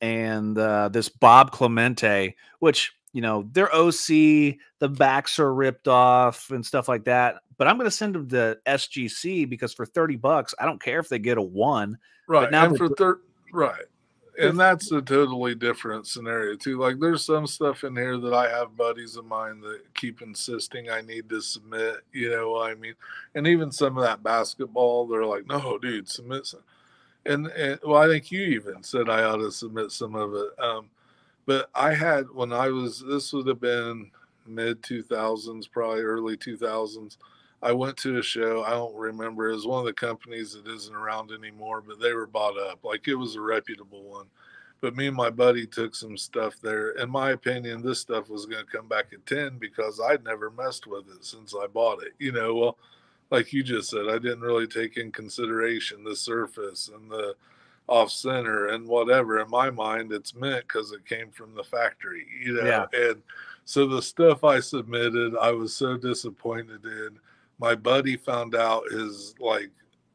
and 0.00 0.56
uh, 0.58 0.88
this 0.88 1.08
Bob 1.08 1.50
Clemente, 1.50 2.36
which 2.60 2.92
you 3.12 3.22
know 3.22 3.48
their 3.52 3.74
OC, 3.74 4.56
the 4.78 4.88
backs 4.90 5.38
are 5.38 5.52
ripped 5.52 5.88
off 5.88 6.50
and 6.50 6.64
stuff 6.64 6.88
like 6.88 7.04
that. 7.04 7.36
But 7.56 7.68
I'm 7.68 7.76
going 7.76 7.86
to 7.86 7.96
send 7.96 8.14
them 8.14 8.28
to 8.30 8.58
SGC 8.66 9.48
because 9.48 9.72
for 9.72 9.86
30 9.86 10.16
bucks, 10.16 10.54
I 10.58 10.66
don't 10.66 10.82
care 10.82 10.98
if 10.98 11.08
they 11.08 11.18
get 11.18 11.38
a 11.38 11.42
one. 11.42 11.98
Right. 12.26 12.42
But 12.42 12.50
now 12.50 12.66
and 12.66 12.76
for 12.76 12.88
thir- 12.88 13.20
right 13.52 13.84
and 14.38 14.58
that's 14.58 14.90
a 14.92 15.00
totally 15.00 15.54
different 15.54 16.06
scenario 16.06 16.56
too. 16.56 16.78
Like 16.78 16.98
there's 16.98 17.24
some 17.24 17.46
stuff 17.46 17.84
in 17.84 17.96
here 17.96 18.18
that 18.18 18.34
I 18.34 18.48
have 18.48 18.76
buddies 18.76 19.16
of 19.16 19.24
mine 19.24 19.60
that 19.60 19.82
keep 19.94 20.22
insisting 20.22 20.90
I 20.90 21.00
need 21.00 21.28
to 21.30 21.40
submit, 21.40 21.98
you 22.12 22.30
know 22.30 22.60
I 22.62 22.74
mean? 22.74 22.94
And 23.34 23.46
even 23.46 23.70
some 23.70 23.96
of 23.96 24.04
that 24.04 24.22
basketball, 24.22 25.06
they're 25.06 25.26
like, 25.26 25.46
no, 25.46 25.78
dude, 25.78 26.08
submit 26.08 26.46
some. 26.46 26.62
And, 27.26 27.46
and 27.48 27.78
well, 27.84 28.02
I 28.02 28.06
think 28.08 28.30
you 28.30 28.42
even 28.42 28.82
said 28.82 29.08
I 29.08 29.22
ought 29.22 29.36
to 29.36 29.50
submit 29.50 29.90
some 29.90 30.14
of 30.14 30.34
it. 30.34 30.58
Um, 30.58 30.90
but 31.46 31.70
I 31.74 31.94
had 31.94 32.30
when 32.32 32.52
I 32.52 32.68
was 32.68 33.04
this 33.06 33.32
would 33.32 33.46
have 33.46 33.60
been 33.60 34.10
mid 34.46 34.82
2000s, 34.82 35.70
probably 35.70 36.02
early 36.02 36.36
2000s. 36.36 37.16
I 37.64 37.72
went 37.72 37.96
to 37.98 38.18
a 38.18 38.22
show. 38.22 38.62
I 38.62 38.70
don't 38.70 38.94
remember. 38.94 39.48
It 39.48 39.54
was 39.54 39.66
one 39.66 39.80
of 39.80 39.86
the 39.86 39.94
companies 39.94 40.52
that 40.52 40.70
isn't 40.70 40.94
around 40.94 41.32
anymore, 41.32 41.80
but 41.80 41.98
they 41.98 42.12
were 42.12 42.26
bought 42.26 42.58
up. 42.58 42.84
Like 42.84 43.08
it 43.08 43.14
was 43.14 43.36
a 43.36 43.40
reputable 43.40 44.02
one. 44.02 44.26
But 44.82 44.94
me 44.96 45.06
and 45.06 45.16
my 45.16 45.30
buddy 45.30 45.66
took 45.66 45.94
some 45.94 46.18
stuff 46.18 46.56
there. 46.62 46.90
In 46.90 47.08
my 47.08 47.30
opinion, 47.30 47.80
this 47.80 48.00
stuff 48.00 48.28
was 48.28 48.44
going 48.44 48.66
to 48.66 48.70
come 48.70 48.86
back 48.86 49.14
at 49.14 49.24
10 49.24 49.56
because 49.56 49.98
I'd 49.98 50.24
never 50.24 50.50
messed 50.50 50.86
with 50.86 51.08
it 51.08 51.24
since 51.24 51.54
I 51.58 51.66
bought 51.66 52.02
it. 52.02 52.12
You 52.18 52.32
know, 52.32 52.54
well, 52.54 52.78
like 53.30 53.54
you 53.54 53.62
just 53.62 53.88
said, 53.88 54.08
I 54.10 54.18
didn't 54.18 54.42
really 54.42 54.66
take 54.66 54.98
in 54.98 55.10
consideration 55.10 56.04
the 56.04 56.14
surface 56.14 56.90
and 56.94 57.10
the 57.10 57.34
off 57.88 58.10
center 58.10 58.68
and 58.68 58.86
whatever. 58.86 59.40
In 59.40 59.48
my 59.48 59.70
mind, 59.70 60.12
it's 60.12 60.34
mint 60.34 60.66
because 60.68 60.92
it 60.92 61.06
came 61.06 61.30
from 61.30 61.54
the 61.54 61.64
factory, 61.64 62.26
you 62.44 62.52
know. 62.52 62.86
Yeah. 62.92 63.08
And 63.08 63.22
so 63.64 63.86
the 63.86 64.02
stuff 64.02 64.44
I 64.44 64.60
submitted, 64.60 65.34
I 65.40 65.52
was 65.52 65.74
so 65.74 65.96
disappointed 65.96 66.84
in 66.84 67.18
my 67.58 67.74
buddy 67.74 68.16
found 68.16 68.54
out 68.54 68.90
his 68.90 69.34
like 69.40 69.70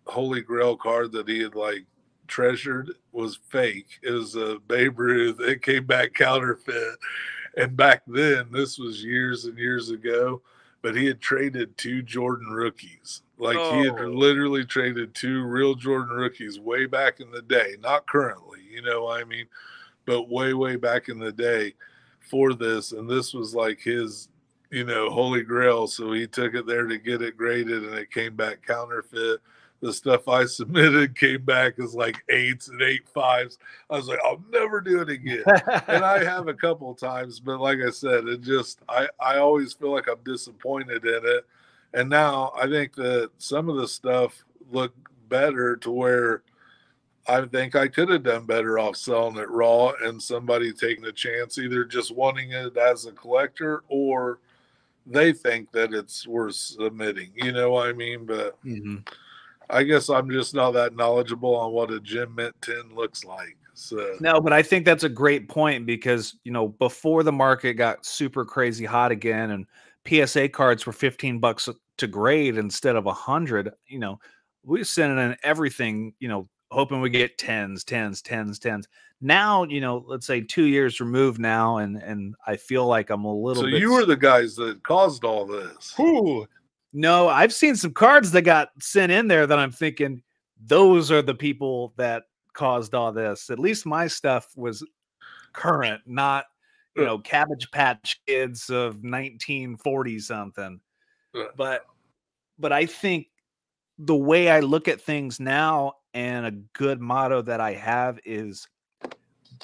holy 0.06 0.42
grail 0.42 0.76
card 0.76 1.12
that 1.12 1.28
he 1.28 1.42
had 1.42 1.56
like 1.56 1.86
treasured 2.28 2.92
was 3.12 3.40
fake. 3.50 4.00
It 4.04 4.12
was 4.12 4.36
a 4.36 4.60
Babe 4.68 5.00
Ruth. 5.00 5.40
It 5.40 5.62
came 5.62 5.86
back 5.86 6.14
counterfeit. 6.14 6.98
And 7.58 7.76
back 7.76 8.04
then, 8.08 8.48
this 8.52 8.78
was 8.78 9.04
years 9.04 9.46
and 9.46 9.58
years 9.58 9.90
ago, 9.90 10.42
but 10.82 10.96
he 10.96 11.06
had 11.06 11.20
traded 11.20 11.78
two 11.78 12.02
Jordan 12.02 12.48
rookies. 12.48 13.24
Like 13.38 13.58
oh. 13.58 13.74
he 13.74 13.86
had 13.86 14.00
oh. 14.00 14.08
literally 14.10 14.66
traded 14.66 15.16
two 15.16 15.44
real 15.44 15.76
Jordan 15.76 16.16
rookies 16.16 16.60
way 16.60 16.86
back 16.86 17.20
in 17.20 17.32
the 17.32 17.42
day, 17.42 17.76
not 17.82 18.08
currently, 18.08 18.60
you 18.70 18.82
know 18.82 19.10
I 19.10 19.24
mean, 19.24 19.48
but 20.06 20.30
way, 20.30 20.54
way 20.54 20.76
back 20.76 21.10
in 21.10 21.20
the 21.20 21.32
day 21.32 21.74
for 22.20 22.54
this. 22.54 22.92
And 22.92 23.10
this 23.10 23.34
was 23.34 23.56
like 23.56 23.80
his 23.80 24.30
you 24.72 24.84
know, 24.84 25.10
holy 25.10 25.42
grail. 25.42 25.88
So 25.88 26.12
he 26.12 26.28
took 26.28 26.54
it 26.54 26.66
there 26.66 26.86
to 26.86 26.98
get 26.98 27.22
it 27.22 27.38
graded 27.38 27.84
and 27.84 27.96
it 27.96 28.12
came 28.12 28.36
back 28.36 28.66
counterfeit. 28.66 29.42
The 29.82 29.94
stuff 29.94 30.28
I 30.28 30.46
submitted 30.46 31.18
came 31.18 31.44
back 31.44 31.80
as 31.80 31.96
like 31.96 32.24
eights 32.30 32.68
and 32.68 32.82
eight 32.82 33.08
fives. 33.10 33.58
I 33.90 33.96
was 33.96 34.08
like, 34.08 34.20
I'll 34.24 34.44
never 34.52 34.82
do 34.82 35.02
it 35.02 35.10
again. 35.10 35.44
and 35.88 36.04
I 36.04 36.24
have 36.24 36.48
a 36.48 36.54
couple 36.54 36.94
times, 36.96 37.40
but 37.40 37.60
like 37.60 37.80
I 37.86 37.90
said, 37.90 38.28
it 38.28 38.42
just 38.42 38.80
I, 38.88 39.08
I 39.20 39.38
always 39.38 39.74
feel 39.74 39.92
like 39.92 40.08
I'm 40.08 40.24
disappointed 40.24 41.06
in 41.06 41.22
it. 41.24 41.46
And 41.94 42.10
now 42.10 42.52
I 42.56 42.68
think 42.68 42.94
that 42.96 43.32
some 43.40 43.70
of 43.70 43.78
the 43.78 43.88
stuff 43.88 44.44
look 44.72 44.94
better 45.28 45.76
to 45.78 45.90
where 45.90 46.44
I 47.28 47.46
think 47.46 47.76
I 47.76 47.88
could 47.88 48.10
have 48.10 48.24
done 48.24 48.46
better 48.46 48.80
off 48.80 48.96
selling 48.96 49.38
it 49.38 49.50
raw 49.50 49.94
and 50.04 50.22
somebody 50.22 50.74
taking 50.74 51.06
a 51.06 51.12
chance, 51.12 51.58
either 51.58 51.84
just 51.84 52.16
wanting 52.16 52.52
it 52.52 52.76
as 52.76 53.06
a 53.06 53.12
collector 53.12 53.84
or 53.88 54.40
they 55.10 55.34
think 55.34 55.72
that 55.72 55.94
it's 55.94 56.28
worth 56.28 56.56
submitting. 56.56 57.32
You 57.36 57.52
know 57.52 57.72
what 57.72 57.90
I 57.90 57.94
mean? 57.94 58.26
But 58.26 58.62
mm-hmm. 58.64 58.98
I 59.70 59.84
guess 59.84 60.10
I'm 60.10 60.30
just 60.30 60.54
not 60.54 60.72
that 60.72 60.96
knowledgeable 60.96 61.56
on 61.56 61.72
what 61.72 61.92
a 61.92 62.00
gem 62.00 62.36
mint 62.36 62.56
tin 62.62 62.94
looks 62.94 63.24
like. 63.24 63.58
So 63.74 64.18
no, 64.20 64.42
but 64.42 64.52
I 64.52 64.62
think 64.62 64.86
that's 64.86 65.06
a 65.06 65.10
great 65.10 65.48
point 65.48 65.86
because 65.86 66.36
you 66.44 66.52
know 66.52 66.68
before 66.68 67.24
the 67.24 67.32
market 67.32 67.74
got 67.76 68.06
super 68.06 68.44
crazy 68.44 68.86
hot 68.86 69.12
again 69.12 69.52
and 69.52 69.66
PSA 70.08 70.50
cards 70.50 70.86
were 70.86 70.94
15 70.94 71.40
bucks 71.40 71.70
to 71.98 72.08
grade 72.08 72.58
instead 72.58 72.96
of 72.96 73.06
a 73.06 73.14
hundred, 73.14 73.72
you 73.88 74.00
know, 74.00 74.20
we 74.64 74.84
sending 74.84 75.18
in 75.20 75.36
everything, 75.44 76.14
you 76.20 76.28
know, 76.28 76.48
hoping 76.72 77.02
we 77.02 77.10
get 77.10 77.38
tens, 77.38 77.84
tens, 77.84 78.22
tens, 78.22 78.60
tens 78.60 78.88
now 79.22 79.64
you 79.64 79.82
know 79.82 80.04
let's 80.08 80.26
say 80.26 80.42
two 80.42 80.66
years 80.66 81.02
removed 81.02 81.40
now 81.40 81.78
and 81.78 81.98
and 81.98 82.36
i 82.48 82.56
feel 82.56 82.86
like 82.86 83.10
i'm 83.10 83.26
a 83.26 83.34
little 83.34 83.64
so 83.64 83.68
you 83.68 83.92
were 83.92 84.06
the 84.06 84.16
guys 84.16 84.56
that 84.56 84.82
caused 84.84 85.26
all 85.26 85.46
this. 85.46 85.94
Ooh. 86.00 86.48
no 86.94 87.28
i've 87.28 87.54
seen 87.54 87.76
some 87.76 87.92
cards 87.92 88.32
that 88.32 88.44
got 88.44 88.70
sent 88.80 89.12
in 89.12 89.28
there 89.28 89.46
that 89.46 89.60
i'm 89.60 89.72
thinking 89.72 90.22
those 90.66 91.12
are 91.12 91.22
the 91.22 91.36
people 91.36 91.94
that 91.98 92.24
caused 92.54 92.94
all 92.94 93.12
this. 93.12 93.50
At 93.50 93.60
least 93.60 93.86
my 93.86 94.08
stuff 94.08 94.50
was 94.56 94.86
current 95.54 96.02
not 96.06 96.46
you 96.96 97.04
know 97.04 97.18
cabbage 97.18 97.72
patch 97.72 98.22
kids 98.28 98.70
of 98.70 98.96
1940 98.98 100.20
something 100.20 100.80
but 101.58 101.86
but 102.60 102.72
i 102.72 102.86
think 102.86 103.28
the 103.98 104.16
way 104.16 104.50
i 104.50 104.60
look 104.60 104.88
at 104.88 105.02
things 105.02 105.40
now 105.40 105.94
and 106.14 106.46
a 106.46 106.52
good 106.74 107.02
motto 107.02 107.42
that 107.42 107.60
i 107.60 107.74
have 107.74 108.20
is 108.26 108.68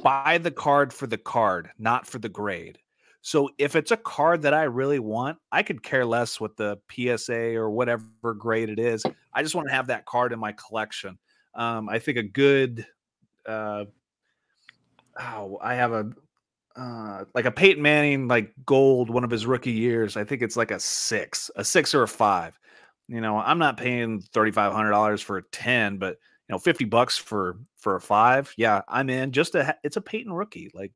buy 0.03 0.37
the 0.37 0.51
card 0.51 0.93
for 0.93 1.07
the 1.07 1.17
card, 1.17 1.69
not 1.77 2.07
for 2.07 2.19
the 2.19 2.29
grade. 2.29 2.77
So 3.21 3.49
if 3.57 3.75
it's 3.75 3.91
a 3.91 3.97
card 3.97 4.43
that 4.43 4.53
I 4.53 4.63
really 4.63 4.99
want, 4.99 5.39
I 5.51 5.63
could 5.63 5.81
care 5.81 6.05
less 6.05 6.39
what 6.39 6.57
the 6.57 6.77
PSA 6.91 7.55
or 7.55 7.71
whatever 7.71 8.33
grade 8.37 8.69
it 8.69 8.77
is. 8.79 9.03
I 9.33 9.41
just 9.41 9.55
want 9.55 9.67
to 9.67 9.73
have 9.73 9.87
that 9.87 10.05
card 10.05 10.31
in 10.31 10.39
my 10.39 10.51
collection. 10.51 11.17
Um, 11.55 11.89
I 11.89 11.97
think 11.97 12.17
a 12.17 12.23
good, 12.23 12.85
uh, 13.47 13.85
oh, 15.19 15.57
I 15.61 15.73
have 15.73 15.91
a 15.91 16.11
uh, 16.75 17.23
like 17.33 17.45
a 17.45 17.51
Peyton 17.51 17.81
Manning 17.81 18.27
like 18.27 18.53
gold 18.65 19.09
one 19.09 19.23
of 19.23 19.31
his 19.31 19.45
rookie 19.45 19.71
years. 19.71 20.17
I 20.17 20.23
think 20.23 20.41
it's 20.41 20.57
like 20.57 20.71
a 20.71 20.79
six, 20.79 21.49
a 21.55 21.63
six 21.63 21.95
or 21.95 22.03
a 22.03 22.07
five. 22.07 22.59
You 23.07 23.21
know, 23.21 23.37
I'm 23.37 23.59
not 23.59 23.77
paying 23.77 24.19
thirty 24.19 24.51
five 24.51 24.73
hundred 24.73 24.91
dollars 24.91 25.21
for 25.21 25.37
a 25.37 25.43
ten, 25.43 25.97
but 25.97 26.17
you 26.47 26.53
know, 26.53 26.59
50 26.59 26.85
bucks 26.85 27.17
for 27.17 27.57
for 27.77 27.95
a 27.95 28.01
five. 28.01 28.53
Yeah, 28.57 28.81
I'm 28.87 29.09
in. 29.09 29.31
Just 29.31 29.55
a 29.55 29.75
it's 29.83 29.97
a 29.97 30.01
Peyton 30.01 30.33
rookie. 30.33 30.71
Like, 30.73 30.93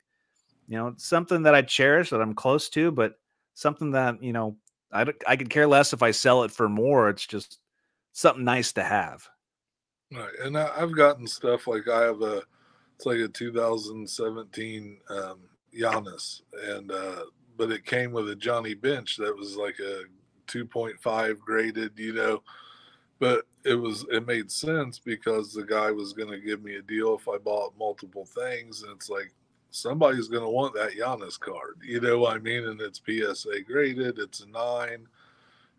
you 0.67 0.77
know, 0.77 0.93
something 0.97 1.43
that 1.43 1.55
I 1.55 1.61
cherish 1.61 2.11
that 2.11 2.21
I'm 2.21 2.35
close 2.35 2.69
to, 2.69 2.91
but 2.91 3.13
something 3.55 3.91
that, 3.91 4.21
you 4.21 4.33
know, 4.33 4.57
I 4.91 5.05
I 5.27 5.35
could 5.35 5.49
care 5.49 5.67
less 5.67 5.93
if 5.93 6.03
I 6.03 6.11
sell 6.11 6.43
it 6.43 6.51
for 6.51 6.69
more. 6.69 7.09
It's 7.09 7.25
just 7.25 7.59
something 8.13 8.43
nice 8.43 8.73
to 8.73 8.83
have. 8.83 9.27
Right. 10.11 10.33
And 10.43 10.57
I, 10.57 10.79
have 10.79 10.95
gotten 10.95 11.27
stuff 11.27 11.67
like 11.67 11.87
I 11.87 12.01
have 12.01 12.21
a 12.21 12.41
it's 12.95 13.05
like 13.05 13.19
a 13.19 13.27
2017 13.27 14.97
um 15.09 15.39
Giannis 15.73 16.41
and 16.63 16.91
uh 16.91 17.23
but 17.57 17.71
it 17.71 17.85
came 17.85 18.11
with 18.11 18.29
a 18.29 18.35
Johnny 18.35 18.73
Bench 18.73 19.17
that 19.17 19.35
was 19.35 19.55
like 19.55 19.77
a 19.79 20.03
2.5 20.47 21.39
graded, 21.39 21.91
you 21.97 22.13
know, 22.13 22.41
but 23.19 23.45
it 23.65 23.75
was 23.75 24.05
it 24.11 24.25
made 24.25 24.51
sense 24.51 24.99
because 24.99 25.53
the 25.53 25.63
guy 25.63 25.91
was 25.91 26.13
going 26.13 26.29
to 26.29 26.39
give 26.39 26.63
me 26.63 26.75
a 26.75 26.81
deal 26.81 27.15
if 27.15 27.27
I 27.27 27.37
bought 27.37 27.73
multiple 27.77 28.25
things, 28.25 28.83
and 28.83 28.91
it's 28.91 29.09
like 29.09 29.33
somebody's 29.71 30.27
going 30.27 30.43
to 30.43 30.49
want 30.49 30.73
that 30.75 30.93
Giannis 30.93 31.39
card, 31.39 31.79
you 31.83 31.99
know 31.99 32.19
what 32.19 32.35
I 32.35 32.39
mean? 32.39 32.65
And 32.65 32.81
it's 32.81 33.01
PSA 33.05 33.61
graded, 33.61 34.17
it's 34.17 34.41
a 34.41 34.47
nine, 34.47 35.07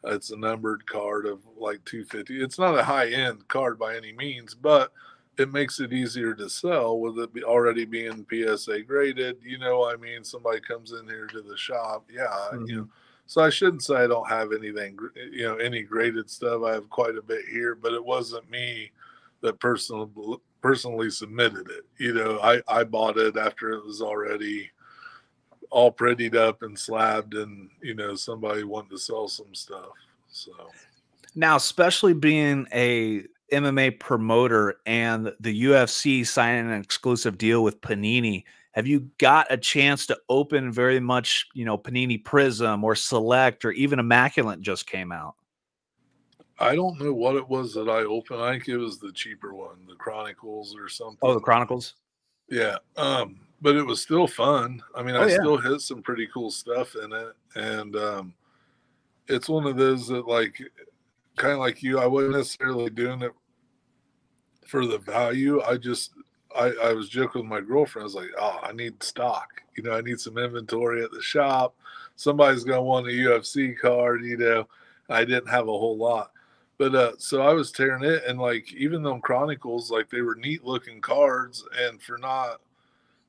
it's 0.04 0.30
a 0.30 0.36
numbered 0.36 0.86
card 0.86 1.26
of 1.26 1.40
like 1.56 1.84
250. 1.84 2.42
It's 2.42 2.58
not 2.58 2.78
a 2.78 2.84
high 2.84 3.08
end 3.08 3.46
card 3.48 3.78
by 3.78 3.96
any 3.96 4.12
means, 4.12 4.54
but 4.54 4.92
it 5.38 5.52
makes 5.52 5.80
it 5.80 5.92
easier 5.92 6.34
to 6.34 6.48
sell 6.48 6.98
with 6.98 7.18
it 7.18 7.32
be 7.32 7.42
already 7.42 7.84
being 7.84 8.26
PSA 8.30 8.82
graded. 8.82 9.38
You 9.42 9.58
know, 9.58 9.80
what 9.80 9.94
I 9.94 10.00
mean, 10.00 10.24
somebody 10.24 10.60
comes 10.60 10.92
in 10.92 11.06
here 11.06 11.26
to 11.26 11.40
the 11.40 11.56
shop, 11.56 12.04
yeah, 12.12 12.26
mm-hmm. 12.52 12.66
you 12.66 12.76
know. 12.76 12.88
So 13.30 13.40
I 13.42 13.48
shouldn't 13.48 13.84
say 13.84 13.94
I 13.94 14.08
don't 14.08 14.28
have 14.28 14.52
anything, 14.52 14.98
you 15.30 15.44
know, 15.44 15.54
any 15.54 15.84
graded 15.84 16.28
stuff. 16.28 16.64
I 16.64 16.72
have 16.72 16.90
quite 16.90 17.14
a 17.14 17.22
bit 17.22 17.44
here, 17.48 17.76
but 17.76 17.92
it 17.92 18.04
wasn't 18.04 18.50
me 18.50 18.90
that 19.40 19.60
personally 19.60 20.08
personally 20.60 21.10
submitted 21.10 21.70
it. 21.70 21.84
You 21.96 22.12
know, 22.12 22.40
I 22.40 22.60
I 22.66 22.82
bought 22.82 23.18
it 23.18 23.36
after 23.36 23.70
it 23.70 23.86
was 23.86 24.02
already 24.02 24.68
all 25.70 25.92
prettied 25.92 26.34
up 26.34 26.62
and 26.62 26.76
slabbed, 26.76 27.34
and 27.34 27.70
you 27.80 27.94
know, 27.94 28.16
somebody 28.16 28.64
wanted 28.64 28.90
to 28.90 28.98
sell 28.98 29.28
some 29.28 29.54
stuff. 29.54 29.92
So 30.26 30.50
now, 31.36 31.54
especially 31.54 32.14
being 32.14 32.66
a 32.74 33.26
MMA 33.52 34.00
promoter 34.00 34.80
and 34.86 35.32
the 35.38 35.66
UFC 35.66 36.26
signing 36.26 36.72
an 36.72 36.80
exclusive 36.80 37.38
deal 37.38 37.62
with 37.62 37.80
Panini, 37.80 38.42
have 38.72 38.86
you 38.86 39.10
got 39.18 39.46
a 39.50 39.56
chance 39.56 40.06
to 40.06 40.18
open 40.28 40.72
very 40.72 41.00
much, 41.00 41.48
you 41.54 41.64
know, 41.64 41.76
Panini 41.76 42.22
Prism 42.22 42.84
or 42.84 42.94
Select 42.94 43.64
or 43.64 43.72
even 43.72 43.98
Immaculate 43.98 44.60
just 44.60 44.86
came 44.86 45.10
out? 45.10 45.34
I 46.58 46.74
don't 46.74 47.00
know 47.00 47.12
what 47.12 47.36
it 47.36 47.48
was 47.48 47.72
that 47.74 47.88
I 47.88 48.02
opened. 48.02 48.42
I 48.42 48.52
think 48.52 48.68
it 48.68 48.76
was 48.76 48.98
the 48.98 49.12
cheaper 49.12 49.54
one, 49.54 49.86
the 49.88 49.94
Chronicles 49.94 50.76
or 50.76 50.88
something. 50.88 51.18
Oh, 51.22 51.34
the 51.34 51.40
Chronicles. 51.40 51.94
Yeah. 52.48 52.76
Um, 52.96 53.40
but 53.62 53.76
it 53.76 53.82
was 53.82 54.02
still 54.02 54.26
fun. 54.26 54.82
I 54.94 55.02
mean, 55.02 55.16
oh, 55.16 55.22
I 55.22 55.28
yeah. 55.28 55.36
still 55.36 55.56
hit 55.56 55.80
some 55.80 56.02
pretty 56.02 56.28
cool 56.32 56.50
stuff 56.50 56.94
in 57.02 57.12
it. 57.12 57.32
And 57.56 57.96
um 57.96 58.34
it's 59.28 59.48
one 59.48 59.66
of 59.66 59.76
those 59.76 60.08
that 60.08 60.26
like 60.26 60.60
kind 61.36 61.52
of 61.54 61.60
like 61.60 61.82
you, 61.82 61.98
I 61.98 62.06
wasn't 62.06 62.36
necessarily 62.36 62.90
doing 62.90 63.22
it 63.22 63.32
for 64.66 64.86
the 64.86 64.98
value. 64.98 65.62
I 65.62 65.76
just 65.76 66.12
I, 66.56 66.72
I 66.82 66.92
was 66.92 67.08
joking 67.08 67.42
with 67.42 67.50
my 67.50 67.60
girlfriend. 67.60 68.04
I 68.04 68.06
was 68.06 68.14
like, 68.14 68.30
oh, 68.38 68.60
I 68.62 68.72
need 68.72 69.02
stock. 69.02 69.62
You 69.76 69.82
know, 69.82 69.92
I 69.92 70.00
need 70.00 70.20
some 70.20 70.38
inventory 70.38 71.02
at 71.04 71.10
the 71.10 71.22
shop. 71.22 71.74
Somebody's 72.16 72.64
gonna 72.64 72.82
want 72.82 73.06
a 73.06 73.10
UFC 73.10 73.78
card, 73.78 74.24
you 74.24 74.36
know. 74.36 74.68
I 75.08 75.24
didn't 75.24 75.48
have 75.48 75.64
a 75.64 75.78
whole 75.78 75.96
lot. 75.96 76.32
But 76.78 76.94
uh 76.94 77.12
so 77.18 77.42
I 77.42 77.52
was 77.52 77.72
tearing 77.72 78.04
it 78.04 78.24
and 78.26 78.38
like 78.38 78.72
even 78.72 79.02
them 79.02 79.20
Chronicles, 79.20 79.90
like 79.90 80.08
they 80.08 80.22
were 80.22 80.34
neat 80.34 80.64
looking 80.64 81.00
cards 81.00 81.64
and 81.78 82.00
for 82.00 82.18
not 82.18 82.60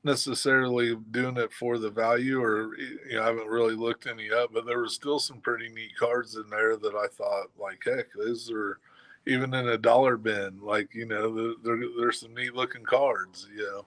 necessarily 0.04 0.96
doing 1.12 1.36
it 1.36 1.52
for 1.52 1.78
the 1.78 1.90
value 1.90 2.42
or 2.42 2.76
you 2.76 2.98
know, 3.12 3.22
I 3.22 3.26
haven't 3.26 3.46
really 3.46 3.74
looked 3.74 4.06
any 4.06 4.32
up, 4.32 4.52
but 4.52 4.66
there 4.66 4.78
were 4.78 4.88
still 4.88 5.18
some 5.18 5.38
pretty 5.38 5.68
neat 5.68 5.96
cards 5.98 6.36
in 6.36 6.48
there 6.50 6.76
that 6.76 6.94
I 6.94 7.06
thought 7.08 7.48
like 7.58 7.82
heck, 7.84 8.06
those 8.14 8.50
are 8.50 8.78
even 9.26 9.54
in 9.54 9.68
a 9.68 9.78
dollar 9.78 10.16
bin. 10.16 10.58
Like 10.60 10.94
you 10.94 11.06
know, 11.06 11.54
there, 11.62 11.78
there's 11.98 12.20
some 12.20 12.34
neat 12.34 12.54
looking 12.54 12.84
cards. 12.84 13.48
You 13.54 13.64
know, 13.64 13.86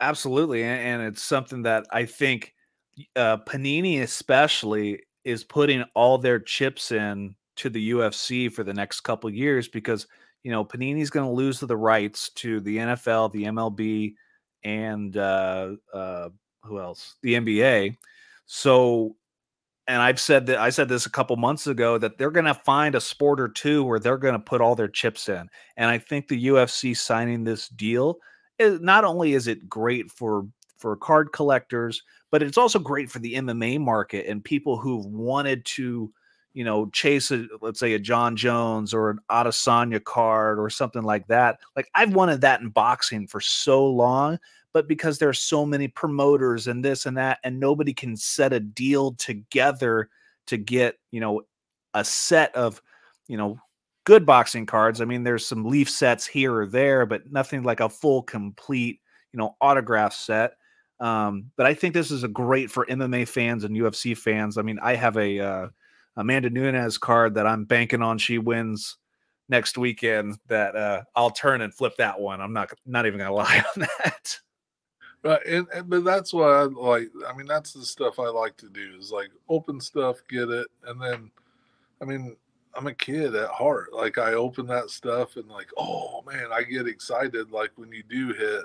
absolutely, 0.00 0.62
and, 0.64 0.80
and 0.80 1.02
it's 1.02 1.22
something 1.22 1.62
that 1.62 1.86
I 1.90 2.04
think 2.04 2.54
uh, 3.16 3.38
Panini 3.38 4.02
especially 4.02 5.02
is 5.24 5.44
putting 5.44 5.84
all 5.94 6.18
their 6.18 6.40
chips 6.40 6.92
in 6.92 7.34
to 7.56 7.70
the 7.70 7.90
UFC 7.92 8.52
for 8.52 8.64
the 8.64 8.74
next 8.74 9.00
couple 9.00 9.30
years 9.30 9.68
because 9.68 10.06
you 10.42 10.50
know 10.50 10.64
Panini's 10.64 11.10
going 11.10 11.26
to 11.26 11.32
lose 11.32 11.60
the 11.60 11.76
rights 11.76 12.30
to 12.30 12.60
the 12.60 12.78
NFL, 12.78 13.32
the 13.32 13.44
MLB, 13.44 14.14
and 14.64 15.16
uh, 15.16 15.72
uh, 15.92 16.28
who 16.64 16.80
else? 16.80 17.16
The 17.22 17.34
NBA. 17.34 17.96
So 18.46 19.16
and 19.88 20.00
I've 20.00 20.20
said 20.20 20.46
that 20.46 20.58
I 20.58 20.70
said 20.70 20.88
this 20.88 21.06
a 21.06 21.10
couple 21.10 21.36
months 21.36 21.66
ago 21.66 21.98
that 21.98 22.16
they're 22.16 22.30
going 22.30 22.46
to 22.46 22.54
find 22.54 22.94
a 22.94 23.00
sport 23.00 23.40
or 23.40 23.48
two 23.48 23.82
where 23.82 23.98
they're 23.98 24.18
going 24.18 24.34
to 24.34 24.38
put 24.38 24.60
all 24.60 24.74
their 24.74 24.88
chips 24.88 25.28
in. 25.28 25.48
And 25.76 25.90
I 25.90 25.98
think 25.98 26.28
the 26.28 26.46
UFC 26.46 26.96
signing 26.96 27.44
this 27.44 27.68
deal 27.68 28.18
is 28.58 28.80
not 28.80 29.04
only 29.04 29.32
is 29.32 29.48
it 29.48 29.68
great 29.68 30.10
for 30.10 30.46
for 30.78 30.96
card 30.96 31.32
collectors, 31.32 32.02
but 32.30 32.42
it's 32.42 32.58
also 32.58 32.78
great 32.78 33.10
for 33.10 33.18
the 33.18 33.34
MMA 33.34 33.80
market 33.80 34.26
and 34.26 34.42
people 34.42 34.76
who've 34.76 35.06
wanted 35.06 35.64
to, 35.64 36.12
you 36.54 36.64
know, 36.64 36.86
chase 36.90 37.30
a 37.32 37.46
let's 37.60 37.80
say 37.80 37.94
a 37.94 37.98
Jon 37.98 38.36
Jones 38.36 38.94
or 38.94 39.10
an 39.10 39.18
Adesanya 39.30 40.02
card 40.02 40.60
or 40.60 40.70
something 40.70 41.02
like 41.02 41.26
that. 41.26 41.58
Like 41.74 41.88
I've 41.94 42.14
wanted 42.14 42.40
that 42.42 42.60
in 42.60 42.68
boxing 42.68 43.26
for 43.26 43.40
so 43.40 43.84
long 43.84 44.38
but 44.72 44.88
because 44.88 45.18
there 45.18 45.28
are 45.28 45.34
so 45.34 45.66
many 45.66 45.88
promoters 45.88 46.66
and 46.66 46.84
this 46.84 47.06
and 47.06 47.16
that 47.16 47.38
and 47.44 47.60
nobody 47.60 47.92
can 47.92 48.16
set 48.16 48.52
a 48.52 48.60
deal 48.60 49.12
together 49.12 50.08
to 50.46 50.56
get 50.56 50.96
you 51.10 51.20
know 51.20 51.42
a 51.94 52.04
set 52.04 52.54
of 52.54 52.80
you 53.28 53.36
know 53.36 53.58
good 54.04 54.26
boxing 54.26 54.66
cards. 54.66 55.00
I 55.00 55.04
mean 55.04 55.22
there's 55.22 55.46
some 55.46 55.64
leaf 55.64 55.88
sets 55.88 56.26
here 56.26 56.54
or 56.54 56.66
there 56.66 57.06
but 57.06 57.30
nothing 57.30 57.62
like 57.62 57.80
a 57.80 57.88
full 57.88 58.22
complete 58.22 59.00
you 59.32 59.38
know 59.38 59.56
autograph 59.60 60.12
set. 60.12 60.54
Um, 61.00 61.50
but 61.56 61.66
i 61.66 61.74
think 61.74 61.94
this 61.94 62.12
is 62.12 62.22
a 62.22 62.28
great 62.28 62.70
for 62.70 62.86
mma 62.86 63.26
fans 63.26 63.64
and 63.64 63.76
ufc 63.76 64.16
fans. 64.16 64.58
I 64.58 64.62
mean 64.62 64.78
i 64.82 64.94
have 64.94 65.16
a 65.16 65.40
uh, 65.40 65.68
amanda 66.16 66.50
nunes 66.50 66.98
card 66.98 67.34
that 67.34 67.46
i'm 67.46 67.64
banking 67.64 68.02
on 68.02 68.18
she 68.18 68.38
wins 68.38 68.98
next 69.48 69.76
weekend 69.76 70.36
that 70.46 70.76
uh, 70.76 71.02
i'll 71.16 71.30
turn 71.30 71.60
and 71.60 71.74
flip 71.74 71.94
that 71.98 72.18
one. 72.20 72.40
I'm 72.40 72.52
not 72.52 72.72
not 72.86 73.06
even 73.06 73.18
gonna 73.18 73.32
lie 73.34 73.64
on 73.76 73.80
that 73.82 74.38
Right, 75.24 75.46
and, 75.46 75.68
and 75.72 75.88
but 75.88 76.04
that's 76.04 76.32
what 76.32 76.50
I 76.50 76.62
like. 76.64 77.10
I 77.28 77.36
mean, 77.36 77.46
that's 77.46 77.72
the 77.72 77.86
stuff 77.86 78.18
I 78.18 78.28
like 78.28 78.56
to 78.56 78.68
do 78.68 78.96
is 78.98 79.12
like 79.12 79.30
open 79.48 79.80
stuff, 79.80 80.16
get 80.28 80.48
it, 80.48 80.66
and 80.84 81.00
then, 81.00 81.30
I 82.00 82.04
mean, 82.04 82.36
I'm 82.74 82.88
a 82.88 82.94
kid 82.94 83.34
at 83.36 83.50
heart. 83.50 83.92
Like 83.92 84.18
I 84.18 84.34
open 84.34 84.66
that 84.66 84.90
stuff 84.90 85.36
and 85.36 85.48
like, 85.48 85.68
oh 85.76 86.22
man, 86.26 86.46
I 86.52 86.62
get 86.62 86.88
excited. 86.88 87.52
Like 87.52 87.70
when 87.76 87.92
you 87.92 88.02
do 88.02 88.32
hit, 88.32 88.64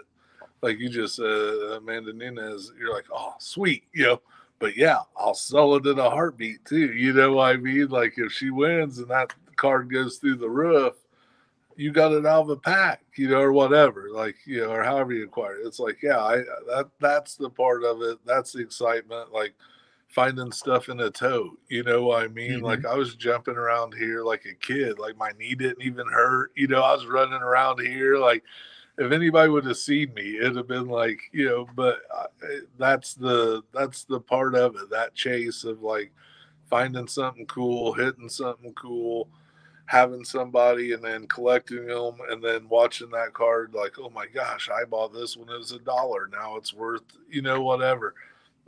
like 0.62 0.80
you 0.80 0.90
just 0.90 1.20
uh, 1.20 1.78
Amanda 1.78 2.14
Nunes, 2.14 2.72
you're 2.80 2.94
like, 2.94 3.06
oh 3.14 3.36
sweet, 3.40 3.84
you 3.94 4.06
know. 4.06 4.22
But 4.60 4.76
yeah, 4.76 5.02
I'll 5.16 5.36
sell 5.36 5.76
it 5.76 5.86
in 5.86 6.00
a 6.00 6.10
heartbeat 6.10 6.66
too. 6.66 6.92
You 6.92 7.14
know 7.14 7.34
what 7.34 7.56
I 7.56 7.58
mean? 7.58 7.90
Like 7.90 8.16
if 8.18 8.32
she 8.32 8.50
wins 8.50 8.98
and 8.98 9.10
that 9.10 9.34
card 9.56 9.92
goes 9.92 10.18
through 10.18 10.38
the 10.38 10.50
roof, 10.50 10.96
you 11.78 11.92
got 11.92 12.12
it 12.12 12.26
out 12.26 12.42
of 12.42 12.50
a 12.50 12.58
pack, 12.58 13.02
you 13.16 13.30
know, 13.30 13.40
or 13.40 13.54
whatever, 13.54 14.10
like 14.12 14.36
you 14.46 14.62
know, 14.62 14.72
or 14.72 14.84
however 14.84 15.14
you 15.14 15.26
acquire 15.26 15.56
it. 15.56 15.68
It's 15.68 15.80
like, 15.80 16.02
yeah, 16.02 16.20
I 16.20 16.38
that 16.68 16.90
that's 17.00 17.36
the 17.36 17.50
part 17.50 17.84
of 17.84 18.02
it. 18.02 18.18
That's 18.26 18.52
the 18.52 18.62
excitement, 18.62 19.32
like 19.32 19.54
finding 20.08 20.52
stuff 20.52 20.90
in 20.90 21.00
a 21.00 21.12
tote. 21.12 21.58
You 21.70 21.84
know 21.84 22.04
what 22.04 22.24
I 22.24 22.28
mean? 22.30 22.54
Mm-hmm. 22.54 22.66
Like 22.66 22.86
I 22.86 22.96
was 22.96 23.16
jumping 23.16 23.56
around 23.56 23.94
here 23.94 24.24
like 24.24 24.46
a 24.46 24.56
kid, 24.56 24.98
like 24.98 25.18
my 25.18 25.32
knee 25.40 25.56
didn't 25.56 25.84
even 25.84 26.08
hurt. 26.08 26.52
You 26.56 26.68
know, 26.68 26.82
I 26.82 26.94
was 26.94 27.06
running 27.06 27.42
around 27.42 27.80
here 27.80 28.18
like 28.18 28.44
if 28.98 29.12
anybody 29.12 29.50
would 29.50 29.66
have 29.66 29.78
seen 29.78 30.12
me, 30.16 30.38
it'd 30.38 30.56
have 30.56 30.68
been 30.68 30.88
like, 30.88 31.20
you 31.32 31.46
know, 31.46 31.68
but 31.76 32.00
eh, 32.44 32.62
that's 32.80 33.14
the 33.14 33.62
that's 33.72 34.04
the 34.06 34.20
part 34.20 34.56
of 34.56 34.76
it, 34.76 34.90
that 34.90 35.14
chase 35.14 35.64
of 35.64 35.84
like 35.84 36.12
finding 36.70 37.08
something 37.08 37.46
cool, 37.46 37.94
hitting 37.94 38.30
something 38.30 38.74
cool 38.74 39.30
having 39.88 40.24
somebody 40.24 40.92
and 40.92 41.04
then 41.04 41.26
collecting 41.28 41.88
them 41.88 42.18
and 42.30 42.44
then 42.44 42.68
watching 42.70 43.10
that 43.10 43.34
card 43.34 43.74
like 43.74 43.98
oh 43.98 44.10
my 44.10 44.28
gosh 44.28 44.70
i 44.70 44.84
bought 44.84 45.14
this 45.14 45.36
when 45.36 45.50
it 45.50 45.58
was 45.58 45.72
a 45.72 45.80
dollar. 45.80 46.30
Now 46.32 46.58
it's 46.58 46.74
worth 46.74 47.04
you 47.30 47.42
know 47.42 47.62
whatever. 47.62 48.14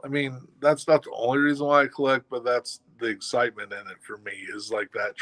I 0.03 0.07
mean 0.07 0.47
that's 0.61 0.87
not 0.87 1.03
the 1.03 1.11
only 1.13 1.39
reason 1.39 1.67
why 1.67 1.83
i 1.83 1.87
collect 1.87 2.25
but 2.29 2.43
that's 2.43 2.79
the 2.99 3.07
excitement 3.07 3.71
in 3.73 3.79
it 3.79 3.97
for 4.01 4.17
me 4.17 4.31
is 4.53 4.71
like 4.71 4.91
that 4.93 5.13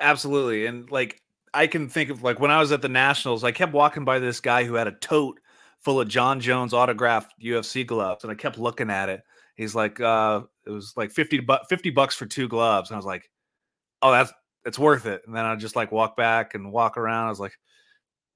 absolutely 0.00 0.66
and 0.66 0.90
like 0.90 1.22
i 1.54 1.66
can 1.66 1.88
think 1.88 2.10
of 2.10 2.22
like 2.22 2.38
when 2.38 2.50
i 2.50 2.60
was 2.60 2.70
at 2.70 2.82
the 2.82 2.88
nationals 2.88 3.44
i 3.44 3.50
kept 3.50 3.72
walking 3.72 4.04
by 4.04 4.18
this 4.18 4.40
guy 4.40 4.64
who 4.64 4.74
had 4.74 4.86
a 4.86 4.92
tote 4.92 5.40
full 5.80 6.00
of 6.00 6.08
jon 6.08 6.38
jones 6.38 6.74
autographed 6.74 7.32
ufc 7.42 7.86
gloves 7.86 8.24
and 8.24 8.30
i 8.30 8.34
kept 8.34 8.58
looking 8.58 8.90
at 8.90 9.08
it 9.08 9.22
he's 9.56 9.74
like 9.74 10.00
uh 10.00 10.42
it 10.66 10.70
was 10.70 10.92
like 10.96 11.10
50 11.10 11.40
bu- 11.40 11.64
50 11.68 11.90
bucks 11.90 12.14
for 12.14 12.26
two 12.26 12.48
gloves 12.48 12.90
and 12.90 12.94
i 12.94 12.98
was 12.98 13.06
like 13.06 13.30
oh 14.02 14.12
that's 14.12 14.32
it's 14.64 14.78
worth 14.78 15.06
it. 15.06 15.22
And 15.26 15.34
then 15.34 15.44
i 15.44 15.54
just 15.54 15.76
like 15.76 15.92
walk 15.92 16.16
back 16.16 16.54
and 16.54 16.72
walk 16.72 16.96
around 16.96 17.26
i 17.26 17.30
was 17.30 17.40
like 17.40 17.56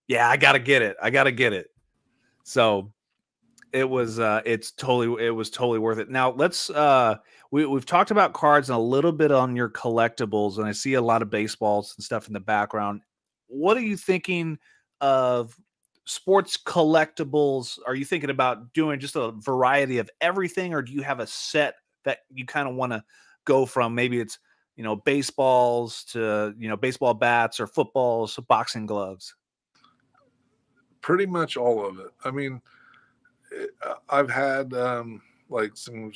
yeah 0.06 0.28
i 0.28 0.36
gotta 0.36 0.58
get 0.58 0.82
it 0.82 0.96
i 1.02 1.10
gotta 1.10 1.32
get 1.32 1.52
it. 1.52 1.68
So 2.44 2.92
it 3.72 3.88
was 3.88 4.18
uh 4.18 4.40
it's 4.44 4.72
totally 4.72 5.24
it 5.24 5.30
was 5.30 5.50
totally 5.50 5.78
worth 5.78 5.98
it. 5.98 6.10
Now 6.10 6.30
let's 6.32 6.70
uh 6.70 7.16
we, 7.50 7.66
we've 7.66 7.86
talked 7.86 8.10
about 8.10 8.32
cards 8.32 8.70
and 8.70 8.76
a 8.76 8.80
little 8.80 9.12
bit 9.12 9.32
on 9.32 9.56
your 9.56 9.68
collectibles 9.68 10.58
and 10.58 10.66
i 10.66 10.72
see 10.72 10.94
a 10.94 11.02
lot 11.02 11.20
of 11.20 11.30
baseballs 11.30 11.94
and 11.96 12.04
stuff 12.04 12.26
in 12.26 12.32
the 12.32 12.40
background. 12.40 13.02
What 13.48 13.76
are 13.76 13.82
you 13.82 13.96
thinking 13.96 14.58
of 15.00 15.56
sports 16.04 16.56
collectibles 16.56 17.78
are 17.86 17.94
you 17.94 18.04
thinking 18.04 18.30
about 18.30 18.72
doing 18.72 18.98
just 18.98 19.16
a 19.16 19.32
variety 19.32 19.98
of 19.98 20.10
everything 20.20 20.74
or 20.74 20.82
do 20.82 20.92
you 20.92 21.02
have 21.02 21.20
a 21.20 21.26
set 21.26 21.74
that 22.04 22.18
you 22.32 22.46
kind 22.46 22.68
of 22.68 22.74
want 22.74 22.92
to 22.92 23.04
go 23.44 23.66
from? 23.66 23.94
Maybe 23.94 24.20
it's 24.20 24.38
you 24.76 24.84
know 24.84 24.96
baseballs 24.96 26.04
to 26.12 26.54
you 26.58 26.68
know 26.68 26.76
baseball 26.76 27.14
bats 27.14 27.60
or 27.60 27.66
footballs 27.66 28.38
boxing 28.48 28.86
gloves. 28.86 29.34
Pretty 31.00 31.26
much 31.26 31.56
all 31.56 31.86
of 31.86 31.98
it. 31.98 32.08
I 32.24 32.30
mean 32.30 32.60
eh, 33.58 33.66
i've 34.08 34.30
had 34.30 34.72
um 34.74 35.22
like 35.48 35.76
some 35.76 36.12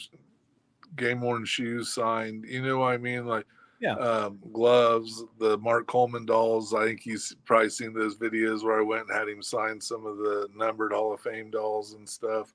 game 0.97 1.21
worn 1.21 1.45
shoes 1.45 1.93
signed 1.93 2.45
you 2.47 2.63
know 2.63 2.79
what 2.79 2.93
i 2.93 2.97
mean? 2.97 3.27
Like 3.27 3.47
Yeah. 3.81 3.95
Um, 3.95 4.39
gloves, 4.53 5.25
the 5.39 5.59
Mark 5.59 5.87
Coleman 5.87 6.27
dolls. 6.27 6.73
I 6.73 6.85
think 6.85 7.01
he's 7.01 7.35
probably 7.45 7.71
seen 7.71 7.93
those 7.93 8.17
videos 8.17 8.63
where 8.63 8.79
I 8.79 8.83
went 8.83 9.09
and 9.09 9.19
had 9.19 9.29
him 9.29 9.43
sign 9.43 9.81
some 9.81 10.07
of 10.07 10.19
the 10.19 10.49
numbered 10.55 10.93
Hall 10.93 11.13
of 11.13 11.21
Fame 11.21 11.51
dolls 11.51 11.95
and 11.95 12.09
stuff. 12.09 12.55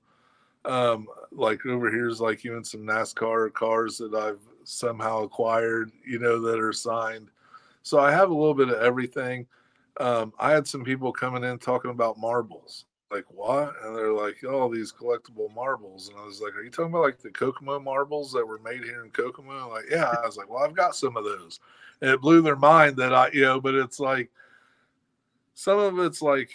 Um, 0.65 1.07
like 1.32 1.65
over 1.65 1.89
here's 1.89 2.20
like 2.20 2.45
even 2.45 2.63
some 2.63 2.82
NASCAR 2.82 3.53
cars 3.53 3.97
that 3.99 4.13
I've 4.13 4.41
somehow 4.63 5.24
acquired, 5.24 5.91
you 6.05 6.20
know, 6.20 6.39
that 6.41 6.59
are 6.59 6.74
signed. 6.74 7.30
So 7.84 7.99
I 7.99 8.11
have 8.11 8.30
a 8.30 8.36
little 8.36 8.53
bit 8.53 8.70
of 8.70 8.82
everything. 8.82 9.47
Um, 9.99 10.34
I 10.39 10.51
had 10.51 10.67
some 10.67 10.84
people 10.84 11.11
coming 11.11 11.43
in 11.43 11.59
talking 11.59 11.91
about 11.91 12.17
marbles. 12.17 12.86
Like 13.12 13.26
what? 13.30 13.74
And 13.84 13.95
they're 13.95 14.14
like, 14.14 14.38
"Oh, 14.47 14.74
these 14.74 14.91
collectible 14.91 15.53
marbles." 15.55 16.10
And 16.10 16.20
I 16.20 16.26
was 16.26 16.41
like, 16.41 16.55
"Are 16.55 16.64
you 16.64 16.70
talking 16.70 16.91
about 16.91 17.01
like 17.01 17.20
the 17.20 17.32
Kokomo 17.32 17.80
marbles 17.80 18.32
that 18.34 18.45
were 18.45 18.60
made 18.60 18.84
here 18.84 19.03
in 19.03 19.10
Kokomo?" 19.10 19.70
Like, 19.70 19.86
yeah. 19.89 20.14
I 20.22 20.26
was 20.26 20.38
like, 20.38 20.49
"Well, 20.49 20.64
I've 20.64 20.76
got 20.76 20.95
some 20.95 21.18
of 21.18 21.24
those." 21.24 21.60
And 22.01 22.12
it 22.12 22.22
blew 22.22 22.41
their 22.41 22.55
mind 22.55 22.97
that 22.97 23.14
I, 23.14 23.30
you 23.32 23.41
know, 23.41 23.60
but 23.60 23.74
it's 23.74 23.99
like 23.99 24.30
some 25.55 25.80
of 25.80 25.99
it's 25.99 26.22
like 26.22 26.51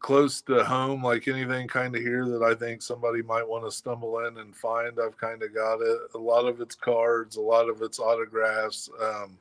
close 0.00 0.42
to 0.42 0.62
home, 0.64 1.02
like 1.02 1.28
anything 1.28 1.66
kind 1.66 1.96
of 1.96 2.02
here 2.02 2.28
that 2.28 2.42
I 2.42 2.54
think 2.54 2.82
somebody 2.82 3.22
might 3.22 3.48
want 3.48 3.64
to 3.64 3.70
stumble 3.70 4.18
in 4.26 4.36
and 4.36 4.54
find. 4.54 4.98
I've 5.00 5.16
kind 5.16 5.42
of 5.42 5.54
got 5.54 5.80
it. 5.80 5.98
A 6.14 6.18
lot 6.18 6.44
of 6.44 6.60
it's 6.60 6.74
cards, 6.74 7.36
a 7.36 7.40
lot 7.40 7.70
of 7.70 7.80
it's 7.80 7.98
autographs. 7.98 8.90
Um, 9.00 9.38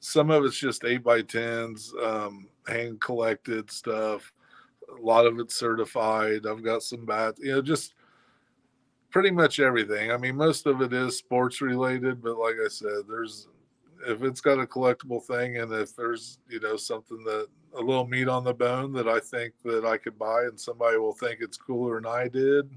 some 0.00 0.30
of 0.30 0.44
it's 0.44 0.58
just 0.58 0.84
eight 0.84 1.02
by 1.02 1.22
tens, 1.22 1.94
um, 2.04 2.46
hand 2.66 3.00
collected 3.00 3.70
stuff. 3.70 4.32
A 4.98 5.02
lot 5.02 5.26
of 5.26 5.38
it's 5.38 5.54
certified. 5.54 6.46
I've 6.46 6.64
got 6.64 6.82
some 6.82 7.04
bats, 7.04 7.40
you 7.42 7.52
know, 7.52 7.62
just 7.62 7.94
pretty 9.10 9.30
much 9.30 9.60
everything. 9.60 10.10
I 10.10 10.16
mean, 10.16 10.36
most 10.36 10.66
of 10.66 10.82
it 10.82 10.92
is 10.92 11.16
sports 11.16 11.60
related, 11.60 12.22
but 12.22 12.38
like 12.38 12.56
I 12.64 12.68
said, 12.68 13.04
there's 13.08 13.48
if 14.06 14.22
it's 14.22 14.40
got 14.40 14.60
a 14.60 14.66
collectible 14.66 15.22
thing 15.22 15.56
and 15.56 15.72
if 15.72 15.96
there's 15.96 16.38
you 16.48 16.60
know 16.60 16.76
something 16.76 17.24
that 17.24 17.48
a 17.76 17.80
little 17.80 18.06
meat 18.06 18.28
on 18.28 18.44
the 18.44 18.52
bone 18.52 18.92
that 18.92 19.08
I 19.08 19.20
think 19.20 19.54
that 19.64 19.84
I 19.84 19.96
could 19.96 20.18
buy 20.18 20.44
and 20.44 20.58
somebody 20.58 20.98
will 20.98 21.14
think 21.14 21.38
it's 21.40 21.56
cooler 21.56 21.96
than 21.96 22.06
I 22.06 22.28
did, 22.28 22.70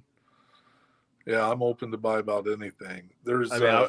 yeah, 1.26 1.49
I'm 1.49 1.61
open 1.61 1.91
to 1.91 1.97
buy 1.97 2.20
about 2.20 2.47
anything. 2.47 3.09
There's 3.24 3.51
I 3.51 3.59
mean, 3.59 3.70
uh, 3.70 3.88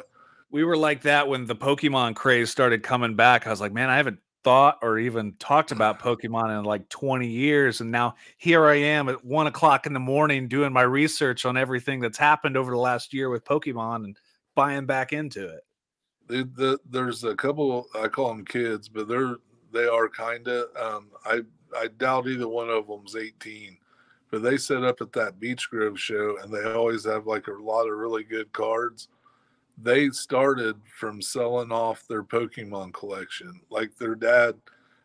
we 0.51 0.63
were 0.63 0.77
like 0.77 1.01
that 1.03 1.27
when 1.27 1.45
the 1.45 1.55
Pokemon 1.55 2.15
craze 2.15 2.49
started 2.49 2.83
coming 2.83 3.15
back. 3.15 3.47
I 3.47 3.49
was 3.49 3.61
like, 3.61 3.73
man, 3.73 3.89
I 3.89 3.97
haven't 3.97 4.19
thought 4.43 4.79
or 4.81 4.97
even 4.97 5.33
talked 5.39 5.71
about 5.71 5.99
Pokemon 5.99 6.57
in 6.57 6.65
like 6.65 6.87
20 6.89 7.27
years. 7.27 7.81
And 7.81 7.91
now 7.91 8.15
here 8.37 8.65
I 8.65 8.75
am 8.75 9.09
at 9.09 9.23
one 9.23 9.47
o'clock 9.47 9.85
in 9.85 9.93
the 9.93 9.99
morning 9.99 10.47
doing 10.47 10.73
my 10.73 10.81
research 10.81 11.45
on 11.45 11.57
everything 11.57 11.99
that's 11.99 12.17
happened 12.17 12.57
over 12.57 12.71
the 12.71 12.77
last 12.77 13.13
year 13.13 13.29
with 13.29 13.45
Pokemon 13.45 14.05
and 14.05 14.17
buying 14.55 14.85
back 14.85 15.13
into 15.13 15.47
it. 15.47 15.61
The, 16.27 16.49
the, 16.55 16.79
there's 16.89 17.23
a 17.23 17.35
couple, 17.35 17.87
I 17.95 18.07
call 18.07 18.29
them 18.29 18.45
kids, 18.45 18.87
but 18.87 19.07
they're, 19.07 19.37
they 19.73 19.85
are 19.85 20.09
kind 20.09 20.47
of, 20.47 20.75
um, 20.75 21.09
I, 21.25 21.41
I 21.77 21.87
doubt 21.97 22.27
either 22.27 22.47
one 22.47 22.69
of 22.69 22.87
them's 22.87 23.15
18, 23.15 23.77
but 24.29 24.41
they 24.41 24.57
set 24.57 24.83
up 24.83 25.01
at 25.01 25.11
that 25.13 25.39
Beech 25.39 25.69
Grove 25.69 25.99
show 25.99 26.37
and 26.41 26.53
they 26.53 26.63
always 26.71 27.05
have 27.05 27.27
like 27.27 27.47
a 27.47 27.51
lot 27.51 27.87
of 27.87 27.97
really 27.97 28.23
good 28.23 28.51
cards 28.53 29.09
they 29.83 30.09
started 30.09 30.75
from 30.97 31.21
selling 31.21 31.71
off 31.71 32.07
their 32.07 32.23
Pokemon 32.23 32.93
collection. 32.93 33.61
Like 33.69 33.95
their 33.97 34.15
dad, 34.15 34.55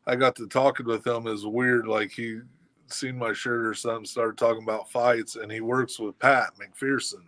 I 0.06 0.16
got 0.16 0.36
to 0.36 0.46
talking 0.46 0.86
with 0.86 1.06
him 1.06 1.26
is 1.26 1.46
weird. 1.46 1.86
Like 1.86 2.10
he 2.10 2.40
seen 2.88 3.18
my 3.18 3.32
shirt 3.32 3.66
or 3.66 3.74
something, 3.74 4.04
started 4.04 4.38
talking 4.38 4.62
about 4.62 4.90
fights, 4.90 5.36
and 5.36 5.50
he 5.50 5.60
works 5.60 5.98
with 5.98 6.18
Pat 6.18 6.50
McPherson. 6.58 7.24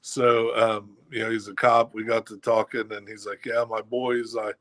So 0.00 0.56
um, 0.56 0.96
you 1.10 1.20
know, 1.20 1.30
he's 1.30 1.48
a 1.48 1.54
cop. 1.54 1.94
We 1.94 2.04
got 2.04 2.26
to 2.26 2.38
talking, 2.38 2.92
and 2.92 3.08
he's 3.08 3.26
like, 3.26 3.44
"Yeah, 3.46 3.64
my 3.68 3.82
boys, 3.82 4.36
I 4.36 4.52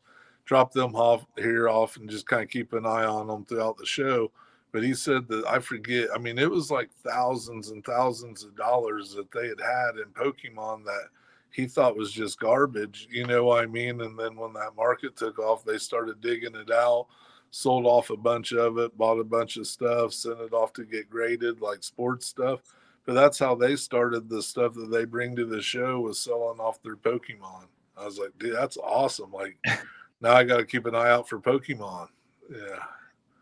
drop 0.45 0.71
them 0.71 0.95
off 0.95 1.25
here 1.37 1.69
off 1.69 1.97
and 1.97 2.09
just 2.09 2.27
kind 2.27 2.43
of 2.43 2.49
keep 2.49 2.73
an 2.73 2.85
eye 2.85 3.05
on 3.05 3.27
them 3.27 3.45
throughout 3.45 3.77
the 3.77 3.85
show." 3.85 4.31
But 4.71 4.83
he 4.83 4.93
said 4.93 5.27
that 5.27 5.45
I 5.47 5.59
forget. 5.59 6.09
I 6.13 6.17
mean, 6.17 6.37
it 6.37 6.49
was 6.49 6.71
like 6.71 6.89
thousands 7.03 7.71
and 7.71 7.83
thousands 7.83 8.43
of 8.43 8.55
dollars 8.55 9.13
that 9.15 9.31
they 9.31 9.47
had 9.47 9.59
had 9.59 9.97
in 9.97 10.13
Pokemon 10.13 10.85
that 10.85 11.09
he 11.51 11.67
thought 11.67 11.97
was 11.97 12.11
just 12.11 12.39
garbage, 12.39 13.07
you 13.11 13.25
know 13.25 13.45
what 13.45 13.63
I 13.63 13.67
mean? 13.67 14.01
And 14.01 14.17
then 14.17 14.35
when 14.35 14.53
that 14.53 14.75
market 14.75 15.15
took 15.15 15.37
off, 15.37 15.65
they 15.65 15.77
started 15.77 16.21
digging 16.21 16.55
it 16.55 16.71
out, 16.71 17.07
sold 17.51 17.85
off 17.85 18.09
a 18.09 18.17
bunch 18.17 18.53
of 18.53 18.77
it, 18.77 18.97
bought 18.97 19.19
a 19.19 19.23
bunch 19.23 19.57
of 19.57 19.67
stuff, 19.67 20.13
sent 20.13 20.39
it 20.39 20.53
off 20.53 20.71
to 20.73 20.85
get 20.85 21.09
graded 21.09 21.61
like 21.61 21.83
sports 21.83 22.27
stuff. 22.27 22.61
But 23.05 23.13
that's 23.13 23.37
how 23.37 23.55
they 23.55 23.75
started 23.75 24.29
the 24.29 24.41
stuff 24.41 24.73
that 24.75 24.91
they 24.91 25.05
bring 25.05 25.35
to 25.35 25.45
the 25.45 25.61
show 25.61 25.99
was 25.99 26.19
selling 26.19 26.59
off 26.59 26.81
their 26.83 26.95
Pokemon. 26.95 27.65
I 27.97 28.05
was 28.05 28.17
like, 28.17 28.31
dude, 28.39 28.55
that's 28.55 28.77
awesome. 28.77 29.31
Like 29.31 29.57
now 30.21 30.33
I 30.33 30.43
got 30.45 30.57
to 30.57 30.65
keep 30.65 30.85
an 30.85 30.95
eye 30.95 31.09
out 31.09 31.27
for 31.27 31.39
Pokemon. 31.39 32.07
Yeah. 32.49 32.83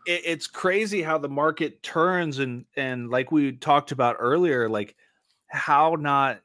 it's 0.06 0.46
crazy 0.46 1.02
how 1.02 1.18
the 1.18 1.28
market 1.28 1.82
turns 1.82 2.38
and 2.38 2.64
and 2.76 3.10
like 3.10 3.30
we 3.30 3.52
talked 3.52 3.92
about 3.92 4.16
earlier, 4.18 4.68
like 4.68 4.96
how 5.48 5.96
not 5.98 6.40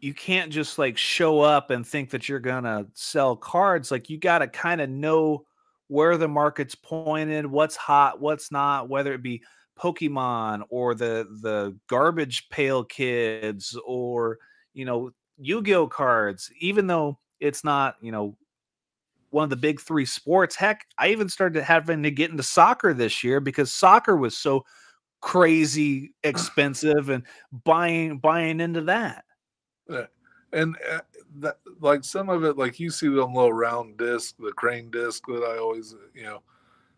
you 0.00 0.14
can't 0.14 0.52
just 0.52 0.78
like 0.78 0.96
show 0.96 1.40
up 1.40 1.70
and 1.70 1.86
think 1.86 2.10
that 2.10 2.28
you're 2.28 2.38
gonna 2.38 2.86
sell 2.94 3.36
cards. 3.36 3.90
Like 3.90 4.08
you 4.08 4.18
got 4.18 4.38
to 4.38 4.48
kind 4.48 4.80
of 4.80 4.88
know 4.88 5.44
where 5.88 6.16
the 6.16 6.28
market's 6.28 6.74
pointed, 6.74 7.46
what's 7.46 7.76
hot, 7.76 8.20
what's 8.20 8.52
not, 8.52 8.88
whether 8.88 9.12
it 9.12 9.22
be 9.22 9.42
Pokemon 9.78 10.64
or 10.70 10.94
the 10.94 11.26
the 11.42 11.76
garbage 11.88 12.48
pail 12.50 12.84
kids 12.84 13.78
or 13.86 14.38
you 14.74 14.84
know 14.84 15.10
Yu-Gi-Oh 15.38 15.88
cards. 15.88 16.50
Even 16.60 16.86
though 16.86 17.18
it's 17.40 17.64
not 17.64 17.96
you 18.00 18.12
know 18.12 18.36
one 19.30 19.44
of 19.44 19.50
the 19.50 19.56
big 19.56 19.80
three 19.80 20.06
sports. 20.06 20.56
Heck, 20.56 20.86
I 20.96 21.08
even 21.08 21.28
started 21.28 21.62
having 21.62 22.02
to 22.04 22.10
get 22.10 22.30
into 22.30 22.42
soccer 22.42 22.94
this 22.94 23.22
year 23.22 23.40
because 23.40 23.72
soccer 23.72 24.16
was 24.16 24.36
so 24.36 24.64
crazy 25.20 26.14
expensive 26.22 27.08
and 27.08 27.24
buying 27.64 28.18
buying 28.18 28.60
into 28.60 28.82
that. 28.82 29.24
And 30.52 30.76
uh, 30.90 31.00
that, 31.40 31.58
like 31.80 32.04
some 32.04 32.28
of 32.30 32.44
it, 32.44 32.56
like 32.56 32.80
you 32.80 32.90
see 32.90 33.08
them 33.08 33.34
little 33.34 33.52
round 33.52 33.98
disc, 33.98 34.36
the 34.38 34.52
crane 34.52 34.90
disc 34.90 35.26
that 35.26 35.42
I 35.42 35.58
always, 35.58 35.94
you 36.14 36.22
know, 36.22 36.42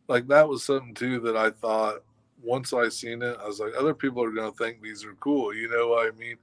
like 0.09 0.28
that 0.28 0.49
was 0.49 0.62
something 0.62 0.95
too 0.95 1.20
that 1.20 1.36
I 1.36 1.51
thought 1.51 2.03
once 2.43 2.72
I 2.72 2.88
seen 2.88 3.22
it, 3.22 3.36
I 3.43 3.47
was 3.47 3.61
like, 3.61 3.72
other 3.76 3.95
people 3.95 4.22
are 4.22 4.32
to 4.32 4.53
think 4.53 4.82
these 4.82 5.05
are 5.05 5.14
cool. 5.14 5.55
You 5.55 5.68
know 5.68 5.88
what 5.88 6.07
I 6.07 6.16
mean? 6.16 6.36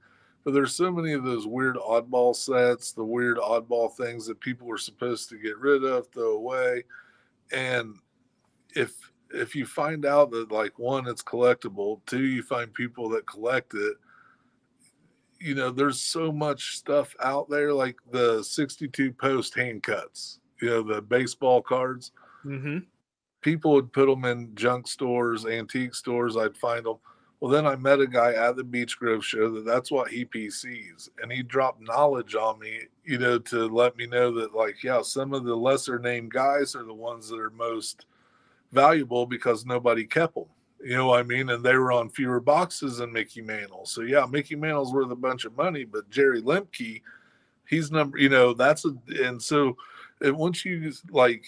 But 0.44 0.54
there's 0.54 0.74
so 0.74 0.90
many 0.90 1.12
of 1.12 1.24
those 1.24 1.46
weird 1.46 1.76
oddball 1.76 2.34
sets, 2.34 2.92
the 2.92 3.04
weird 3.04 3.38
oddball 3.38 3.94
things 3.94 4.26
that 4.26 4.40
people 4.40 4.66
were 4.66 4.78
supposed 4.78 5.28
to 5.30 5.38
get 5.38 5.58
rid 5.58 5.84
of, 5.84 6.08
throw 6.08 6.36
away. 6.36 6.84
And 7.52 7.96
if 8.74 8.94
if 9.30 9.54
you 9.54 9.66
find 9.66 10.06
out 10.06 10.30
that 10.30 10.50
like 10.50 10.78
one, 10.78 11.06
it's 11.06 11.22
collectible, 11.22 12.00
two, 12.06 12.24
you 12.24 12.42
find 12.42 12.72
people 12.72 13.08
that 13.10 13.26
collect 13.26 13.74
it, 13.74 13.96
you 15.40 15.54
know, 15.54 15.70
there's 15.70 16.00
so 16.00 16.32
much 16.32 16.76
stuff 16.76 17.14
out 17.22 17.48
there, 17.48 17.72
like 17.72 17.96
the 18.10 18.42
62 18.42 19.12
post 19.12 19.54
hand 19.54 19.82
cuts, 19.82 20.40
you 20.60 20.68
know, 20.68 20.82
the 20.82 21.00
baseball 21.00 21.62
cards. 21.62 22.12
Mm-hmm. 22.44 22.78
People 23.40 23.72
would 23.72 23.92
put 23.92 24.06
them 24.06 24.24
in 24.24 24.54
junk 24.54 24.88
stores, 24.88 25.46
antique 25.46 25.94
stores. 25.94 26.36
I'd 26.36 26.56
find 26.56 26.84
them. 26.84 26.96
Well, 27.40 27.52
then 27.52 27.66
I 27.66 27.76
met 27.76 28.00
a 28.00 28.06
guy 28.06 28.32
at 28.32 28.56
the 28.56 28.64
Beech 28.64 28.98
Grove 28.98 29.24
show 29.24 29.48
that 29.52 29.64
that's 29.64 29.92
what 29.92 30.10
he 30.10 30.24
PCs, 30.24 31.08
and 31.22 31.30
he 31.30 31.44
dropped 31.44 31.80
knowledge 31.80 32.34
on 32.34 32.58
me, 32.58 32.80
you 33.04 33.18
know, 33.18 33.38
to 33.38 33.68
let 33.68 33.96
me 33.96 34.06
know 34.06 34.32
that, 34.32 34.56
like, 34.56 34.82
yeah, 34.82 35.02
some 35.02 35.32
of 35.32 35.44
the 35.44 35.54
lesser 35.54 36.00
named 36.00 36.32
guys 36.32 36.74
are 36.74 36.82
the 36.82 36.92
ones 36.92 37.28
that 37.28 37.38
are 37.38 37.50
most 37.50 38.06
valuable 38.72 39.24
because 39.24 39.64
nobody 39.64 40.04
kept 40.04 40.34
them. 40.34 40.46
You 40.80 40.96
know 40.96 41.06
what 41.06 41.20
I 41.20 41.22
mean? 41.24 41.50
And 41.50 41.64
they 41.64 41.76
were 41.76 41.92
on 41.92 42.08
fewer 42.08 42.40
boxes 42.40 42.98
than 42.98 43.12
Mickey 43.12 43.40
Mantle. 43.40 43.84
So 43.86 44.02
yeah, 44.02 44.26
Mickey 44.30 44.54
Mantle's 44.54 44.92
worth 44.92 45.10
a 45.10 45.16
bunch 45.16 45.44
of 45.44 45.56
money, 45.56 45.84
but 45.84 46.08
Jerry 46.10 46.40
Lemke, 46.40 47.02
he's 47.66 47.90
number. 47.90 48.18
You 48.18 48.28
know 48.28 48.54
that's 48.54 48.84
a 48.84 48.94
and 49.24 49.42
so 49.42 49.76
and 50.20 50.36
once 50.36 50.64
you 50.64 50.92
like 51.10 51.44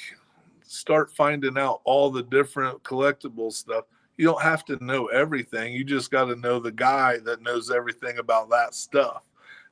start 0.63 1.13
finding 1.13 1.59
out 1.59 1.81
all 1.85 2.11
the 2.11 2.23
different 2.23 2.83
collectible 2.83 3.53
stuff, 3.53 3.85
you 4.17 4.27
don't 4.27 4.43
have 4.43 4.65
to 4.67 4.85
know 4.85 5.07
everything. 5.07 5.73
You 5.73 5.85
just 5.85 6.11
got 6.11 6.27
to 6.27 6.37
know 6.37 6.61
the 6.61 6.73
guy 6.73 7.19
that 7.25 7.43
knows 7.43 7.71
everything 7.71 8.19
about 8.19 8.51
that 8.51 8.75
stuff. 8.75 9.23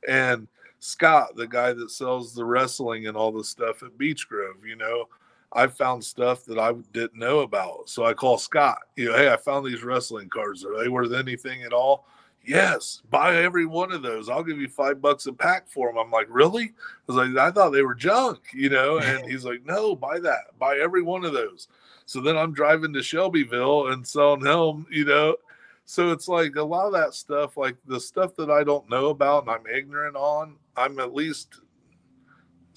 And 0.09 0.49
Scott, 0.81 1.37
the 1.37 1.47
guy 1.47 1.73
that 1.73 1.91
sells 1.91 2.35
the 2.35 2.45
wrestling 2.45 3.07
and 3.07 3.17
all 3.17 3.33
the 3.33 3.45
stuff 3.45 3.83
at 3.83 3.99
Beech 3.99 4.29
Grove, 4.29 4.65
you 4.67 4.77
know, 4.77 5.09
I 5.53 5.67
found 5.67 6.05
stuff 6.05 6.45
that 6.45 6.59
I 6.59 6.73
didn't 6.93 7.19
know 7.19 7.41
about. 7.41 7.89
So 7.89 8.05
I 8.05 8.13
call 8.13 8.39
Scott, 8.39 8.81
you 8.97 9.07
know, 9.07 9.17
hey, 9.17 9.33
I 9.33 9.37
found 9.37 9.67
these 9.67 9.83
wrestling 9.83 10.29
cards. 10.29 10.65
Are 10.65 10.79
they 10.79 10.89
worth 10.89 11.13
anything 11.13 11.63
at 11.63 11.73
all? 11.73 12.07
Yes, 12.45 13.03
buy 13.11 13.37
every 13.37 13.67
one 13.67 13.93
of 13.93 14.03
those. 14.03 14.29
I'll 14.29 14.45
give 14.45 14.61
you 14.61 14.69
five 14.69 15.03
bucks 15.03 15.27
a 15.27 15.33
pack 15.33 15.69
for 15.69 15.89
them. 15.89 15.99
I'm 15.99 16.11
like, 16.11 16.29
really? 16.31 16.65
I 16.65 16.73
was 17.07 17.17
like, 17.17 17.37
I 17.37 17.51
thought 17.51 17.71
they 17.71 17.83
were 17.83 17.95
junk, 17.95 18.41
you 18.55 18.71
know? 18.71 18.99
And 18.99 19.31
he's 19.31 19.45
like, 19.45 19.67
no, 19.67 19.95
buy 19.95 20.19
that. 20.21 20.59
Buy 20.59 20.79
every 20.79 21.03
one 21.03 21.25
of 21.25 21.33
those. 21.33 21.69
So 22.07 22.21
then 22.21 22.39
I'm 22.39 22.55
driving 22.55 22.93
to 22.95 23.03
Shelbyville 23.03 23.89
and 23.89 24.07
selling 24.07 24.47
him, 24.47 24.87
you 24.91 25.05
know? 25.05 25.37
So 25.85 26.11
it's 26.11 26.29
like 26.29 26.57
a 26.57 26.63
lot 26.63 26.87
of 26.87 26.93
that 26.93 27.15
stuff, 27.15 27.57
like 27.57 27.77
the 27.87 28.01
stuff 28.01 28.37
that 28.37 28.51
I 28.51 28.65
don't 28.65 28.89
know 28.89 29.07
about 29.07 29.43
and 29.43 29.51
I'm 29.51 29.67
ignorant 29.67 30.17
on, 30.17 30.57
I'm 30.77 30.99
at 31.01 31.15
least 31.15 31.61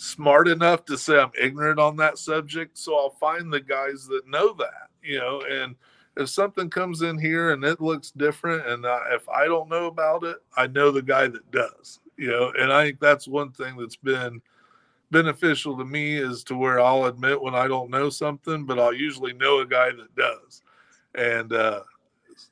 smart 0.02 0.48
enough 0.48 0.84
to 0.84 0.98
say 0.98 1.20
I'm 1.20 1.32
ignorant 1.40 1.80
on 1.80 1.96
that 1.98 2.18
subject. 2.18 2.76
So 2.76 2.98
I'll 2.98 3.12
find 3.12 3.54
the 3.54 3.62
guys 3.62 4.08
that 4.08 4.28
know 4.28 4.52
that, 4.54 4.90
you 5.04 5.20
know, 5.20 5.44
and 5.50 5.76
if 6.18 6.28
something 6.30 6.72
comes 6.72 7.04
in 7.04 7.20
here 7.20 7.52
and 7.52 7.64
it 7.64 7.80
looks 7.80 8.10
different, 8.10 8.68
and 8.68 8.84
if 9.12 9.30
I 9.30 9.46
don't 9.46 9.70
know 9.70 9.86
about 9.86 10.24
it, 10.24 10.38
I 10.58 10.66
know 10.66 10.90
the 10.90 11.04
guy 11.04 11.28
that 11.28 11.52
does, 11.52 12.00
you 12.18 12.32
know, 12.32 12.52
and 12.58 12.74
I 12.74 12.86
think 12.86 13.00
that's 13.00 13.28
one 13.28 13.52
thing 13.52 13.78
that's 13.78 13.96
been 13.96 14.42
beneficial 15.12 15.78
to 15.78 15.86
me 15.86 16.18
is 16.18 16.44
to 16.46 16.56
where 16.56 16.80
I'll 16.80 17.06
admit 17.06 17.42
when 17.42 17.54
I 17.54 17.68
don't 17.68 17.92
know 17.92 18.10
something, 18.10 18.66
but 18.66 18.80
I'll 18.80 18.94
usually 18.94 19.34
know 19.34 19.60
a 19.60 19.68
guy 19.68 19.92
that 19.92 20.16
does. 20.16 20.64
And 21.14 21.54
uh, 21.54 21.82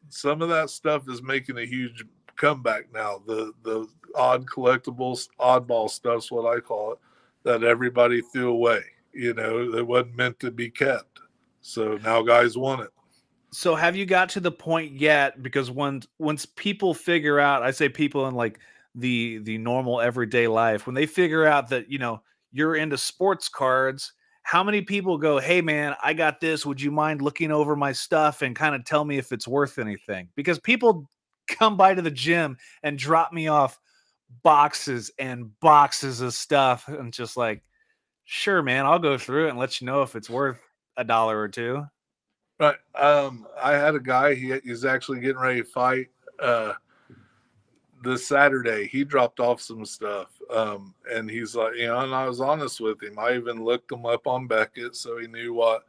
some 0.09 0.43
of 0.43 0.49
that 0.49 0.69
stuff 0.69 1.09
is 1.09 1.23
making 1.23 1.57
a 1.57 1.65
huge 1.65 2.05
comeback 2.35 2.93
now. 2.93 3.23
The 3.25 3.53
the 3.63 3.87
odd 4.15 4.45
collectibles, 4.45 5.29
oddball 5.39 5.89
stuff's 5.89 6.31
what 6.31 6.45
I 6.45 6.59
call 6.59 6.93
it, 6.93 6.99
that 7.43 7.63
everybody 7.63 8.21
threw 8.21 8.51
away. 8.51 8.81
You 9.13 9.33
know, 9.33 9.73
it 9.73 9.85
wasn't 9.85 10.17
meant 10.17 10.39
to 10.41 10.51
be 10.51 10.69
kept. 10.69 11.19
So 11.61 11.97
now 12.03 12.21
guys 12.21 12.57
want 12.57 12.81
it. 12.81 12.89
So 13.51 13.75
have 13.75 13.95
you 13.95 14.05
got 14.05 14.29
to 14.29 14.39
the 14.39 14.51
point 14.51 14.93
yet? 14.93 15.41
Because 15.41 15.71
once 15.71 16.07
once 16.19 16.45
people 16.45 16.93
figure 16.93 17.39
out, 17.39 17.63
I 17.63 17.71
say 17.71 17.89
people 17.89 18.27
in 18.27 18.35
like 18.35 18.59
the 18.95 19.39
the 19.39 19.57
normal 19.57 20.01
everyday 20.01 20.47
life, 20.47 20.85
when 20.85 20.93
they 20.93 21.05
figure 21.05 21.45
out 21.45 21.69
that 21.69 21.91
you 21.91 21.97
know 21.97 22.21
you're 22.51 22.75
into 22.75 22.97
sports 22.97 23.49
cards, 23.49 24.13
how 24.43 24.63
many 24.63 24.81
people 24.81 25.17
go, 25.17 25.39
"Hey 25.39 25.61
man, 25.61 25.95
I 26.03 26.13
got 26.13 26.39
this. 26.39 26.65
Would 26.65 26.81
you 26.81 26.91
mind 26.91 27.21
looking 27.21 27.51
over 27.51 27.75
my 27.75 27.91
stuff 27.91 28.41
and 28.43 28.55
kind 28.55 28.75
of 28.75 28.85
tell 28.85 29.03
me 29.03 29.17
if 29.17 29.31
it's 29.31 29.47
worth 29.47 29.79
anything?" 29.79 30.29
Because 30.35 30.59
people 30.59 31.09
come 31.47 31.75
by 31.75 31.95
to 31.95 32.01
the 32.01 32.11
gym 32.11 32.57
and 32.83 32.97
drop 32.97 33.33
me 33.33 33.47
off 33.47 33.79
boxes 34.43 35.11
and 35.19 35.57
boxes 35.59 36.21
of 36.21 36.33
stuff 36.33 36.87
and 36.87 37.13
just 37.13 37.37
like, 37.37 37.63
"Sure, 38.25 38.61
man, 38.61 38.85
I'll 38.85 38.99
go 38.99 39.17
through 39.17 39.47
it 39.47 39.49
and 39.49 39.59
let 39.59 39.81
you 39.81 39.87
know 39.87 40.01
if 40.01 40.15
it's 40.15 40.29
worth 40.29 40.59
a 40.99 41.03
dollar 41.03 41.39
or 41.39 41.47
two. 41.47 41.85
Right. 42.59 42.75
Um, 42.93 43.47
I 43.59 43.71
had 43.71 43.95
a 43.95 43.99
guy. 43.99 44.35
He, 44.35 44.53
he's 44.63 44.85
actually 44.85 45.21
getting 45.21 45.41
ready 45.41 45.61
to 45.61 45.67
fight 45.67 46.07
uh, 46.39 46.73
this 48.03 48.27
Saturday. 48.27 48.87
He 48.87 49.05
dropped 49.05 49.39
off 49.39 49.61
some 49.61 49.85
stuff, 49.85 50.27
um, 50.53 50.93
and 51.09 51.29
he's 51.29 51.55
like, 51.55 51.75
you 51.75 51.87
know, 51.87 52.01
and 52.01 52.13
I 52.13 52.27
was 52.27 52.41
honest 52.41 52.81
with 52.81 53.01
him. 53.01 53.17
I 53.17 53.35
even 53.35 53.63
looked 53.63 53.91
him 53.91 54.05
up 54.05 54.27
on 54.27 54.45
Beckett, 54.45 54.97
so 54.97 55.17
he 55.17 55.27
knew 55.27 55.53
what 55.53 55.85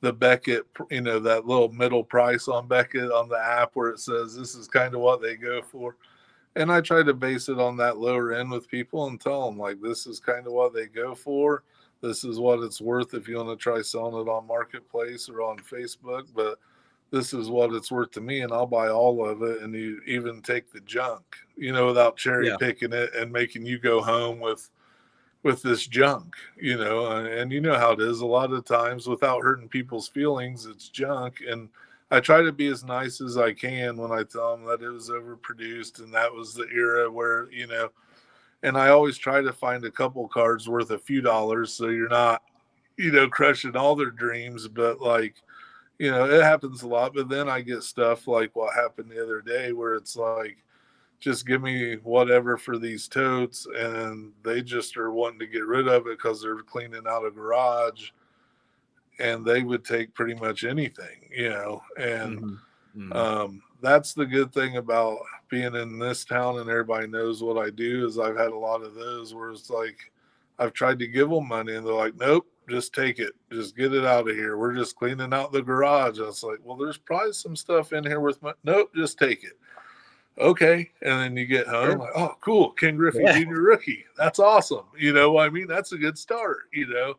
the 0.00 0.12
Beckett, 0.12 0.66
you 0.90 1.00
know, 1.00 1.20
that 1.20 1.46
little 1.46 1.70
middle 1.70 2.02
price 2.02 2.48
on 2.48 2.66
Beckett 2.66 3.12
on 3.12 3.28
the 3.28 3.38
app 3.38 3.70
where 3.74 3.90
it 3.90 4.00
says 4.00 4.34
this 4.34 4.56
is 4.56 4.66
kind 4.66 4.94
of 4.94 5.00
what 5.00 5.22
they 5.22 5.36
go 5.36 5.62
for. 5.62 5.96
And 6.56 6.70
I 6.72 6.80
try 6.80 7.02
to 7.02 7.14
base 7.14 7.48
it 7.48 7.60
on 7.60 7.76
that 7.76 7.98
lower 7.98 8.32
end 8.32 8.50
with 8.50 8.68
people 8.68 9.06
and 9.06 9.20
tell 9.20 9.46
them 9.46 9.58
like 9.58 9.80
this 9.80 10.06
is 10.06 10.18
kind 10.18 10.46
of 10.46 10.52
what 10.52 10.74
they 10.74 10.86
go 10.86 11.14
for 11.14 11.62
this 12.00 12.24
is 12.24 12.38
what 12.38 12.60
it's 12.60 12.80
worth 12.80 13.14
if 13.14 13.28
you 13.28 13.36
want 13.36 13.48
to 13.48 13.56
try 13.56 13.82
selling 13.82 14.14
it 14.14 14.30
on 14.30 14.46
marketplace 14.46 15.28
or 15.28 15.42
on 15.42 15.58
facebook 15.58 16.24
but 16.34 16.58
this 17.10 17.34
is 17.34 17.48
what 17.48 17.72
it's 17.72 17.90
worth 17.90 18.10
to 18.10 18.20
me 18.20 18.40
and 18.40 18.52
i'll 18.52 18.66
buy 18.66 18.88
all 18.88 19.26
of 19.26 19.42
it 19.42 19.62
and 19.62 19.74
you 19.74 20.00
even 20.06 20.40
take 20.40 20.70
the 20.72 20.80
junk 20.80 21.22
you 21.56 21.72
know 21.72 21.86
without 21.86 22.16
cherry 22.16 22.48
yeah. 22.48 22.56
picking 22.58 22.92
it 22.92 23.14
and 23.14 23.32
making 23.32 23.64
you 23.64 23.78
go 23.78 24.00
home 24.00 24.40
with 24.40 24.70
with 25.42 25.62
this 25.62 25.86
junk 25.86 26.34
you 26.60 26.76
know 26.76 27.10
and, 27.10 27.26
and 27.26 27.52
you 27.52 27.60
know 27.60 27.76
how 27.78 27.92
it 27.92 28.00
is 28.00 28.20
a 28.20 28.26
lot 28.26 28.52
of 28.52 28.64
times 28.64 29.06
without 29.06 29.42
hurting 29.42 29.68
people's 29.68 30.08
feelings 30.08 30.66
it's 30.66 30.88
junk 30.88 31.42
and 31.48 31.68
i 32.10 32.20
try 32.20 32.42
to 32.42 32.52
be 32.52 32.66
as 32.66 32.84
nice 32.84 33.20
as 33.20 33.36
i 33.36 33.52
can 33.52 33.96
when 33.96 34.12
i 34.12 34.22
tell 34.22 34.56
them 34.56 34.66
that 34.66 34.82
it 34.82 34.90
was 34.90 35.10
overproduced 35.10 36.00
and 36.00 36.12
that 36.12 36.32
was 36.32 36.54
the 36.54 36.66
era 36.72 37.10
where 37.10 37.50
you 37.50 37.66
know 37.66 37.88
and 38.62 38.76
I 38.76 38.88
always 38.88 39.16
try 39.16 39.40
to 39.40 39.52
find 39.52 39.84
a 39.84 39.90
couple 39.90 40.26
cards 40.28 40.68
worth 40.68 40.90
a 40.90 40.98
few 40.98 41.20
dollars 41.20 41.72
so 41.72 41.88
you're 41.88 42.08
not, 42.08 42.42
you 42.96 43.10
know, 43.10 43.28
crushing 43.28 43.76
all 43.76 43.96
their 43.96 44.10
dreams. 44.10 44.68
But 44.68 45.00
like, 45.00 45.36
you 45.98 46.10
know, 46.10 46.26
it 46.26 46.42
happens 46.42 46.82
a 46.82 46.88
lot. 46.88 47.14
But 47.14 47.28
then 47.28 47.48
I 47.48 47.62
get 47.62 47.82
stuff 47.82 48.28
like 48.28 48.54
what 48.54 48.74
happened 48.74 49.10
the 49.10 49.22
other 49.22 49.40
day 49.40 49.72
where 49.72 49.94
it's 49.94 50.16
like, 50.16 50.58
just 51.20 51.46
give 51.46 51.60
me 51.60 51.96
whatever 51.96 52.56
for 52.56 52.78
these 52.78 53.06
totes, 53.06 53.66
and 53.76 54.32
they 54.42 54.62
just 54.62 54.96
are 54.96 55.12
wanting 55.12 55.38
to 55.40 55.46
get 55.46 55.66
rid 55.66 55.86
of 55.86 56.06
it 56.06 56.16
because 56.16 56.40
they're 56.40 56.56
cleaning 56.62 57.02
out 57.06 57.26
a 57.26 57.30
garage, 57.30 58.12
and 59.20 59.44
they 59.44 59.62
would 59.62 59.84
take 59.84 60.14
pretty 60.14 60.34
much 60.34 60.64
anything, 60.64 61.28
you 61.30 61.50
know, 61.50 61.82
and. 61.96 62.38
Mm-hmm. 62.38 62.54
Mm-hmm. 62.96 63.12
Um, 63.12 63.62
that's 63.80 64.14
the 64.14 64.26
good 64.26 64.52
thing 64.52 64.76
about 64.76 65.20
being 65.48 65.74
in 65.74 65.98
this 65.98 66.24
town 66.24 66.58
and 66.58 66.68
everybody 66.68 67.06
knows 67.06 67.42
what 67.42 67.56
I 67.56 67.70
do 67.70 68.06
is 68.06 68.18
I've 68.18 68.36
had 68.36 68.50
a 68.50 68.58
lot 68.58 68.82
of 68.82 68.94
those 68.94 69.34
where 69.34 69.50
it's 69.50 69.70
like 69.70 70.12
I've 70.58 70.72
tried 70.72 70.98
to 70.98 71.06
give 71.06 71.30
them 71.30 71.48
money 71.48 71.74
and 71.74 71.86
they're 71.86 71.94
like, 71.94 72.16
nope, 72.16 72.46
just 72.68 72.94
take 72.94 73.18
it, 73.18 73.32
just 73.50 73.76
get 73.76 73.94
it 73.94 74.04
out 74.04 74.28
of 74.28 74.36
here. 74.36 74.56
We're 74.56 74.74
just 74.74 74.96
cleaning 74.96 75.32
out 75.32 75.52
the 75.52 75.62
garage. 75.62 76.20
I 76.20 76.24
was 76.24 76.42
like, 76.42 76.58
well, 76.62 76.76
there's 76.76 76.98
probably 76.98 77.32
some 77.32 77.56
stuff 77.56 77.92
in 77.92 78.04
here 78.04 78.20
with 78.20 78.42
my 78.42 78.52
nope, 78.64 78.90
just 78.94 79.18
take 79.18 79.44
it. 79.44 79.58
Okay, 80.38 80.90
and 81.02 81.20
then 81.20 81.36
you 81.36 81.44
get 81.44 81.66
home, 81.66 81.98
like, 81.98 82.12
oh, 82.14 82.34
cool, 82.40 82.70
Ken 82.70 82.96
Griffey 82.96 83.20
yeah. 83.22 83.38
Junior 83.38 83.60
rookie. 83.60 84.06
That's 84.16 84.38
awesome. 84.38 84.84
You 84.96 85.12
know, 85.12 85.38
I 85.38 85.50
mean, 85.50 85.66
that's 85.66 85.92
a 85.92 85.98
good 85.98 86.16
start. 86.16 86.60
You 86.72 86.86
know, 86.86 87.14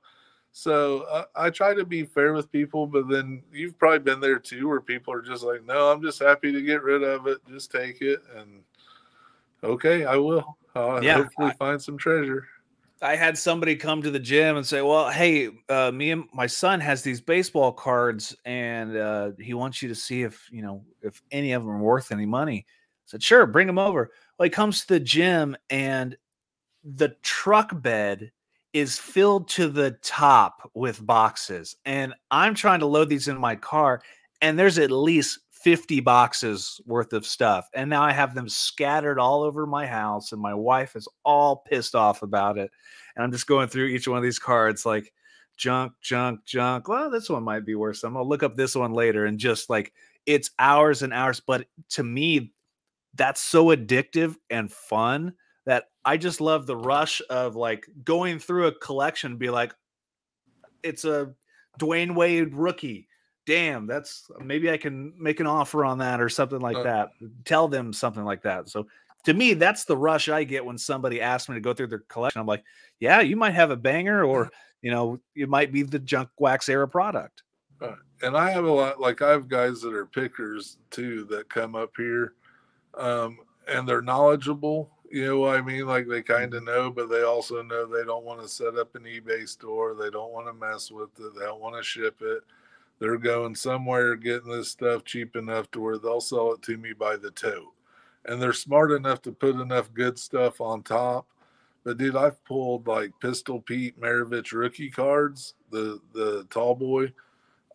so 0.52 1.02
uh, 1.04 1.26
I 1.36 1.50
try 1.50 1.74
to 1.74 1.86
be 1.86 2.04
fair 2.04 2.34
with 2.34 2.52
people, 2.52 2.86
but 2.86 3.08
then 3.08 3.44
you've 3.52 3.78
probably 3.80 4.00
been 4.00 4.20
there 4.20 4.40
too, 4.40 4.68
where 4.68 4.82
people 4.82 5.14
are 5.14 5.22
just 5.22 5.44
like, 5.44 5.64
"No, 5.66 5.92
I'm 5.92 6.02
just 6.02 6.20
happy 6.20 6.52
to 6.52 6.62
get 6.62 6.84
rid 6.84 7.04
of 7.04 7.28
it. 7.28 7.38
Just 7.48 7.72
take 7.72 8.02
it." 8.02 8.22
And 8.36 8.64
okay, 9.64 10.06
I 10.06 10.18
will. 10.18 10.58
I'll 10.76 11.04
yeah, 11.04 11.16
hopefully 11.16 11.52
I, 11.52 11.54
find 11.54 11.82
some 11.82 11.98
treasure. 11.98 12.48
I 13.02 13.16
had 13.16 13.38
somebody 13.38 13.76
come 13.78 14.02
to 14.02 14.12
the 14.12 14.20
gym 14.20 14.58
and 14.58 14.66
say, 14.66 14.82
"Well, 14.82 15.10
hey, 15.10 15.50
uh, 15.70 15.92
me 15.92 16.12
and 16.12 16.26
my 16.34 16.48
son 16.48 16.82
has 16.82 17.02
these 17.02 17.22
baseball 17.22 17.72
cards, 17.72 18.36
and 18.44 18.98
uh, 18.98 19.32
he 19.40 19.54
wants 19.54 19.82
you 19.82 19.88
to 19.88 19.96
see 19.96 20.24
if 20.24 20.50
you 20.52 20.62
know 20.62 20.84
if 21.02 21.22
any 21.32 21.54
of 21.54 21.64
them 21.64 21.72
are 21.72 21.82
worth 21.82 22.12
any 22.12 22.26
money." 22.26 22.66
I 22.68 23.06
said, 23.06 23.24
"Sure, 23.24 23.46
bring 23.46 23.68
them 23.68 23.80
over." 23.80 24.12
Well, 24.38 24.46
he 24.46 24.50
comes 24.50 24.82
to 24.82 24.88
the 24.96 25.00
gym, 25.00 25.56
and 25.70 26.18
the 26.84 27.16
truck 27.22 27.82
bed 27.82 28.32
is 28.74 28.98
filled 28.98 29.50
to 29.50 29.68
the 29.68 29.92
top 30.02 30.70
with 30.74 31.06
boxes. 31.06 31.76
And 31.86 32.14
I'm 32.30 32.56
trying 32.56 32.80
to 32.80 32.86
load 32.86 33.10
these 33.10 33.28
in 33.28 33.38
my 33.38 33.56
car, 33.56 34.02
and 34.42 34.58
there's 34.58 34.78
at 34.78 34.92
least 34.92 35.40
50 35.52 36.00
boxes 36.00 36.82
worth 36.86 37.14
of 37.14 37.26
stuff. 37.26 37.70
And 37.74 37.90
now 37.90 38.02
I 38.02 38.12
have 38.12 38.34
them 38.34 38.50
scattered 38.50 39.20
all 39.20 39.44
over 39.44 39.66
my 39.66 39.86
house, 39.86 40.32
and 40.32 40.42
my 40.42 40.54
wife 40.54 40.96
is 40.96 41.08
all 41.24 41.58
pissed 41.58 41.96
off 41.96 42.24
about 42.24 42.58
it. 42.58 42.72
And 43.16 43.24
I'm 43.24 43.32
just 43.32 43.48
going 43.48 43.68
through 43.68 43.88
each 43.88 44.08
one 44.08 44.18
of 44.18 44.24
these 44.24 44.40
cards 44.40 44.86
like 44.86 45.14
junk, 45.58 45.94
junk, 46.02 46.44
junk. 46.46 46.88
Well, 46.88 47.10
this 47.10 47.30
one 47.30 47.44
might 47.44 47.66
be 47.66 47.76
worth 47.76 47.98
some. 47.98 48.18
I'll 48.18 48.28
look 48.28 48.44
up 48.44 48.56
this 48.56 48.76
one 48.76 48.94
later 48.94 49.26
and 49.26 49.38
just 49.38 49.70
like 49.70 49.94
it's 50.26 50.50
hours 50.58 51.04
and 51.04 51.14
hours. 51.14 51.40
But 51.40 51.68
to 51.90 52.04
me, 52.04 52.54
that's 53.14 53.42
so 53.42 53.66
addictive 53.68 54.36
and 54.50 54.72
fun 54.72 55.34
that 55.66 55.86
I 56.04 56.18
just 56.18 56.42
love 56.42 56.66
the 56.66 56.76
rush 56.76 57.22
of 57.30 57.56
like 57.56 57.88
going 58.04 58.40
through 58.40 58.68
a 58.68 58.72
collection, 58.72 59.38
be 59.38 59.50
like, 59.50 59.74
it's 60.84 61.06
a 61.06 61.34
Dwyane 61.80 62.16
Wade 62.16 62.54
rookie. 62.54 63.08
Damn, 63.46 63.88
that's 63.88 64.30
maybe 64.40 64.72
I 64.72 64.78
can 64.78 65.14
make 65.20 65.40
an 65.40 65.48
offer 65.48 65.84
on 65.84 65.98
that 66.00 66.22
or 66.22 66.30
something 66.30 66.60
like 66.60 66.78
uh, 66.78 66.84
that. 66.84 67.10
Tell 67.46 67.68
them 67.68 67.92
something 67.92 68.24
like 68.24 68.44
that. 68.44 68.70
So 68.70 68.88
to 69.26 69.34
me, 69.34 69.54
that's 69.54 69.86
the 69.86 69.98
rush 69.98 70.30
I 70.30 70.44
get 70.44 70.66
when 70.66 70.78
somebody 70.78 71.22
asks 71.22 71.50
me 71.50 71.56
to 71.56 71.62
go 71.62 71.74
through 71.74 71.88
their 71.88 72.04
collection. 72.08 72.42
I'm 72.42 72.48
like, 72.48 72.64
yeah, 73.00 73.22
you 73.22 73.36
might 73.36 73.54
have 73.54 73.72
a 73.72 73.76
banger, 73.76 74.24
or 74.24 74.50
you 74.82 74.92
know, 74.92 75.20
it 75.36 75.50
might 75.50 75.72
be 75.72 75.84
the 75.84 76.00
junk 76.00 76.30
wax 76.40 76.70
era 76.70 76.88
product. 76.88 77.44
Uh, 77.82 77.96
and 78.22 78.38
I 78.38 78.52
have 78.52 78.66
a 78.66 78.72
lot, 78.72 79.00
like 79.00 79.22
I 79.22 79.32
have 79.32 79.48
guys 79.48 79.82
that 79.82 79.94
are 79.94 80.06
pickers 80.06 80.78
too 80.92 81.26
that 81.26 81.50
come 81.50 81.76
up 81.76 81.92
here, 81.98 82.34
um, 82.96 83.40
and 83.68 83.88
they're 83.88 84.02
knowledgeable 84.04 84.92
you 85.12 85.26
know 85.26 85.40
what 85.40 85.58
I 85.58 85.62
mean? 85.62 85.86
Like 85.86 86.08
they 86.08 86.22
kind 86.22 86.54
of 86.54 86.64
know, 86.64 86.90
but 86.90 87.10
they 87.10 87.24
also 87.24 87.62
know 87.62 87.86
they 87.86 88.06
don't 88.06 88.24
want 88.24 88.42
to 88.42 88.48
set 88.48 88.78
up 88.78 88.96
an 88.96 89.04
eBay 89.04 89.48
store. 89.48 89.94
They 89.94 90.10
don't 90.10 90.32
want 90.32 90.48
to 90.48 90.54
mess 90.54 90.90
with 90.90 91.10
it. 91.20 91.36
They 91.38 91.46
don't 91.46 91.60
want 91.60 91.76
to 91.76 91.84
ship 91.84 92.22
it. 92.22 92.44
They're 93.00 93.18
going 93.18 93.56
somewhere 93.56 94.16
getting 94.16 94.52
this 94.52 94.70
stuff 94.70 95.04
cheap 95.04 95.36
enough 95.36 95.70
to 95.72 95.82
where 95.82 95.98
they'll 95.98 96.22
sell 96.22 96.54
it 96.54 96.62
to 96.64 96.78
me 96.78 96.94
by 96.94 97.18
the 97.18 97.32
tote. 97.32 97.74
And 98.26 98.42
they're 98.42 98.54
smart 98.54 98.92
enough 98.92 99.22
to 99.24 99.32
put 99.32 99.56
enough 99.56 99.94
good 99.94 100.18
stuff 100.18 100.62
on 100.62 100.84
top. 100.84 101.26
But 101.84 101.98
dude, 101.98 102.16
I've 102.16 102.44
pulled 102.46 102.88
like 102.88 103.12
Pistol 103.20 103.60
Pete 103.60 104.00
Maravich 104.00 104.54
rookie 104.54 104.92
cards, 104.92 105.56
the 105.72 106.00
the 106.14 106.46
tall 106.50 106.76
boy. 106.76 107.12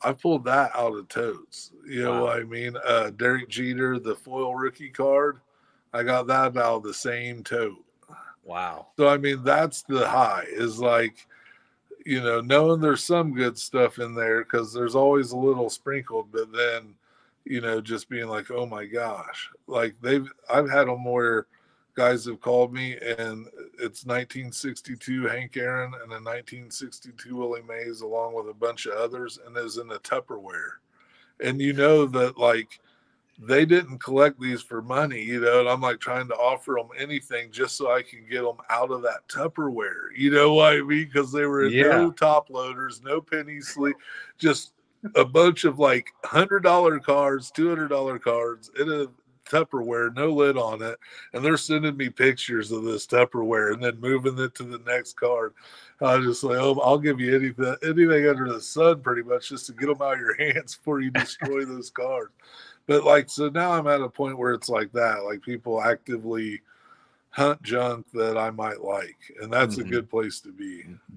I 0.02 0.12
pulled 0.12 0.44
that 0.44 0.70
out 0.74 0.96
of 0.96 1.08
totes. 1.08 1.72
You 1.86 2.04
know 2.04 2.12
wow. 2.12 2.22
what 2.22 2.38
I 2.38 2.44
mean? 2.44 2.76
Uh 2.86 3.10
Derek 3.10 3.48
Jeter, 3.48 3.98
the 3.98 4.14
foil 4.14 4.54
rookie 4.54 4.90
card. 4.90 5.40
I 5.96 6.02
got 6.02 6.26
that 6.26 6.56
out 6.56 6.76
of 6.76 6.82
the 6.82 6.94
same 6.94 7.42
tote. 7.42 7.84
Wow. 8.44 8.88
So 8.96 9.08
I 9.08 9.16
mean 9.16 9.42
that's 9.42 9.82
the 9.82 10.08
high 10.08 10.44
is 10.48 10.78
like 10.78 11.26
you 12.04 12.20
know 12.20 12.40
knowing 12.40 12.80
there's 12.80 13.02
some 13.02 13.34
good 13.34 13.58
stuff 13.58 13.98
in 13.98 14.14
there 14.14 14.44
because 14.44 14.72
there's 14.72 14.94
always 14.94 15.32
a 15.32 15.36
little 15.36 15.70
sprinkled, 15.70 16.30
but 16.30 16.52
then 16.52 16.94
you 17.44 17.60
know 17.60 17.80
just 17.80 18.08
being 18.08 18.28
like 18.28 18.50
oh 18.50 18.66
my 18.66 18.84
gosh 18.84 19.50
like 19.66 19.94
they've 20.00 20.28
I've 20.48 20.70
had 20.70 20.88
them 20.88 21.04
where 21.04 21.46
guys 21.96 22.26
have 22.26 22.40
called 22.40 22.72
me, 22.72 22.92
and 22.92 23.46
it's 23.78 24.04
1962 24.04 25.26
Hank 25.26 25.56
Aaron 25.56 25.94
and 25.94 26.12
a 26.12 26.20
1962 26.20 27.34
Willie 27.34 27.62
Mays, 27.62 28.02
along 28.02 28.34
with 28.34 28.48
a 28.48 28.54
bunch 28.54 28.86
of 28.86 28.92
others, 28.92 29.38
and 29.44 29.56
is 29.56 29.78
in 29.78 29.90
a 29.90 29.98
Tupperware. 29.98 30.74
And 31.40 31.60
you 31.60 31.72
know 31.72 32.06
that 32.06 32.38
like 32.38 32.80
they 33.38 33.66
didn't 33.66 33.98
collect 33.98 34.40
these 34.40 34.62
for 34.62 34.80
money, 34.80 35.20
you 35.20 35.40
know. 35.40 35.60
And 35.60 35.68
I'm 35.68 35.80
like 35.80 36.00
trying 36.00 36.28
to 36.28 36.34
offer 36.34 36.76
them 36.78 36.88
anything 36.98 37.50
just 37.50 37.76
so 37.76 37.92
I 37.92 38.02
can 38.02 38.26
get 38.30 38.42
them 38.42 38.56
out 38.70 38.90
of 38.90 39.02
that 39.02 39.28
Tupperware, 39.28 40.08
you 40.16 40.30
know 40.30 40.54
what 40.54 40.74
I 40.74 40.80
mean? 40.80 41.06
Because 41.06 41.32
they 41.32 41.46
were 41.46 41.66
yeah. 41.66 41.88
no 41.88 42.10
top 42.10 42.50
loaders, 42.50 43.02
no 43.02 43.20
penny 43.20 43.60
sleep, 43.60 43.96
just 44.38 44.72
a 45.14 45.24
bunch 45.24 45.64
of 45.64 45.78
like 45.78 46.08
hundred 46.24 46.60
dollar 46.60 46.98
cards, 46.98 47.50
two 47.50 47.68
hundred 47.68 47.88
dollar 47.88 48.18
cards 48.18 48.70
in 48.78 48.90
a 48.90 49.06
Tupperware, 49.50 50.14
no 50.14 50.30
lid 50.30 50.56
on 50.56 50.82
it, 50.82 50.98
and 51.32 51.44
they're 51.44 51.56
sending 51.56 51.96
me 51.96 52.08
pictures 52.08 52.72
of 52.72 52.84
this 52.84 53.06
Tupperware 53.06 53.72
and 53.72 53.82
then 53.82 54.00
moving 54.00 54.38
it 54.38 54.54
to 54.56 54.64
the 54.64 54.80
next 54.86 55.14
card. 55.14 55.54
I 56.00 56.16
was 56.16 56.26
just 56.26 56.44
like, 56.44 56.58
oh, 56.58 56.78
I'll 56.80 56.98
give 56.98 57.20
you 57.20 57.34
anything, 57.34 57.74
anything 57.82 58.28
under 58.28 58.52
the 58.52 58.60
sun, 58.60 59.00
pretty 59.00 59.22
much, 59.22 59.48
just 59.48 59.66
to 59.66 59.72
get 59.72 59.86
them 59.86 60.02
out 60.02 60.14
of 60.14 60.20
your 60.20 60.36
hands 60.52 60.76
before 60.76 61.00
you 61.00 61.10
destroy 61.10 61.64
those 61.64 61.90
cards. 61.90 62.32
But 62.86 63.04
like, 63.04 63.30
so 63.30 63.48
now 63.48 63.72
I'm 63.72 63.86
at 63.86 64.00
a 64.00 64.08
point 64.08 64.38
where 64.38 64.52
it's 64.52 64.68
like 64.68 64.92
that, 64.92 65.24
like 65.24 65.42
people 65.42 65.82
actively 65.82 66.60
hunt 67.30 67.62
junk 67.62 68.06
that 68.12 68.38
I 68.38 68.50
might 68.50 68.80
like, 68.80 69.16
and 69.40 69.52
that's 69.52 69.76
mm-hmm. 69.76 69.88
a 69.88 69.90
good 69.90 70.10
place 70.10 70.40
to 70.40 70.52
be. 70.52 70.84
Mm-hmm. 70.84 71.14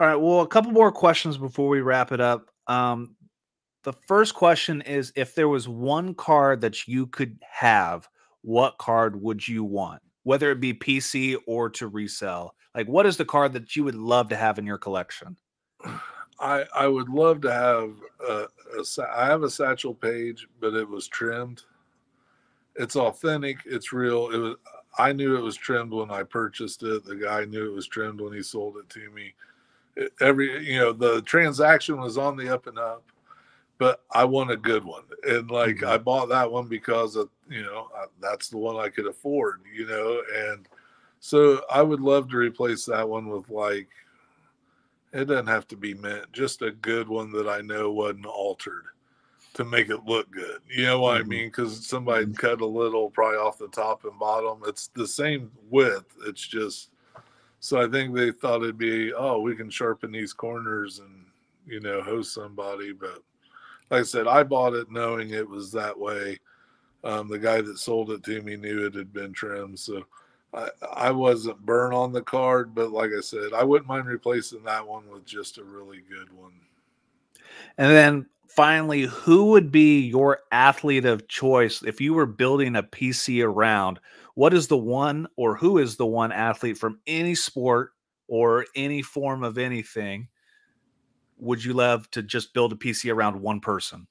All 0.00 0.06
right. 0.08 0.16
Well, 0.16 0.40
a 0.40 0.46
couple 0.46 0.72
more 0.72 0.90
questions 0.90 1.38
before 1.38 1.68
we 1.68 1.80
wrap 1.80 2.10
it 2.10 2.20
up. 2.20 2.50
Um, 2.66 3.14
the 3.84 3.92
first 3.92 4.34
question 4.34 4.80
is 4.82 5.12
if 5.14 5.34
there 5.34 5.48
was 5.48 5.68
one 5.68 6.14
card 6.14 6.62
that 6.62 6.88
you 6.88 7.06
could 7.06 7.38
have, 7.48 8.08
what 8.42 8.78
card 8.78 9.20
would 9.20 9.46
you 9.46 9.62
want? 9.62 10.02
Whether 10.24 10.50
it 10.50 10.60
be 10.60 10.74
PC 10.74 11.36
or 11.46 11.68
to 11.70 11.86
resell. 11.86 12.54
Like 12.74 12.88
what 12.88 13.06
is 13.06 13.18
the 13.18 13.26
card 13.26 13.52
that 13.52 13.76
you 13.76 13.84
would 13.84 13.94
love 13.94 14.28
to 14.30 14.36
have 14.36 14.58
in 14.58 14.66
your 14.66 14.78
collection? 14.78 15.36
I 16.40 16.64
I 16.74 16.88
would 16.88 17.08
love 17.08 17.42
to 17.42 17.52
have 17.52 17.92
a, 18.28 18.46
a 18.76 19.16
I 19.16 19.26
have 19.26 19.44
a 19.44 19.50
Satchel 19.50 19.94
Paige, 19.94 20.48
but 20.60 20.74
it 20.74 20.88
was 20.88 21.06
trimmed. 21.06 21.62
It's 22.74 22.96
authentic, 22.96 23.58
it's 23.66 23.92
real. 23.92 24.30
It 24.30 24.38
was 24.38 24.56
I 24.98 25.12
knew 25.12 25.36
it 25.36 25.42
was 25.42 25.56
trimmed 25.56 25.92
when 25.92 26.10
I 26.10 26.24
purchased 26.24 26.82
it. 26.82 27.04
The 27.04 27.14
guy 27.14 27.44
knew 27.44 27.70
it 27.70 27.74
was 27.74 27.86
trimmed 27.86 28.20
when 28.20 28.32
he 28.32 28.42
sold 28.42 28.78
it 28.78 28.88
to 28.90 29.10
me. 29.10 29.34
It, 29.94 30.12
every 30.20 30.66
you 30.68 30.80
know 30.80 30.92
the 30.92 31.22
transaction 31.22 32.00
was 32.00 32.18
on 32.18 32.36
the 32.36 32.52
up 32.52 32.66
and 32.66 32.78
up 32.80 33.04
but 33.78 34.02
I 34.12 34.24
want 34.24 34.50
a 34.50 34.56
good 34.56 34.84
one. 34.84 35.04
And 35.28 35.50
like 35.50 35.76
mm-hmm. 35.76 35.88
I 35.88 35.98
bought 35.98 36.28
that 36.28 36.50
one 36.50 36.68
because 36.68 37.16
of, 37.16 37.28
you 37.48 37.62
know, 37.62 37.88
that's 38.20 38.48
the 38.48 38.58
one 38.58 38.76
I 38.76 38.88
could 38.88 39.06
afford, 39.06 39.62
you 39.72 39.86
know, 39.86 40.22
and 40.34 40.68
so 41.20 41.62
I 41.70 41.82
would 41.82 42.00
love 42.00 42.28
to 42.30 42.36
replace 42.36 42.84
that 42.86 43.08
one 43.08 43.28
with 43.28 43.48
like 43.48 43.88
it 45.12 45.26
doesn't 45.26 45.46
have 45.46 45.68
to 45.68 45.76
be 45.76 45.94
mint, 45.94 46.30
just 46.32 46.62
a 46.62 46.72
good 46.72 47.08
one 47.08 47.30
that 47.32 47.48
I 47.48 47.60
know 47.60 47.92
wasn't 47.92 48.26
altered 48.26 48.84
to 49.54 49.64
make 49.64 49.88
it 49.88 50.04
look 50.04 50.30
good. 50.32 50.60
You 50.68 50.84
know 50.84 51.00
what 51.00 51.20
mm-hmm. 51.20 51.26
I 51.26 51.28
mean? 51.28 51.46
Because 51.48 51.86
somebody 51.86 52.24
mm-hmm. 52.24 52.34
cut 52.34 52.60
a 52.60 52.66
little 52.66 53.10
probably 53.10 53.38
off 53.38 53.58
the 53.58 53.68
top 53.68 54.04
and 54.04 54.18
bottom. 54.18 54.62
It's 54.66 54.88
the 54.88 55.06
same 55.06 55.50
width. 55.70 56.16
It's 56.26 56.46
just 56.46 56.90
so 57.60 57.80
I 57.80 57.88
think 57.88 58.14
they 58.14 58.30
thought 58.30 58.62
it'd 58.62 58.76
be, 58.76 59.14
oh, 59.14 59.40
we 59.40 59.56
can 59.56 59.70
sharpen 59.70 60.12
these 60.12 60.34
corners 60.34 60.98
and 60.98 61.24
you 61.66 61.80
know, 61.80 62.02
host 62.02 62.34
somebody, 62.34 62.92
but 62.92 63.22
like 63.90 64.00
I 64.00 64.04
said, 64.04 64.26
I 64.26 64.42
bought 64.42 64.74
it 64.74 64.90
knowing 64.90 65.30
it 65.30 65.48
was 65.48 65.70
that 65.72 65.98
way. 65.98 66.38
Um, 67.02 67.28
the 67.28 67.38
guy 67.38 67.60
that 67.60 67.78
sold 67.78 68.10
it 68.10 68.22
to 68.24 68.42
me 68.42 68.56
knew 68.56 68.86
it 68.86 68.94
had 68.94 69.12
been 69.12 69.32
trimmed, 69.32 69.78
so 69.78 70.04
I, 70.54 70.68
I 70.94 71.10
wasn't 71.10 71.64
burnt 71.64 71.92
on 71.92 72.12
the 72.12 72.22
card. 72.22 72.74
But 72.74 72.92
like 72.92 73.10
I 73.16 73.20
said, 73.20 73.52
I 73.54 73.62
wouldn't 73.62 73.88
mind 73.88 74.06
replacing 74.06 74.64
that 74.64 74.86
one 74.86 75.08
with 75.10 75.26
just 75.26 75.58
a 75.58 75.64
really 75.64 76.02
good 76.08 76.32
one. 76.32 76.52
And 77.76 77.92
then 77.92 78.26
finally, 78.48 79.02
who 79.02 79.46
would 79.50 79.70
be 79.70 80.00
your 80.00 80.40
athlete 80.50 81.04
of 81.04 81.28
choice 81.28 81.82
if 81.82 82.00
you 82.00 82.14
were 82.14 82.26
building 82.26 82.76
a 82.76 82.82
PC 82.82 83.44
around? 83.44 84.00
What 84.34 84.54
is 84.54 84.66
the 84.66 84.78
one, 84.78 85.28
or 85.36 85.56
who 85.56 85.78
is 85.78 85.96
the 85.96 86.06
one 86.06 86.32
athlete 86.32 86.78
from 86.78 87.00
any 87.06 87.34
sport 87.34 87.92
or 88.28 88.64
any 88.74 89.02
form 89.02 89.44
of 89.44 89.58
anything 89.58 90.28
would 91.44 91.64
you 91.64 91.74
love 91.74 92.10
to 92.12 92.22
just 92.22 92.54
build 92.54 92.72
a 92.72 92.76
PC 92.76 93.12
around 93.12 93.40
one 93.40 93.60
person? 93.60 94.06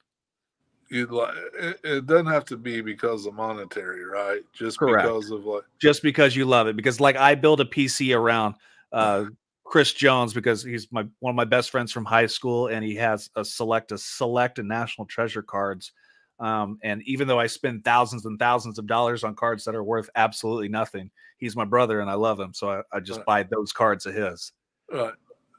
You'd 0.90 1.12
like 1.12 1.34
it, 1.60 1.80
it 1.84 2.06
doesn't 2.06 2.28
have 2.28 2.46
to 2.46 2.58
be 2.58 2.82
because 2.82 3.26
of 3.26 3.34
monetary, 3.34 4.06
right? 4.06 4.42
Just 4.54 4.78
Correct. 4.78 5.08
because 5.08 5.32
of 5.32 5.46
like 5.46 5.64
just 5.82 6.04
because 6.04 6.36
you 6.36 6.46
love 6.46 6.68
it. 6.68 6.76
Because 6.76 7.00
like 7.00 7.16
I 7.16 7.36
build 7.36 7.62
a 7.62 7.66
PC 7.66 8.16
around 8.16 8.56
uh 8.92 9.26
Chris 9.64 9.92
Jones 9.94 10.34
because 10.34 10.64
he's 10.64 10.92
my 10.92 11.04
one 11.20 11.32
of 11.32 11.36
my 11.36 11.46
best 11.46 11.72
friends 11.72 11.92
from 11.92 12.06
high 12.06 12.28
school 12.28 12.68
and 12.68 12.86
he 12.86 12.96
has 12.96 13.30
a 13.36 13.44
select 13.44 13.92
a 13.92 13.98
select 13.98 14.60
and 14.60 14.68
national 14.68 15.08
treasure 15.08 15.42
cards. 15.42 15.92
Um, 16.40 16.78
and 16.84 17.02
even 17.04 17.28
though 17.28 17.40
I 17.40 17.48
spend 17.48 17.84
thousands 17.84 18.26
and 18.26 18.38
thousands 18.38 18.78
of 18.78 18.86
dollars 18.86 19.24
on 19.24 19.34
cards 19.34 19.64
that 19.64 19.76
are 19.76 19.84
worth 19.84 20.10
absolutely 20.16 20.68
nothing, 20.68 21.10
he's 21.38 21.56
my 21.56 21.66
brother 21.66 22.02
and 22.02 22.10
I 22.10 22.16
love 22.16 22.40
him. 22.40 22.54
So 22.54 22.70
I, 22.70 22.82
I 22.92 23.00
just 23.00 23.20
right. 23.20 23.26
buy 23.26 23.44
those 23.44 23.72
cards 23.72 24.06
of 24.06 24.14
his. 24.14 24.52
Right. 24.92 25.14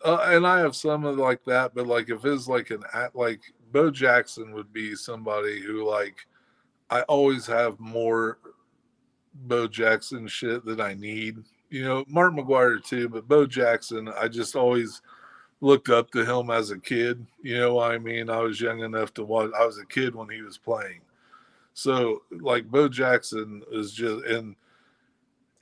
Uh, 0.05 0.23
and 0.27 0.47
I 0.47 0.59
have 0.59 0.77
some 0.77 1.05
of 1.07 1.17
like 1.17 1.43
that, 1.45 1.75
but 1.75 1.87
like 1.87 2.11
if 2.11 2.25
it's 2.25 2.47
like 2.47 2.71
an 2.71 2.83
like 3.15 3.41
Bo 3.73 3.91
Jackson 3.91 4.53
would 4.53 4.73
be 4.73 4.95
somebody 4.95 5.63
who 5.63 5.89
like 5.89 6.27
I 6.91 7.03
always 7.03 7.47
have 7.47 7.81
more 7.81 8.39
Bo 9.35 9.67
Jackson 9.67 10.29
shit 10.29 10.65
that 10.67 10.81
I 10.81 10.95
need. 10.95 11.39
You 11.71 11.85
know, 11.85 12.05
Mark 12.07 12.35
McGwire 12.35 12.85
too, 12.85 13.09
but 13.09 13.27
Bo 13.27 13.47
Jackson, 13.47 14.09
I 14.09 14.29
just 14.29 14.55
always 14.55 15.01
looked 15.61 15.89
up 15.89 16.11
to 16.11 16.25
him 16.25 16.51
as 16.51 16.71
a 16.71 16.79
kid. 16.79 17.27
You 17.43 17.59
know 17.59 17.75
what 17.75 17.91
I 17.91 17.99
mean? 17.99 18.29
I 18.29 18.41
was 18.41 18.61
young 18.61 18.81
enough 18.81 19.15
to 19.15 19.25
watch. 19.25 19.51
I 19.59 19.65
was 19.65 19.79
a 19.79 19.87
kid 19.87 20.15
when 20.15 20.29
he 20.29 20.43
was 20.43 20.59
playing. 20.59 21.01
So 21.73 22.23
like 22.31 22.71
Bo 22.71 22.89
Jackson 22.89 23.63
is 23.73 23.93
just 23.93 24.25
and 24.27 24.55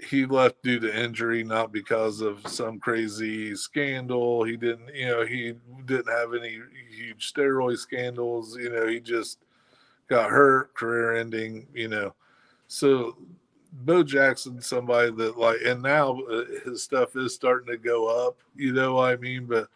he 0.02 0.26
left 0.26 0.62
due 0.62 0.80
to 0.80 1.02
injury, 1.02 1.44
not 1.44 1.72
because 1.72 2.20
of 2.20 2.46
some 2.46 2.78
crazy 2.78 3.54
scandal. 3.54 4.44
He 4.44 4.56
didn't, 4.56 4.94
you 4.94 5.06
know, 5.06 5.24
he 5.24 5.54
didn't 5.86 6.08
have 6.08 6.34
any 6.34 6.58
huge 6.90 7.32
steroid 7.32 7.78
scandals. 7.78 8.56
You 8.56 8.70
know, 8.70 8.86
he 8.86 9.00
just 9.00 9.38
got 10.08 10.30
hurt, 10.30 10.74
career 10.74 11.16
ending. 11.16 11.66
You 11.74 11.88
know, 11.88 12.14
so 12.68 13.16
Bo 13.72 14.02
Jackson, 14.02 14.60
somebody 14.60 15.10
that 15.12 15.38
like, 15.38 15.58
and 15.64 15.82
now 15.82 16.20
uh, 16.22 16.44
his 16.64 16.82
stuff 16.82 17.16
is 17.16 17.34
starting 17.34 17.68
to 17.68 17.78
go 17.78 18.26
up. 18.26 18.36
You 18.56 18.72
know 18.72 18.94
what 18.94 19.10
I 19.10 19.16
mean? 19.16 19.46
But 19.46 19.68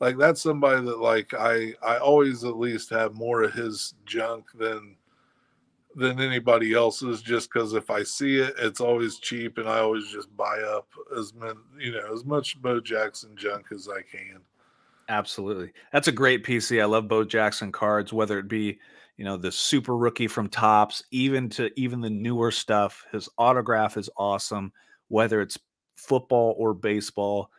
like, 0.00 0.16
that's 0.16 0.42
somebody 0.42 0.84
that 0.84 1.00
like 1.00 1.34
I 1.34 1.74
I 1.82 1.98
always 1.98 2.44
at 2.44 2.58
least 2.58 2.90
have 2.90 3.14
more 3.14 3.42
of 3.42 3.52
his 3.52 3.94
junk 4.06 4.46
than 4.54 4.96
than 5.96 6.20
anybody 6.20 6.74
else's 6.74 7.22
just 7.22 7.52
because 7.52 7.74
if 7.74 7.90
I 7.90 8.02
see 8.02 8.38
it, 8.38 8.54
it's 8.58 8.80
always 8.80 9.18
cheap 9.18 9.58
and 9.58 9.68
I 9.68 9.78
always 9.78 10.08
just 10.08 10.34
buy 10.36 10.58
up 10.60 10.88
as 11.16 11.32
many, 11.34 11.58
you 11.78 11.92
know, 11.92 12.12
as 12.12 12.24
much 12.24 12.60
Bo 12.60 12.80
Jackson 12.80 13.36
junk 13.36 13.66
as 13.72 13.88
I 13.88 14.02
can. 14.02 14.40
Absolutely. 15.08 15.72
That's 15.92 16.08
a 16.08 16.12
great 16.12 16.44
PC. 16.44 16.80
I 16.80 16.86
love 16.86 17.08
Bo 17.08 17.24
Jackson 17.24 17.70
cards, 17.70 18.12
whether 18.12 18.38
it 18.38 18.48
be, 18.48 18.78
you 19.16 19.24
know, 19.24 19.36
the 19.36 19.52
super 19.52 19.96
rookie 19.96 20.28
from 20.28 20.48
Topps, 20.48 21.04
even 21.10 21.48
to 21.50 21.70
even 21.78 22.00
the 22.00 22.10
newer 22.10 22.50
stuff. 22.50 23.04
His 23.12 23.28
autograph 23.38 23.96
is 23.96 24.10
awesome, 24.16 24.72
whether 25.08 25.40
it's 25.40 25.58
football 25.96 26.54
or 26.58 26.74
baseball. 26.74 27.50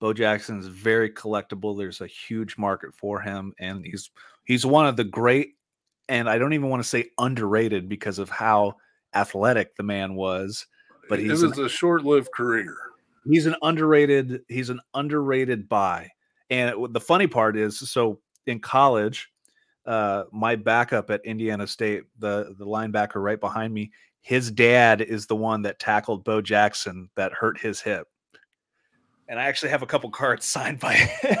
Bo 0.00 0.12
Jackson 0.12 0.58
is 0.58 0.66
very 0.68 1.10
collectible. 1.10 1.76
There's 1.76 2.00
a 2.00 2.06
huge 2.06 2.56
market 2.56 2.94
for 2.94 3.20
him, 3.20 3.52
and 3.58 3.84
he's 3.84 4.10
he's 4.44 4.64
one 4.64 4.86
of 4.86 4.96
the 4.96 5.04
great 5.04 5.56
and 6.12 6.28
I 6.28 6.36
don't 6.36 6.52
even 6.52 6.68
want 6.68 6.82
to 6.82 6.88
say 6.88 7.08
underrated 7.18 7.88
because 7.88 8.18
of 8.18 8.28
how 8.28 8.74
athletic 9.14 9.74
the 9.76 9.82
man 9.82 10.14
was. 10.14 10.66
But 11.08 11.20
he 11.20 11.28
was 11.30 11.42
an, 11.42 11.58
a 11.58 11.70
short-lived 11.70 12.30
career. 12.32 12.76
He's 13.24 13.46
an 13.46 13.56
underrated. 13.62 14.42
He's 14.48 14.68
an 14.68 14.80
underrated 14.92 15.70
buy. 15.70 16.10
And 16.50 16.68
it, 16.68 16.92
the 16.92 17.00
funny 17.00 17.26
part 17.26 17.56
is, 17.56 17.78
so 17.78 18.20
in 18.46 18.60
college, 18.60 19.30
uh, 19.86 20.24
my 20.32 20.54
backup 20.54 21.10
at 21.10 21.24
Indiana 21.24 21.66
State, 21.66 22.04
the 22.18 22.54
the 22.58 22.66
linebacker 22.66 23.22
right 23.22 23.40
behind 23.40 23.72
me, 23.72 23.90
his 24.20 24.50
dad 24.50 25.00
is 25.00 25.26
the 25.26 25.36
one 25.36 25.62
that 25.62 25.78
tackled 25.78 26.24
Bo 26.24 26.42
Jackson 26.42 27.08
that 27.16 27.32
hurt 27.32 27.58
his 27.58 27.80
hip. 27.80 28.06
And 29.28 29.40
I 29.40 29.44
actually 29.44 29.70
have 29.70 29.82
a 29.82 29.86
couple 29.86 30.10
cards 30.10 30.44
signed 30.46 30.78
by 30.78 30.92
him. 30.92 31.38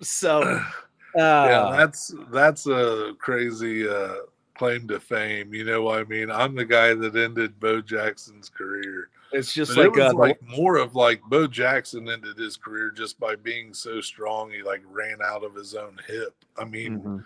so 0.00 0.64
yeah, 1.18 1.76
that's 1.76 2.14
that's 2.30 2.66
a 2.66 3.14
crazy 3.18 3.88
uh, 3.88 4.14
claim 4.54 4.86
to 4.88 5.00
fame. 5.00 5.54
You 5.54 5.64
know 5.64 5.82
what 5.82 6.00
I 6.00 6.04
mean? 6.04 6.30
I'm 6.30 6.54
the 6.54 6.64
guy 6.64 6.94
that 6.94 7.16
ended 7.16 7.58
Bo 7.60 7.80
Jackson's 7.80 8.48
career. 8.48 9.08
It's 9.32 9.52
just 9.52 9.74
but 9.74 9.88
like 9.88 9.96
it 9.98 10.02
was 10.02 10.14
uh, 10.14 10.16
like 10.16 10.42
more 10.42 10.76
of 10.76 10.94
like 10.94 11.22
Bo 11.22 11.46
Jackson 11.46 12.08
ended 12.08 12.38
his 12.38 12.56
career 12.56 12.90
just 12.90 13.20
by 13.20 13.36
being 13.36 13.74
so 13.74 14.00
strong. 14.00 14.50
He 14.50 14.62
like 14.62 14.82
ran 14.90 15.18
out 15.22 15.44
of 15.44 15.54
his 15.54 15.74
own 15.74 15.98
hip. 16.06 16.34
I 16.56 16.64
mean, 16.64 16.98
mm-hmm. 16.98 17.18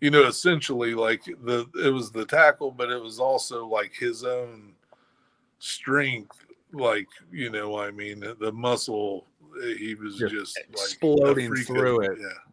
you 0.00 0.10
know, 0.10 0.26
essentially 0.26 0.94
like 0.94 1.24
the 1.24 1.66
it 1.84 1.90
was 1.90 2.10
the 2.10 2.24
tackle, 2.24 2.70
but 2.70 2.90
it 2.90 3.00
was 3.00 3.20
also 3.20 3.66
like 3.66 3.94
his 3.94 4.24
own 4.24 4.72
strength, 5.58 6.38
like 6.72 7.08
you 7.30 7.50
know, 7.50 7.78
I 7.78 7.90
mean, 7.90 8.24
the 8.38 8.52
muscle. 8.52 9.26
He 9.78 9.94
was 9.94 10.16
Just 10.16 10.34
just 10.34 10.58
like 10.58 10.68
exploding 10.70 11.54
through 11.54 12.00
it. 12.02 12.18
Yeah. 12.20 12.45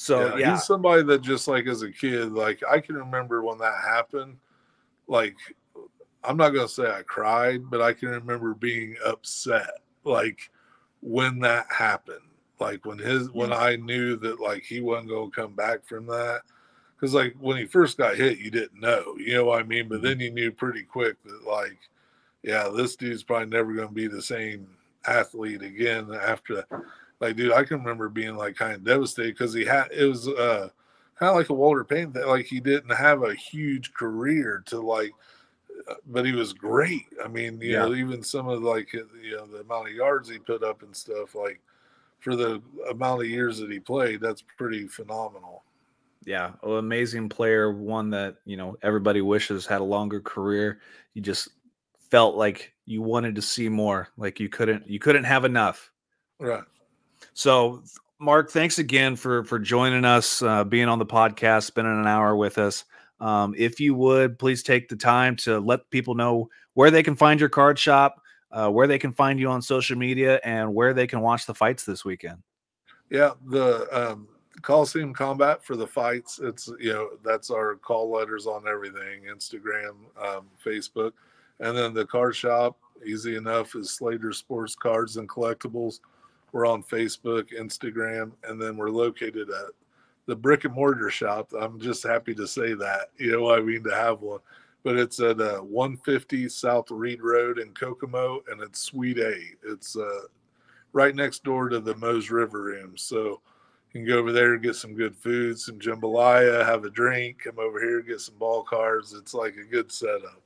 So 0.00 0.28
yeah, 0.28 0.36
yeah, 0.36 0.54
he's 0.54 0.64
somebody 0.64 1.02
that 1.02 1.20
just 1.20 1.46
like 1.46 1.66
as 1.66 1.82
a 1.82 1.92
kid, 1.92 2.32
like 2.32 2.62
I 2.66 2.80
can 2.80 2.94
remember 2.94 3.42
when 3.42 3.58
that 3.58 3.84
happened. 3.86 4.38
Like, 5.06 5.36
I'm 6.24 6.38
not 6.38 6.54
gonna 6.54 6.68
say 6.68 6.90
I 6.90 7.02
cried, 7.02 7.68
but 7.68 7.82
I 7.82 7.92
can 7.92 8.08
remember 8.08 8.54
being 8.54 8.96
upset, 9.04 9.68
like 10.04 10.50
when 11.02 11.38
that 11.40 11.66
happened. 11.70 12.24
Like 12.58 12.86
when 12.86 12.96
his 12.96 13.30
when 13.32 13.50
mm. 13.50 13.60
I 13.60 13.76
knew 13.76 14.16
that 14.16 14.40
like 14.40 14.62
he 14.62 14.80
wasn't 14.80 15.10
gonna 15.10 15.30
come 15.32 15.54
back 15.54 15.84
from 15.84 16.06
that. 16.06 16.44
Because 16.96 17.12
like 17.12 17.36
when 17.38 17.58
he 17.58 17.66
first 17.66 17.98
got 17.98 18.16
hit, 18.16 18.38
you 18.38 18.50
didn't 18.50 18.80
know, 18.80 19.16
you 19.18 19.34
know 19.34 19.44
what 19.44 19.60
I 19.60 19.64
mean. 19.64 19.86
But 19.86 19.96
mm-hmm. 19.96 20.06
then 20.06 20.20
you 20.20 20.30
knew 20.30 20.50
pretty 20.50 20.82
quick 20.82 21.22
that 21.24 21.46
like, 21.46 21.78
yeah, 22.42 22.70
this 22.74 22.96
dude's 22.96 23.22
probably 23.22 23.50
never 23.50 23.74
gonna 23.74 23.88
be 23.88 24.08
the 24.08 24.22
same 24.22 24.66
athlete 25.06 25.60
again 25.60 26.10
after 26.14 26.54
that 26.54 26.68
like 27.20 27.36
dude 27.36 27.52
i 27.52 27.62
can 27.62 27.78
remember 27.78 28.08
being 28.08 28.36
like 28.36 28.56
kind 28.56 28.72
of 28.72 28.84
devastated 28.84 29.34
because 29.34 29.54
he 29.54 29.64
had 29.64 29.88
it 29.92 30.04
was 30.04 30.28
uh 30.28 30.68
kind 31.18 31.30
of 31.30 31.36
like 31.36 31.50
a 31.50 31.54
walter 31.54 31.84
payton 31.84 32.12
thing 32.12 32.26
like 32.26 32.46
he 32.46 32.60
didn't 32.60 32.94
have 32.94 33.22
a 33.22 33.34
huge 33.34 33.92
career 33.94 34.62
to 34.66 34.80
like 34.80 35.12
uh, 35.88 35.94
but 36.06 36.24
he 36.24 36.32
was 36.32 36.52
great 36.52 37.06
i 37.24 37.28
mean 37.28 37.60
you 37.60 37.72
know 37.72 37.94
even 37.94 38.22
some 38.22 38.48
of 38.48 38.62
like 38.62 38.92
you 38.92 39.36
know 39.36 39.46
the 39.46 39.60
amount 39.60 39.88
of 39.88 39.94
yards 39.94 40.28
he 40.28 40.38
put 40.38 40.62
up 40.62 40.82
and 40.82 40.94
stuff 40.96 41.34
like 41.34 41.60
for 42.18 42.36
the 42.36 42.62
amount 42.90 43.20
of 43.20 43.28
years 43.28 43.58
that 43.58 43.70
he 43.70 43.78
played 43.78 44.20
that's 44.20 44.42
pretty 44.56 44.86
phenomenal 44.86 45.62
yeah, 46.26 46.52
an 46.62 46.72
amazing 46.72 47.28
player, 47.28 47.72
one 47.72 48.10
that 48.10 48.36
you 48.44 48.56
know 48.56 48.76
everybody 48.82 49.22
wishes 49.22 49.66
had 49.66 49.80
a 49.80 49.84
longer 49.84 50.20
career. 50.20 50.80
You 51.14 51.22
just 51.22 51.48
felt 52.10 52.36
like 52.36 52.74
you 52.84 53.00
wanted 53.00 53.34
to 53.36 53.42
see 53.42 53.68
more, 53.68 54.08
like 54.18 54.38
you 54.38 54.48
couldn't 54.48 54.88
you 54.88 54.98
couldn't 54.98 55.24
have 55.24 55.44
enough. 55.44 55.90
right 56.38 56.64
So, 57.34 57.82
Mark, 58.18 58.50
thanks 58.50 58.78
again 58.78 59.16
for 59.16 59.44
for 59.44 59.58
joining 59.58 60.04
us, 60.04 60.42
uh, 60.42 60.64
being 60.64 60.88
on 60.88 60.98
the 60.98 61.06
podcast, 61.06 61.64
spending 61.64 61.98
an 61.98 62.06
hour 62.06 62.36
with 62.36 62.58
us. 62.58 62.84
Um, 63.20 63.54
if 63.56 63.80
you 63.80 63.94
would, 63.94 64.38
please 64.38 64.62
take 64.62 64.88
the 64.88 64.96
time 64.96 65.36
to 65.36 65.58
let 65.60 65.90
people 65.90 66.14
know 66.14 66.48
where 66.74 66.90
they 66.90 67.02
can 67.02 67.16
find 67.16 67.38
your 67.38 67.48
card 67.48 67.78
shop, 67.78 68.22
uh, 68.50 68.70
where 68.70 68.86
they 68.86 68.98
can 68.98 69.12
find 69.12 69.38
you 69.38 69.48
on 69.50 69.62
social 69.62 69.96
media, 69.96 70.40
and 70.44 70.74
where 70.74 70.94
they 70.94 71.06
can 71.06 71.20
watch 71.20 71.46
the 71.46 71.54
fights 71.54 71.84
this 71.84 72.04
weekend. 72.04 72.38
Yeah, 73.10 73.32
the 73.46 73.88
um, 73.90 74.28
Colosseum 74.62 75.12
Combat 75.12 75.64
for 75.64 75.76
the 75.76 75.86
fights. 75.86 76.40
It's 76.42 76.70
you 76.78 76.92
know 76.92 77.10
that's 77.24 77.50
our 77.50 77.76
call 77.76 78.10
letters 78.10 78.46
on 78.46 78.68
everything: 78.68 79.22
Instagram, 79.32 79.96
um, 80.22 80.46
Facebook, 80.64 81.12
and 81.60 81.76
then 81.76 81.94
the 81.94 82.06
card 82.06 82.36
shop. 82.36 82.78
Easy 83.04 83.36
enough 83.36 83.74
is 83.74 83.90
Slater 83.90 84.32
Sports 84.32 84.74
Cards 84.74 85.16
and 85.16 85.28
Collectibles. 85.28 86.00
We're 86.52 86.66
on 86.66 86.82
Facebook, 86.82 87.52
Instagram, 87.52 88.32
and 88.44 88.60
then 88.60 88.76
we're 88.76 88.90
located 88.90 89.50
at 89.50 89.70
the 90.26 90.36
brick 90.36 90.64
and 90.64 90.74
mortar 90.74 91.10
shop. 91.10 91.52
I'm 91.58 91.80
just 91.80 92.02
happy 92.02 92.34
to 92.34 92.46
say 92.46 92.74
that. 92.74 93.08
You 93.18 93.32
know, 93.32 93.52
I 93.52 93.60
mean 93.60 93.82
to 93.84 93.94
have 93.94 94.20
one, 94.20 94.40
but 94.82 94.96
it's 94.96 95.20
at 95.20 95.40
uh, 95.40 95.58
150 95.58 96.48
South 96.48 96.90
Reed 96.90 97.22
Road 97.22 97.58
in 97.58 97.70
Kokomo, 97.70 98.40
and 98.50 98.60
it's 98.60 98.80
Suite 98.80 99.18
A. 99.18 99.34
It's 99.64 99.96
uh, 99.96 100.26
right 100.92 101.14
next 101.14 101.44
door 101.44 101.68
to 101.68 101.80
the 101.80 101.96
Mose 101.96 102.30
River 102.30 102.62
Room. 102.62 102.96
So 102.96 103.40
you 103.92 104.00
can 104.00 104.06
go 104.06 104.18
over 104.18 104.32
there, 104.32 104.56
get 104.56 104.76
some 104.76 104.94
good 104.94 105.16
food, 105.16 105.58
some 105.58 105.78
jambalaya, 105.78 106.64
have 106.64 106.84
a 106.84 106.90
drink, 106.90 107.42
come 107.44 107.58
over 107.58 107.80
here, 107.80 108.00
get 108.00 108.20
some 108.20 108.36
ball 108.36 108.62
cards. 108.62 109.12
It's 109.12 109.34
like 109.34 109.56
a 109.56 109.64
good 109.64 109.90
setup. 109.90 110.40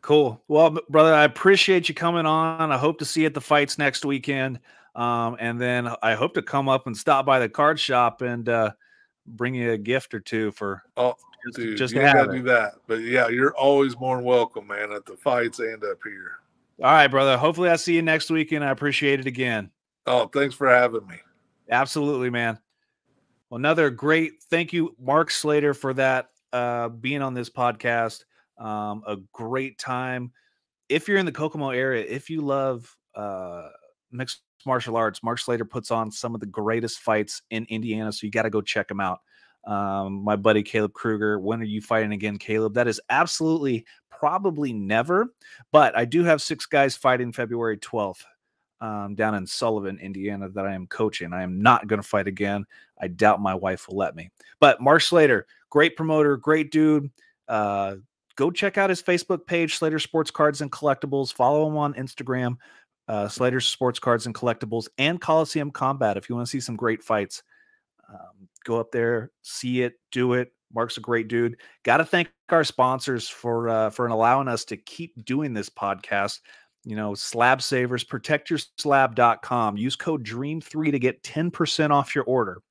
Cool. 0.00 0.42
Well, 0.48 0.78
brother, 0.88 1.12
I 1.12 1.24
appreciate 1.24 1.88
you 1.88 1.94
coming 1.94 2.26
on. 2.26 2.70
I 2.72 2.78
hope 2.78 2.98
to 3.00 3.04
see 3.04 3.20
you 3.22 3.26
at 3.26 3.34
the 3.34 3.40
fights 3.40 3.78
next 3.78 4.04
weekend. 4.04 4.60
Um, 4.94 5.36
and 5.38 5.60
then 5.60 5.88
I 6.02 6.14
hope 6.14 6.34
to 6.34 6.42
come 6.42 6.68
up 6.68 6.86
and 6.86 6.96
stop 6.96 7.26
by 7.26 7.38
the 7.38 7.48
card 7.48 7.78
shop 7.78 8.22
and 8.22 8.48
uh, 8.48 8.72
bring 9.26 9.54
you 9.54 9.72
a 9.72 9.78
gift 9.78 10.14
or 10.14 10.20
two 10.20 10.50
for 10.52 10.82
Oh, 10.96 11.14
just, 11.46 11.56
dude, 11.56 11.76
just 11.78 11.94
you 11.94 12.00
gotta 12.00 12.30
it. 12.30 12.32
do 12.32 12.42
that. 12.44 12.74
But 12.86 13.00
yeah, 13.00 13.28
you're 13.28 13.54
always 13.56 13.98
more 13.98 14.16
than 14.16 14.24
welcome, 14.24 14.66
man, 14.66 14.92
at 14.92 15.04
the 15.04 15.16
fights 15.16 15.58
and 15.58 15.82
up 15.84 15.98
here. 16.04 16.32
All 16.80 16.92
right, 16.92 17.08
brother. 17.08 17.36
Hopefully, 17.36 17.70
I 17.70 17.76
see 17.76 17.94
you 17.94 18.02
next 18.02 18.30
weekend. 18.30 18.64
I 18.64 18.70
appreciate 18.70 19.20
it 19.20 19.26
again. 19.26 19.70
Oh, 20.06 20.26
thanks 20.26 20.54
for 20.54 20.68
having 20.68 21.06
me. 21.06 21.16
Absolutely, 21.70 22.30
man. 22.30 22.58
Well, 23.50 23.58
another 23.58 23.90
great 23.90 24.42
thank 24.50 24.72
you, 24.72 24.94
Mark 25.00 25.30
Slater, 25.30 25.74
for 25.74 25.92
that 25.94 26.30
uh, 26.52 26.88
being 26.88 27.22
on 27.22 27.34
this 27.34 27.50
podcast. 27.50 28.24
Um, 28.58 29.02
a 29.06 29.16
great 29.32 29.78
time. 29.78 30.32
If 30.88 31.06
you're 31.06 31.18
in 31.18 31.26
the 31.26 31.32
Kokomo 31.32 31.70
area, 31.70 32.04
if 32.06 32.30
you 32.30 32.40
love 32.40 32.94
uh, 33.14 33.68
mixed 34.10 34.40
martial 34.66 34.96
arts, 34.96 35.22
Mark 35.22 35.38
Slater 35.38 35.64
puts 35.64 35.90
on 35.90 36.10
some 36.10 36.34
of 36.34 36.40
the 36.40 36.46
greatest 36.46 37.00
fights 37.00 37.42
in 37.50 37.66
Indiana. 37.68 38.12
So 38.12 38.26
you 38.26 38.30
got 38.30 38.42
to 38.42 38.50
go 38.50 38.60
check 38.60 38.90
him 38.90 39.00
out. 39.00 39.20
Um, 39.64 40.24
my 40.24 40.36
buddy 40.36 40.62
Caleb 40.62 40.94
Kruger. 40.94 41.38
When 41.38 41.60
are 41.60 41.64
you 41.64 41.80
fighting 41.80 42.12
again, 42.12 42.38
Caleb? 42.38 42.74
That 42.74 42.88
is 42.88 43.00
absolutely 43.10 43.84
probably 44.10 44.72
never, 44.72 45.34
but 45.72 45.96
I 45.96 46.04
do 46.04 46.24
have 46.24 46.42
six 46.42 46.66
guys 46.66 46.96
fighting 46.96 47.32
February 47.32 47.78
12th 47.78 48.24
um, 48.80 49.14
down 49.14 49.34
in 49.34 49.46
Sullivan, 49.46 49.98
Indiana, 49.98 50.48
that 50.50 50.66
I 50.66 50.74
am 50.74 50.86
coaching. 50.86 51.32
I 51.32 51.42
am 51.42 51.60
not 51.60 51.86
going 51.86 52.00
to 52.00 52.06
fight 52.08 52.26
again. 52.26 52.64
I 53.00 53.08
doubt 53.08 53.40
my 53.40 53.54
wife 53.54 53.88
will 53.88 53.96
let 53.96 54.16
me. 54.16 54.30
But 54.60 54.80
Mark 54.80 55.02
Slater, 55.02 55.46
great 55.70 55.96
promoter, 55.96 56.36
great 56.36 56.70
dude. 56.70 57.10
Uh, 57.46 57.96
go 58.38 58.50
check 58.52 58.78
out 58.78 58.88
his 58.88 59.02
Facebook 59.02 59.46
page, 59.46 59.76
Slater 59.76 59.98
Sports 59.98 60.30
Cards 60.30 60.60
and 60.60 60.70
Collectibles. 60.70 61.34
Follow 61.34 61.68
him 61.68 61.76
on 61.76 61.92
Instagram, 61.94 62.56
uh, 63.08 63.26
Slater 63.26 63.60
Sports 63.60 63.98
Cards 63.98 64.26
and 64.26 64.34
Collectibles, 64.34 64.86
and 64.96 65.20
Colosseum 65.20 65.72
Combat. 65.72 66.16
If 66.16 66.28
you 66.28 66.36
want 66.36 66.46
to 66.46 66.50
see 66.50 66.60
some 66.60 66.76
great 66.76 67.02
fights, 67.02 67.42
um, 68.08 68.48
go 68.64 68.78
up 68.78 68.92
there, 68.92 69.32
see 69.42 69.82
it, 69.82 69.94
do 70.12 70.34
it. 70.34 70.52
Mark's 70.72 70.98
a 70.98 71.00
great 71.00 71.28
dude. 71.28 71.56
Got 71.82 71.96
to 71.96 72.04
thank 72.04 72.30
our 72.50 72.64
sponsors 72.64 73.28
for 73.28 73.68
uh, 73.68 73.90
for 73.90 74.06
allowing 74.06 74.48
us 74.48 74.64
to 74.66 74.76
keep 74.76 75.24
doing 75.24 75.52
this 75.52 75.68
podcast 75.68 76.40
you 76.84 76.96
know, 76.96 77.14
slab 77.14 77.60
savers, 77.60 78.02
protectyourslab.com. 78.02 79.76
Use 79.76 79.94
code 79.94 80.24
DREAM3 80.24 80.90
to 80.92 80.98
get 80.98 81.22
10% 81.22 81.90
off 81.90 82.14
your 82.14 82.24
order. 82.24 82.62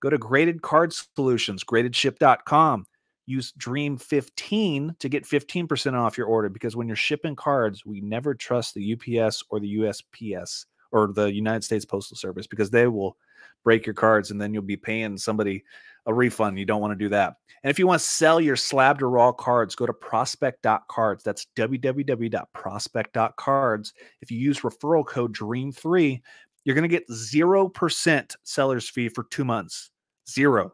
Go 0.00 0.10
to 0.10 0.18
graded 0.18 0.62
card 0.62 0.92
solutions, 0.92 1.62
gradedship.com. 1.62 2.86
Use 3.26 3.52
DREAM15 3.52 4.98
to 4.98 5.08
get 5.08 5.24
15% 5.24 5.94
off 5.94 6.18
your 6.18 6.26
order 6.26 6.48
because 6.48 6.74
when 6.74 6.88
you're 6.88 6.96
shipping 6.96 7.36
cards, 7.36 7.86
we 7.86 8.00
never 8.00 8.34
trust 8.34 8.74
the 8.74 8.94
UPS 8.94 9.44
or 9.48 9.60
the 9.60 9.76
USPS 9.76 10.66
or 10.90 11.12
the 11.12 11.32
United 11.32 11.64
States 11.64 11.84
Postal 11.84 12.16
Service 12.16 12.46
because 12.46 12.70
they 12.70 12.86
will 12.86 13.16
break 13.64 13.86
your 13.86 13.94
cards 13.94 14.30
and 14.30 14.40
then 14.40 14.52
you'll 14.52 14.62
be 14.62 14.76
paying 14.76 15.16
somebody 15.16 15.64
a 16.06 16.14
refund. 16.14 16.58
You 16.58 16.66
don't 16.66 16.80
want 16.80 16.92
to 16.92 17.04
do 17.04 17.08
that. 17.10 17.34
And 17.62 17.70
if 17.70 17.78
you 17.78 17.86
want 17.86 18.00
to 18.00 18.06
sell 18.06 18.40
your 18.40 18.56
slabbed 18.56 19.02
or 19.02 19.10
raw 19.10 19.30
cards, 19.30 19.76
go 19.76 19.86
to 19.86 19.92
prospect.cards. 19.92 21.22
That's 21.22 21.46
www.prospect.cards. 21.56 23.92
If 24.20 24.30
you 24.30 24.38
use 24.38 24.60
referral 24.60 25.06
code 25.06 25.34
DREAM3, 25.34 26.20
you're 26.64 26.74
going 26.74 26.82
to 26.82 26.88
get 26.88 27.08
0% 27.08 28.34
seller's 28.42 28.88
fee 28.88 29.08
for 29.08 29.24
two 29.24 29.44
months. 29.44 29.90
Zero. 30.28 30.72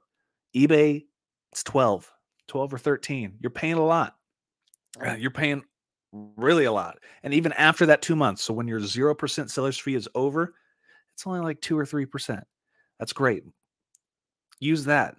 eBay, 0.55 1.07
it's 1.53 1.63
12, 1.63 2.11
12 2.49 2.75
or 2.75 2.79
13. 2.79 3.35
You're 3.41 3.51
paying 3.51 3.75
a 3.75 3.85
lot. 3.85 4.17
Uh, 5.05 5.13
You're 5.13 5.31
paying 5.31 5.63
really 6.13 6.65
a 6.65 6.73
lot. 6.73 6.99
And 7.23 7.35
even 7.35 7.53
after 7.53 7.87
that 7.87 8.03
two 8.03 8.17
months, 8.17 8.43
so 8.43 8.55
when 8.55 8.67
your 8.67 8.81
0% 8.81 9.51
seller's 9.51 9.79
fee 9.79 9.95
is 9.95 10.09
over, 10.15 10.55
it's 11.15 11.27
only 11.27 11.41
like 11.41 11.61
two 11.61 11.79
or 11.79 11.85
3%. 11.85 12.43
That's 12.99 13.13
great 13.13 13.45
use 14.61 14.85
that. 14.85 15.17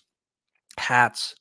hats, 0.79 1.35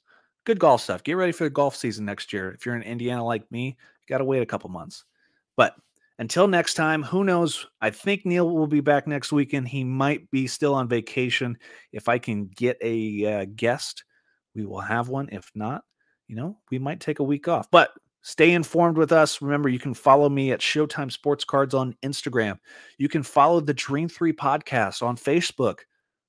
good 0.46 0.60
golf 0.60 0.82
stuff. 0.82 1.04
Get 1.04 1.14
ready 1.14 1.32
for 1.32 1.46
the 1.46 1.50
golf 1.50 1.76
season 1.76 2.06
next 2.06 2.34
year. 2.34 2.52
If 2.52 2.66
you're 2.66 2.76
in 2.76 2.82
Indiana 2.82 3.24
like 3.24 3.50
me, 3.52 3.78
got 4.08 4.20
to 4.20 4.26
wait 4.26 4.42
a 4.42 4.46
couple 4.46 4.70
months. 4.70 5.04
But 5.58 5.76
until 6.18 6.48
next 6.48 6.76
time, 6.76 7.04
who 7.04 7.24
knows? 7.24 7.68
I 7.82 7.90
think 7.90 8.26
Neil 8.26 8.50
will 8.50 8.68
be 8.68 8.80
back 8.80 9.06
next 9.08 9.32
weekend. 9.32 9.68
He 9.68 9.84
might 9.84 10.30
be 10.32 10.48
still 10.48 10.74
on 10.74 10.88
vacation. 10.88 11.58
If 11.92 12.08
I 12.08 12.20
can 12.20 12.46
get 12.56 12.78
a 12.82 13.26
uh, 13.42 13.46
guest, 13.56 14.04
we 14.54 14.66
will 14.66 14.80
have 14.80 15.10
one. 15.10 15.30
If 15.32 15.52
not, 15.56 15.84
you 16.28 16.36
know, 16.36 16.58
we 16.72 16.80
might 16.80 17.02
take 17.02 17.20
a 17.20 17.24
week 17.24 17.48
off. 17.50 17.70
But 17.70 17.92
stay 18.22 18.54
informed 18.54 18.98
with 18.98 19.12
us. 19.12 19.42
Remember, 19.42 19.68
you 19.68 19.80
can 19.80 19.94
follow 19.94 20.30
me 20.30 20.52
at 20.52 20.62
Showtime 20.62 21.12
Sports 21.12 21.44
Cards 21.44 21.74
on 21.74 21.96
Instagram. 22.02 22.60
You 22.98 23.10
can 23.10 23.24
follow 23.24 23.60
the 23.60 23.74
Dream 23.74 24.08
3 24.08 24.32
podcast 24.32 25.04
on 25.04 25.18
Facebook, 25.18 25.80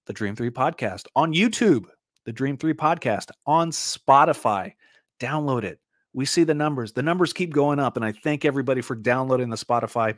the 0.07 0.13
Dream 0.13 0.35
3 0.35 0.51
podcast 0.51 1.07
on 1.15 1.33
YouTube, 1.33 1.85
the 2.25 2.33
Dream 2.33 2.57
3 2.57 2.75
podcast 2.75 3.31
on 3.47 3.71
Spotify. 3.71 4.73
Download 5.21 5.63
it 5.63 5.79
we 6.17 6.25
see 6.25 6.45
the 6.45 6.55
numbers. 6.55 6.93
The 6.93 7.03
numbers 7.03 7.35
keep 7.35 7.53
going 7.53 7.79
up, 7.79 7.97
and 7.97 8.05
I 8.05 8.13
thank 8.13 8.47
everybody 8.47 8.81
for 8.81 8.97
downloading 8.97 9.51
the 9.51 9.57
Spotify 9.57 10.17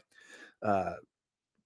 uh, 0.62 0.92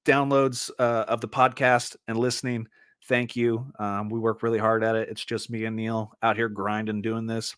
downloads 0.07 0.71
uh, 0.79 1.05
of 1.07 1.21
the 1.21 1.29
podcast 1.29 1.97
and 2.09 2.17
listening. 2.17 2.67
Thank 3.09 3.37
you. 3.37 3.71
Um, 3.79 4.09
we 4.09 4.19
work 4.19 4.43
really 4.43 4.59
hard 4.59 4.83
at 4.83 4.97
it. 4.97 5.11
It's 5.11 5.25
just 5.25 5.51
me 5.51 5.67
and 5.67 5.77
Neil 5.77 6.13
out 6.23 6.37
here 6.37 6.49
grinding, 6.49 7.03
doing 7.03 7.27
this. 7.27 7.55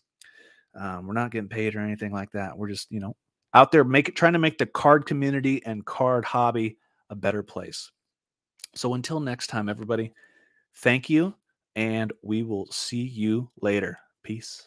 Um, 0.77 1.07
we're 1.07 1.13
not 1.13 1.31
getting 1.31 1.47
paid 1.47 1.75
or 1.75 1.79
anything 1.79 2.11
like 2.11 2.31
that. 2.33 2.57
We're 2.57 2.67
just, 2.67 2.91
you 2.91 2.99
know, 2.99 3.15
out 3.53 3.71
there 3.71 3.85
make 3.85 4.13
trying 4.13 4.33
to 4.33 4.39
make 4.39 4.57
the 4.57 4.65
card 4.65 5.05
community 5.05 5.65
and 5.65 5.85
card 5.85 6.25
hobby 6.25 6.77
a 7.09 7.15
better 7.15 7.41
place. 7.41 7.89
So 8.75 8.95
until 8.95 9.21
next 9.21 9.47
time, 9.47 9.69
everybody, 9.69 10.11
thank 10.75 11.09
you, 11.09 11.35
and 11.77 12.11
we 12.21 12.43
will 12.43 12.65
see 12.69 13.03
you 13.03 13.49
later. 13.61 13.97
Peace. 14.23 14.61